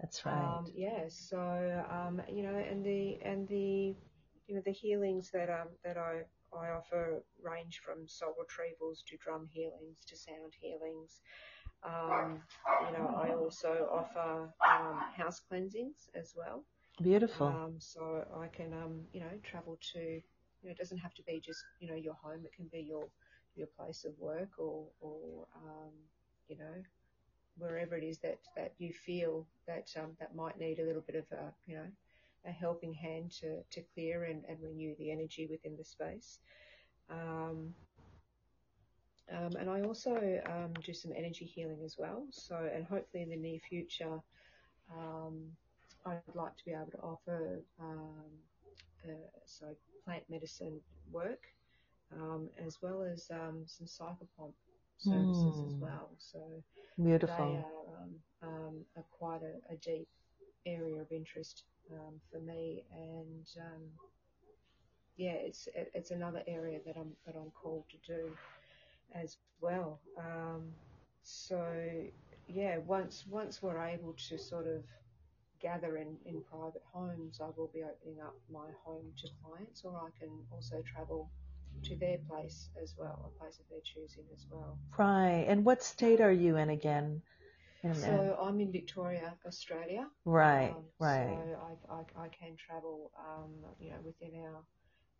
That's 0.00 0.24
right. 0.26 0.60
Um, 0.60 0.72
yeah, 0.74 1.06
so 1.08 1.84
um, 1.90 2.22
you 2.32 2.42
know, 2.42 2.56
and 2.56 2.84
the 2.84 3.18
and 3.22 3.48
the 3.48 3.94
you 4.46 4.54
know 4.54 4.62
the 4.64 4.72
healings 4.72 5.30
that 5.32 5.50
um 5.50 5.68
that 5.84 5.96
I 5.96 6.22
I 6.56 6.70
offer 6.70 7.22
range 7.42 7.80
from 7.84 8.06
soul 8.08 8.34
retrievals 8.40 9.04
to 9.06 9.16
drum 9.18 9.48
healings 9.52 9.98
to 10.06 10.16
sound 10.16 10.54
healings. 10.60 11.20
Um, 11.82 12.42
you 12.86 12.92
know, 12.92 13.08
I 13.16 13.34
also 13.34 13.88
offer 13.92 14.52
um, 14.68 14.98
house 15.16 15.40
cleansings 15.40 16.08
as 16.14 16.34
well. 16.36 16.64
Beautiful. 17.02 17.60
Um, 17.60 17.76
so 17.78 18.24
I 18.36 18.48
can 18.48 18.72
um 18.72 19.06
you 19.12 19.20
know 19.20 19.32
travel 19.42 19.78
to 19.92 20.00
you 20.00 20.64
know 20.64 20.70
it 20.70 20.78
doesn't 20.78 20.98
have 20.98 21.14
to 21.14 21.22
be 21.22 21.40
just 21.40 21.66
you 21.78 21.88
know 21.88 21.96
your 21.96 22.14
home. 22.14 22.44
It 22.44 22.52
can 22.54 22.68
be 22.68 22.80
your 22.80 23.08
your 23.54 23.68
place 23.68 24.04
of 24.04 24.18
work 24.18 24.58
or 24.58 24.88
or 25.00 25.46
um, 25.56 25.92
you 26.48 26.56
know 26.56 26.82
wherever 27.58 27.96
it 27.96 28.04
is 28.04 28.18
that, 28.18 28.38
that 28.56 28.72
you 28.78 28.92
feel 28.92 29.46
that 29.66 29.88
um, 29.98 30.12
that 30.20 30.34
might 30.34 30.58
need 30.58 30.78
a 30.78 30.84
little 30.84 31.02
bit 31.02 31.16
of 31.16 31.24
a 31.32 31.52
you 31.66 31.76
know 31.76 31.86
a 32.46 32.50
helping 32.50 32.94
hand 32.94 33.32
to, 33.32 33.62
to 33.70 33.82
clear 33.94 34.24
and, 34.24 34.44
and 34.48 34.58
renew 34.62 34.94
the 34.98 35.10
energy 35.10 35.48
within 35.50 35.76
the 35.76 35.84
space. 35.84 36.38
Um, 37.10 37.74
um, 39.32 39.56
and 39.58 39.68
I 39.68 39.82
also 39.82 40.40
um, 40.46 40.72
do 40.84 40.94
some 40.94 41.12
energy 41.16 41.44
healing 41.44 41.80
as 41.84 41.96
well. 41.98 42.24
So 42.30 42.70
and 42.72 42.84
hopefully 42.84 43.24
in 43.24 43.30
the 43.30 43.36
near 43.36 43.58
future, 43.58 44.20
um, 44.96 45.42
I'd 46.04 46.20
like 46.34 46.56
to 46.56 46.64
be 46.64 46.72
able 46.72 46.92
to 46.92 46.98
offer 46.98 47.60
um, 47.80 48.30
uh, 49.04 49.12
so 49.44 49.66
plant 50.04 50.22
medicine 50.28 50.80
work 51.10 51.40
um, 52.14 52.48
as 52.64 52.78
well 52.80 53.02
as 53.02 53.28
um, 53.32 53.64
some 53.66 53.86
psychopomp 53.86 54.52
services 54.98 55.62
as 55.66 55.74
Hmm. 55.74 55.80
well. 55.80 56.10
So 56.18 56.40
Beautiful. 57.02 57.26
they 57.26 57.56
are 57.56 58.02
um, 58.02 58.14
um, 58.42 58.84
a 58.96 59.02
quite 59.10 59.42
a, 59.42 59.74
a 59.74 59.76
deep 59.78 60.08
area 60.66 61.00
of 61.00 61.12
interest 61.12 61.64
um, 61.92 62.20
for 62.30 62.40
me, 62.40 62.84
and 62.92 63.46
um, 63.60 63.82
yeah, 65.16 65.32
it's 65.34 65.68
it, 65.74 65.90
it's 65.94 66.10
another 66.10 66.42
area 66.48 66.80
that 66.86 66.96
I'm 66.96 67.12
that 67.26 67.36
I'm 67.36 67.50
called 67.52 67.84
to 67.90 67.98
do 68.14 68.30
as 69.14 69.36
well. 69.60 70.00
Um, 70.18 70.72
so 71.22 71.74
yeah, 72.48 72.78
once 72.78 73.24
once 73.28 73.62
we're 73.62 73.80
able 73.84 74.14
to 74.28 74.38
sort 74.38 74.66
of 74.66 74.84
gather 75.60 75.96
in, 75.98 76.16
in 76.26 76.42
private 76.42 76.82
homes, 76.92 77.40
I 77.42 77.50
will 77.56 77.70
be 77.74 77.82
opening 77.84 78.20
up 78.20 78.36
my 78.50 78.68
home 78.84 79.12
to 79.18 79.28
clients, 79.42 79.82
or 79.84 79.96
I 79.96 80.10
can 80.18 80.30
also 80.52 80.82
travel 80.94 81.30
to 81.84 81.96
their 81.96 82.18
place 82.18 82.68
as 82.82 82.94
well, 82.98 83.32
a 83.34 83.38
place 83.40 83.58
of 83.58 83.68
their 83.68 83.80
choosing 83.84 84.24
as 84.32 84.46
well. 84.50 84.78
Right. 84.98 85.44
And 85.48 85.64
what 85.64 85.82
state 85.82 86.20
are 86.20 86.32
you 86.32 86.56
in 86.56 86.70
again? 86.70 87.22
In- 87.82 87.92
So 87.94 88.36
I'm 88.40 88.60
in 88.60 88.72
Victoria, 88.72 89.34
Australia. 89.46 90.08
right. 90.24 90.74
Um, 90.76 90.84
right. 90.98 91.38
So 91.38 91.58
I, 91.90 91.94
I, 91.94 92.24
I 92.24 92.28
can 92.28 92.56
travel, 92.56 93.10
um, 93.18 93.50
you 93.78 93.90
know, 93.90 94.00
within 94.04 94.42
our 94.44 94.62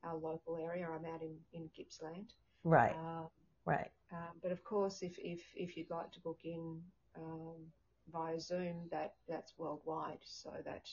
our 0.04 0.16
local 0.16 0.56
area. 0.56 0.88
I'm 0.88 1.04
out 1.04 1.22
in, 1.22 1.36
in 1.52 1.70
Gippsland. 1.76 2.32
right. 2.64 2.94
Uh, 2.94 3.26
Right. 3.64 3.90
um, 4.12 4.38
but 4.42 4.52
of 4.52 4.62
course, 4.62 5.02
if, 5.02 5.18
if, 5.18 5.40
if 5.56 5.76
you'd 5.76 5.90
like 5.90 6.12
to 6.12 6.20
book 6.20 6.38
in 6.44 6.80
um, 7.16 7.56
via 8.12 8.38
Zoom, 8.40 8.88
that 8.90 9.14
that's 9.28 9.52
worldwide. 9.58 10.20
So 10.24 10.50
that 10.64 10.88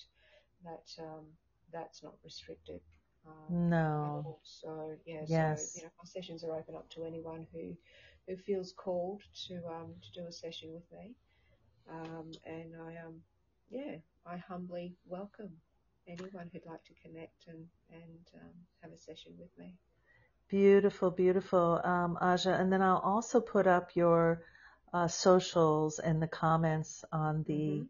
that 0.64 1.04
um, 1.04 1.26
that's 1.72 2.02
not 2.04 2.16
restricted. 2.24 2.82
Um, 3.28 3.70
No. 3.70 4.38
So 4.44 4.96
yeah, 5.06 5.26
Yes. 5.28 5.74
so 5.74 5.80
you 5.80 5.84
know, 5.86 5.92
my 6.00 6.06
sessions 6.06 6.44
are 6.44 6.56
open 6.58 6.76
up 6.76 6.90
to 6.92 7.04
anyone 7.04 7.48
who 7.54 7.76
who 8.28 8.38
feels 8.38 8.74
called 8.74 9.22
to 9.48 9.56
um, 9.68 9.96
to 10.02 10.22
do 10.22 10.28
a 10.28 10.32
session 10.32 10.74
with 10.74 10.90
me. 10.92 11.16
Um, 11.90 12.32
and 12.46 12.76
I 12.76 12.98
um 13.06 13.22
yeah, 13.70 13.96
I 14.26 14.38
humbly 14.38 14.96
welcome 15.06 15.52
anyone 16.08 16.50
who'd 16.52 16.66
like 16.66 16.84
to 16.86 16.94
connect 17.02 17.48
and 17.48 17.66
and 17.92 18.20
um, 18.36 18.54
have 18.82 18.92
a 18.92 18.98
session 18.98 19.34
with 19.40 19.50
me. 19.58 19.76
Beautiful, 20.50 21.10
beautiful, 21.12 21.82
um, 21.84 22.18
Aja. 22.22 22.52
And 22.54 22.72
then 22.72 22.82
I'll 22.82 23.00
also 23.04 23.42
put 23.42 23.66
up 23.68 23.96
your 23.96 24.44
uh, 24.94 25.08
socials 25.08 26.00
and 26.00 26.22
the 26.22 26.28
comments 26.28 27.04
on 27.12 27.44
the 27.48 27.82
Mhm. 27.82 27.88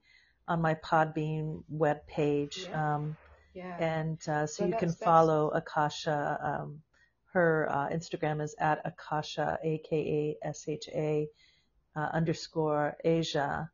on 0.48 0.62
my 0.62 0.76
Podbean 0.76 1.64
web 1.70 2.06
page. 2.08 2.58
Yeah. 2.70 2.96
Um, 2.96 3.18
Yeah. 3.54 3.78
and 3.80 4.20
uh, 4.28 4.48
so, 4.48 4.64
So 4.64 4.66
you 4.66 4.76
can 4.76 4.92
follow 4.92 5.50
Akasha. 5.50 6.40
Um, 6.42 6.82
her 7.34 7.68
uh, 7.70 7.90
Instagram 7.90 8.42
is 8.42 8.56
at 8.60 8.82
Akasha, 8.86 9.58
A 9.64 9.80
K 9.90 10.38
A 10.44 10.48
S 10.48 10.66
H 10.68 10.88
A 10.94 11.28
uh, 11.96 12.10
underscore 12.14 12.96
Asia, 13.04 13.70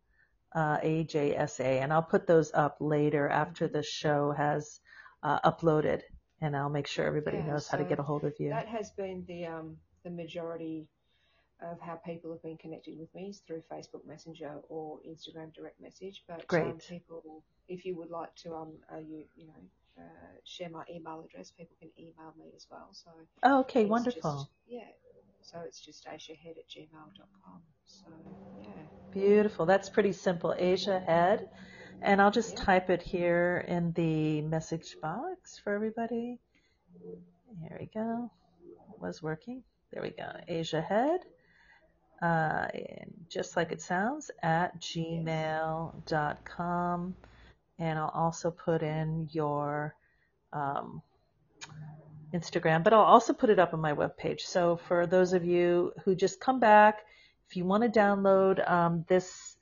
uh, 0.56 0.78
A 0.82 1.04
J 1.04 1.36
S 1.36 1.60
A, 1.60 1.80
and 1.80 1.92
I'll 1.92 2.02
put 2.02 2.28
those 2.28 2.52
up 2.54 2.78
later 2.80 3.28
after 3.28 3.68
the 3.68 3.84
show 3.84 4.32
has 4.32 4.80
uh, 5.24 5.40
uploaded, 5.42 6.02
and 6.42 6.56
I'll 6.56 6.70
make 6.70 6.88
sure 6.88 7.06
everybody 7.06 7.38
Yeah, 7.38 7.48
knows 7.48 7.68
how 7.68 7.78
to 7.78 7.84
get 7.84 8.00
a 8.00 8.04
hold 8.04 8.24
of 8.24 8.34
you. 8.40 8.50
That 8.50 8.68
has 8.68 8.92
been 8.92 9.26
the 9.28 9.46
um, 9.46 9.78
the 10.04 10.10
majority 10.10 10.88
of 11.62 11.80
how 11.82 11.96
people 11.96 12.32
have 12.32 12.42
been 12.42 12.58
connected 12.58 12.98
with 12.98 13.14
me 13.14 13.30
is 13.30 13.40
through 13.40 13.62
Facebook 13.72 14.06
Messenger 14.06 14.60
or 14.70 15.00
Instagram 15.08 15.54
direct 15.54 15.80
message. 15.82 16.24
But 16.28 16.46
Um, 16.54 16.78
people, 16.80 17.44
if 17.68 17.86
you 17.86 17.96
would 17.98 18.10
like 18.10 18.34
to, 18.38 18.56
um, 18.56 18.78
uh, 18.92 18.98
you 18.98 19.26
you 19.36 19.48
know, 19.48 19.54
uh, 19.98 20.02
share 20.46 20.70
my 20.70 20.86
email 20.90 21.22
address, 21.22 21.52
people 21.52 21.76
can 21.80 21.92
email 21.98 22.34
me 22.38 22.52
as 22.56 22.66
well. 22.70 22.90
So 22.94 23.12
Oh, 23.44 23.60
okay, 23.62 23.86
wonderful. 23.86 24.36
Just, 24.36 24.50
yeah. 24.68 24.88
So 25.42 25.60
it's 25.62 25.80
just 25.82 26.06
asiahead 26.06 26.58
at 26.58 26.68
gmail.com. 26.70 27.62
So 27.86 28.08
yeah. 28.62 28.68
Beautiful. 29.12 29.66
That's 29.66 29.90
pretty 29.90 30.14
simple. 30.14 30.54
Asia 30.58 31.00
Head. 31.00 31.50
And 32.02 32.22
I'll 32.22 32.32
just 32.32 32.58
Yeah. 32.58 32.64
type 32.64 32.90
it 32.90 33.02
here 33.02 33.66
in 33.68 33.92
the 33.94 34.42
message 34.42 34.96
box 35.02 35.58
for 35.60 35.74
everybody. 35.74 36.40
Here 37.62 37.78
we 37.80 37.88
go. 37.88 38.32
It 38.94 39.00
was 39.02 39.22
working. 39.22 39.64
There 39.92 40.02
we 40.02 40.12
go. 40.12 40.32
Asia 40.48 40.82
Head. 40.82 41.26
Uh, 42.22 42.68
just 43.30 43.56
like 43.56 43.72
it 43.72 43.82
sounds, 43.82 44.30
at 44.42 44.80
gmail.com. 44.82 45.96
And 47.78 48.00
I'll 48.00 48.12
also 48.14 48.52
put 48.52 48.82
in 48.84 49.30
your 49.32 49.96
um, 50.52 51.02
Instagram, 52.34 52.84
but 52.84 52.94
I'll 52.94 53.00
also 53.02 53.34
put 53.34 53.50
it 53.50 53.60
up 53.60 53.74
on 53.74 53.80
my 53.80 53.94
webpage. 53.94 54.42
So 54.42 54.78
for 54.78 55.08
those 55.08 55.34
of 55.34 55.46
you 55.46 55.94
who 56.04 56.16
just 56.16 56.40
come 56.40 56.60
back, 56.60 57.00
if 57.50 57.56
you 57.56 57.66
want 57.66 57.84
to 57.84 58.00
download 58.00 58.70
um, 58.70 59.06
this 59.08 59.58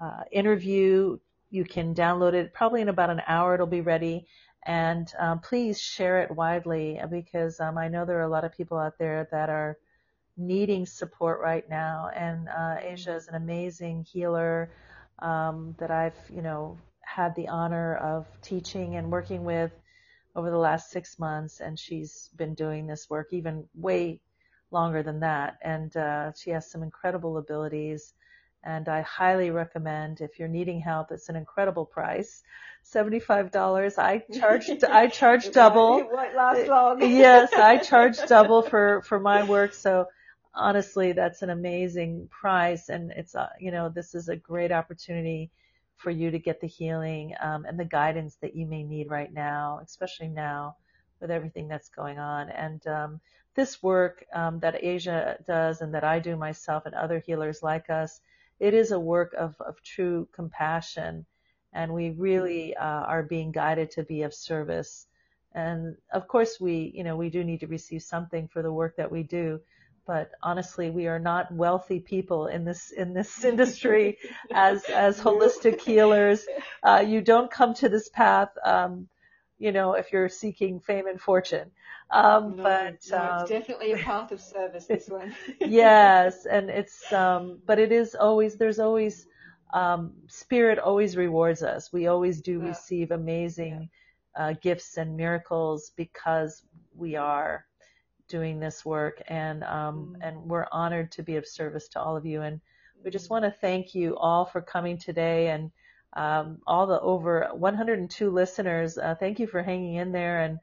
uh, 0.00 0.24
interview, 0.30 1.18
you 1.50 1.64
can 1.64 1.94
download 1.94 2.34
it 2.34 2.52
probably 2.52 2.82
in 2.82 2.88
about 2.88 3.10
an 3.10 3.22
hour. 3.26 3.54
It'll 3.54 3.66
be 3.66 3.80
ready. 3.80 4.26
And 4.66 5.12
um, 5.18 5.40
please 5.40 5.80
share 5.80 6.22
it 6.22 6.30
widely 6.30 7.00
because 7.10 7.60
um, 7.60 7.76
I 7.76 7.88
know 7.88 8.04
there 8.04 8.18
are 8.18 8.22
a 8.22 8.28
lot 8.28 8.44
of 8.44 8.56
people 8.56 8.78
out 8.78 8.98
there 8.98 9.28
that 9.30 9.50
are 9.50 9.76
needing 10.36 10.86
support 10.86 11.40
right 11.40 11.68
now. 11.68 12.10
And 12.14 12.48
uh, 12.48 12.76
Asia 12.80 13.14
is 13.14 13.28
an 13.28 13.34
amazing 13.34 14.04
healer 14.04 14.70
um, 15.20 15.74
that 15.78 15.90
I've, 15.90 16.18
you 16.30 16.42
know, 16.42 16.78
had 17.02 17.34
the 17.36 17.48
honor 17.48 17.96
of 17.96 18.26
teaching 18.42 18.96
and 18.96 19.10
working 19.10 19.44
with 19.44 19.72
over 20.34 20.50
the 20.50 20.58
last 20.58 20.90
six 20.90 21.18
months. 21.18 21.60
And 21.60 21.78
she's 21.78 22.30
been 22.36 22.54
doing 22.54 22.86
this 22.86 23.08
work 23.08 23.28
even 23.32 23.64
way 23.74 24.20
longer 24.70 25.02
than 25.02 25.20
that. 25.20 25.58
And 25.62 25.96
uh, 25.96 26.32
she 26.34 26.50
has 26.50 26.70
some 26.70 26.82
incredible 26.82 27.38
abilities. 27.38 28.14
And 28.64 28.88
I 28.88 29.02
highly 29.02 29.50
recommend 29.50 30.20
if 30.20 30.38
you're 30.38 30.48
needing 30.48 30.80
help, 30.80 31.12
it's 31.12 31.28
an 31.28 31.36
incredible 31.36 31.84
price. 31.84 32.42
$75. 32.92 33.98
I 33.98 34.24
charged, 34.38 34.84
I 34.84 35.06
charge 35.08 35.50
double. 35.52 35.98
It 35.98 36.08
won't 36.10 36.34
last 36.34 36.66
long. 36.66 37.00
yes, 37.02 37.52
I 37.52 37.76
charge 37.90 38.16
double 38.26 38.62
for, 38.62 39.02
for 39.02 39.20
my 39.20 39.44
work. 39.44 39.74
So 39.74 40.06
honestly, 40.54 41.12
that's 41.12 41.42
an 41.42 41.50
amazing 41.50 42.28
price. 42.30 42.88
And 42.88 43.10
it's, 43.12 43.34
uh, 43.34 43.48
you 43.60 43.70
know, 43.70 43.88
this 43.88 44.14
is 44.14 44.28
a 44.28 44.36
great 44.36 44.72
opportunity 44.72 45.50
for 45.96 46.10
you 46.10 46.30
to 46.30 46.38
get 46.38 46.60
the 46.60 46.66
healing, 46.66 47.34
um, 47.40 47.64
and 47.64 47.78
the 47.78 47.84
guidance 47.84 48.36
that 48.42 48.56
you 48.56 48.66
may 48.66 48.82
need 48.82 49.10
right 49.10 49.32
now, 49.32 49.80
especially 49.82 50.28
now 50.28 50.76
with 51.20 51.30
everything 51.30 51.68
that's 51.68 51.88
going 51.88 52.18
on. 52.18 52.50
And, 52.50 52.86
um, 52.86 53.20
this 53.54 53.82
work, 53.82 54.24
um, 54.32 54.58
that 54.60 54.82
Asia 54.82 55.38
does 55.46 55.80
and 55.80 55.94
that 55.94 56.04
I 56.04 56.18
do 56.18 56.36
myself 56.36 56.86
and 56.86 56.94
other 56.94 57.20
healers 57.20 57.62
like 57.62 57.88
us, 57.88 58.20
it 58.58 58.74
is 58.74 58.90
a 58.90 58.98
work 58.98 59.32
of, 59.34 59.54
of 59.60 59.80
true 59.82 60.28
compassion. 60.32 61.24
And 61.72 61.92
we 61.92 62.10
really 62.10 62.76
uh, 62.76 62.84
are 62.84 63.22
being 63.22 63.52
guided 63.52 63.92
to 63.92 64.02
be 64.02 64.22
of 64.22 64.34
service. 64.34 65.06
And 65.52 65.96
of 66.12 66.26
course, 66.26 66.60
we, 66.60 66.92
you 66.94 67.04
know, 67.04 67.16
we 67.16 67.30
do 67.30 67.44
need 67.44 67.60
to 67.60 67.68
receive 67.68 68.02
something 68.02 68.48
for 68.48 68.62
the 68.62 68.72
work 68.72 68.96
that 68.96 69.10
we 69.10 69.22
do. 69.22 69.60
But 70.06 70.30
honestly, 70.42 70.90
we 70.90 71.06
are 71.06 71.18
not 71.18 71.52
wealthy 71.52 72.00
people 72.00 72.46
in 72.46 72.64
this 72.64 72.90
in 72.92 73.14
this 73.14 73.44
industry 73.52 74.18
as 74.52 74.88
as 74.90 75.20
holistic 75.20 75.80
healers. 75.80 76.46
Uh, 76.82 77.04
you 77.06 77.20
don't 77.20 77.50
come 77.50 77.74
to 77.74 77.88
this 77.88 78.08
path, 78.08 78.50
um, 78.64 79.08
you 79.58 79.72
know, 79.72 79.94
if 79.94 80.12
you're 80.12 80.28
seeking 80.28 80.80
fame 80.80 81.06
and 81.06 81.20
fortune. 81.20 81.70
Um, 82.10 82.54
No, 82.56 82.62
but 82.62 82.96
no, 83.06 83.18
um, 83.18 83.34
it's 83.34 83.44
definitely 83.44 83.92
a 83.92 83.98
path 83.98 84.32
of 84.32 84.40
service, 84.40 84.86
this 84.86 85.08
one. 85.08 85.34
yes, 85.62 86.46
and 86.46 86.70
it's 86.70 87.12
um, 87.12 87.60
but 87.66 87.78
it 87.78 87.92
is 87.92 88.14
always 88.14 88.56
there's 88.56 88.78
always 88.78 89.26
um, 89.72 90.12
spirit 90.28 90.78
always 90.78 91.16
rewards 91.16 91.62
us. 91.62 91.92
We 91.92 92.06
always 92.06 92.40
do 92.40 92.60
Yeah. 92.60 92.68
receive 92.68 93.10
amazing 93.10 93.90
uh, 94.36 94.54
gifts 94.62 94.96
and 94.96 95.16
miracles 95.16 95.92
because 95.96 96.62
we 96.94 97.16
are 97.16 97.64
doing 98.28 98.60
this 98.60 98.84
work, 98.84 99.22
and 99.28 99.62
um, 99.64 100.16
Mm. 100.16 100.26
and 100.28 100.36
we're 100.48 100.66
honored 100.72 101.12
to 101.12 101.22
be 101.22 101.36
of 101.36 101.46
service 101.46 101.88
to 101.88 102.00
all 102.00 102.16
of 102.16 102.26
you. 102.26 102.42
And 102.42 102.60
we 103.04 103.10
just 103.10 103.30
want 103.30 103.44
to 103.44 103.50
thank 103.50 103.94
you 103.94 104.16
all 104.16 104.44
for 104.44 104.60
coming 104.62 104.98
today, 104.98 105.48
and 105.48 105.70
um, 106.14 106.58
all 106.66 106.86
the 106.86 107.00
over 107.00 107.48
102 107.52 108.30
listeners. 108.30 108.98
Uh, 108.98 109.14
thank 109.18 109.38
you 109.40 109.46
for 109.46 109.62
hanging 109.62 109.94
in 109.96 110.12
there 110.12 110.42
and 110.42 110.58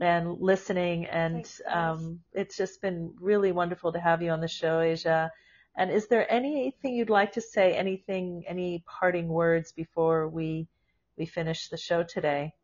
and 0.00 0.40
listening. 0.40 1.06
And 1.06 1.50
um, 1.68 2.20
it's 2.32 2.56
just 2.56 2.80
been 2.82 3.14
really 3.20 3.52
wonderful 3.52 3.92
to 3.92 4.00
have 4.00 4.22
you 4.22 4.30
on 4.30 4.40
the 4.40 4.48
show, 4.48 4.80
Asia. 4.80 5.30
And 5.76 5.90
is 5.90 6.06
there 6.08 6.30
anything 6.32 6.94
you'd 6.94 7.10
like 7.10 7.32
to 7.32 7.40
say? 7.40 7.74
Anything? 7.74 8.44
Any 8.46 8.84
parting 8.86 9.28
words 9.28 9.72
before 9.72 10.28
we 10.28 10.68
we 11.16 11.26
finish 11.26 11.68
the 11.68 11.76
show 11.76 12.02
today? 12.02 12.54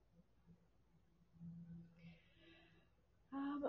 Um, 3.33 3.63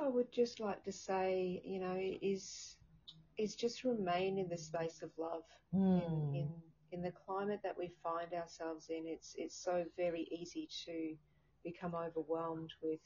I 0.00 0.08
would 0.08 0.32
just 0.32 0.60
like 0.60 0.84
to 0.84 0.92
say, 0.92 1.62
you 1.64 1.80
know, 1.80 1.98
is 2.22 2.76
is 3.38 3.54
just 3.56 3.84
remain 3.84 4.38
in 4.38 4.48
the 4.48 4.58
space 4.58 5.02
of 5.02 5.10
love. 5.18 5.44
In, 5.94 6.24
Hmm. 6.24 6.32
in 6.32 6.50
in 6.92 7.02
the 7.02 7.12
climate 7.12 7.60
that 7.64 7.78
we 7.78 7.88
find 8.02 8.32
ourselves 8.32 8.88
in, 8.90 9.06
it's 9.06 9.34
it's 9.36 9.56
so 9.56 9.84
very 9.96 10.22
easy 10.30 10.68
to 10.86 11.16
become 11.64 11.94
overwhelmed 11.94 12.72
with 12.82 13.00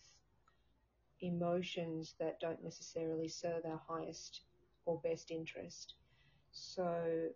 emotions 1.20 2.14
that 2.18 2.40
don't 2.40 2.62
necessarily 2.62 3.28
serve 3.28 3.64
our 3.64 3.80
highest 3.88 4.42
or 4.86 5.00
best 5.02 5.30
interest. 5.30 5.94
So 6.52 7.30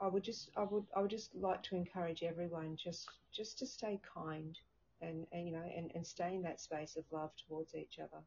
I 0.00 0.08
would 0.08 0.24
just 0.24 0.50
I 0.56 0.64
would 0.64 0.86
I 0.96 1.00
would 1.02 1.10
just 1.10 1.34
like 1.34 1.62
to 1.64 1.76
encourage 1.76 2.22
everyone 2.22 2.76
just 2.76 3.08
just 3.32 3.58
to 3.58 3.66
stay 3.66 4.00
kind 4.14 4.58
and, 5.00 5.26
and 5.32 5.46
you 5.46 5.52
know 5.52 5.64
and, 5.76 5.90
and 5.94 6.06
stay 6.06 6.34
in 6.34 6.42
that 6.42 6.60
space 6.60 6.96
of 6.96 7.04
love 7.12 7.32
towards 7.36 7.74
each 7.74 7.98
other 7.98 8.22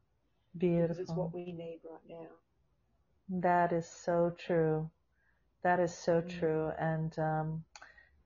because 0.58 0.98
it's 0.98 1.12
what 1.12 1.34
we 1.34 1.52
need 1.52 1.80
right 1.84 2.00
now. 2.08 2.26
That 3.40 3.72
is 3.72 3.88
so 3.88 4.34
true. 4.38 4.90
That 5.62 5.80
is 5.80 5.94
so 5.96 6.22
Mm. 6.22 6.28
true. 6.38 6.72
And 6.78 7.18
um, 7.18 7.64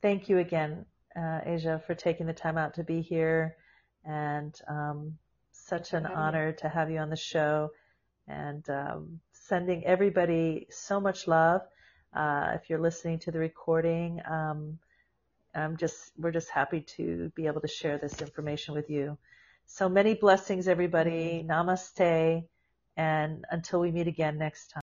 thank 0.00 0.28
you 0.28 0.38
again, 0.38 0.86
uh, 1.16 1.40
Asia, 1.44 1.82
for 1.86 1.94
taking 1.94 2.26
the 2.26 2.32
time 2.32 2.58
out 2.58 2.74
to 2.74 2.84
be 2.84 3.00
here. 3.00 3.56
And 4.04 4.54
um, 4.68 5.18
such 5.52 5.92
an 5.92 6.06
honor 6.06 6.52
to 6.52 6.68
have 6.68 6.90
you 6.90 6.98
on 6.98 7.10
the 7.10 7.16
show. 7.16 7.70
And 8.28 8.68
um, 8.70 9.20
sending 9.32 9.84
everybody 9.84 10.66
so 10.70 11.00
much 11.00 11.26
love. 11.26 11.62
Uh, 12.14 12.52
if 12.54 12.68
you're 12.68 12.80
listening 12.80 13.18
to 13.20 13.30
the 13.30 13.38
recording, 13.38 14.20
um, 14.26 14.78
I'm 15.54 15.76
just 15.76 16.12
we're 16.16 16.30
just 16.32 16.50
happy 16.50 16.80
to 16.96 17.30
be 17.34 17.46
able 17.46 17.60
to 17.62 17.68
share 17.68 17.98
this 17.98 18.20
information 18.22 18.74
with 18.74 18.88
you. 18.90 19.18
So 19.66 19.88
many 19.88 20.14
blessings, 20.14 20.68
everybody. 20.68 21.44
Namaste. 21.48 22.44
And 22.96 23.44
until 23.50 23.80
we 23.80 23.90
meet 23.90 24.06
again 24.08 24.38
next 24.38 24.68
time. 24.68 24.80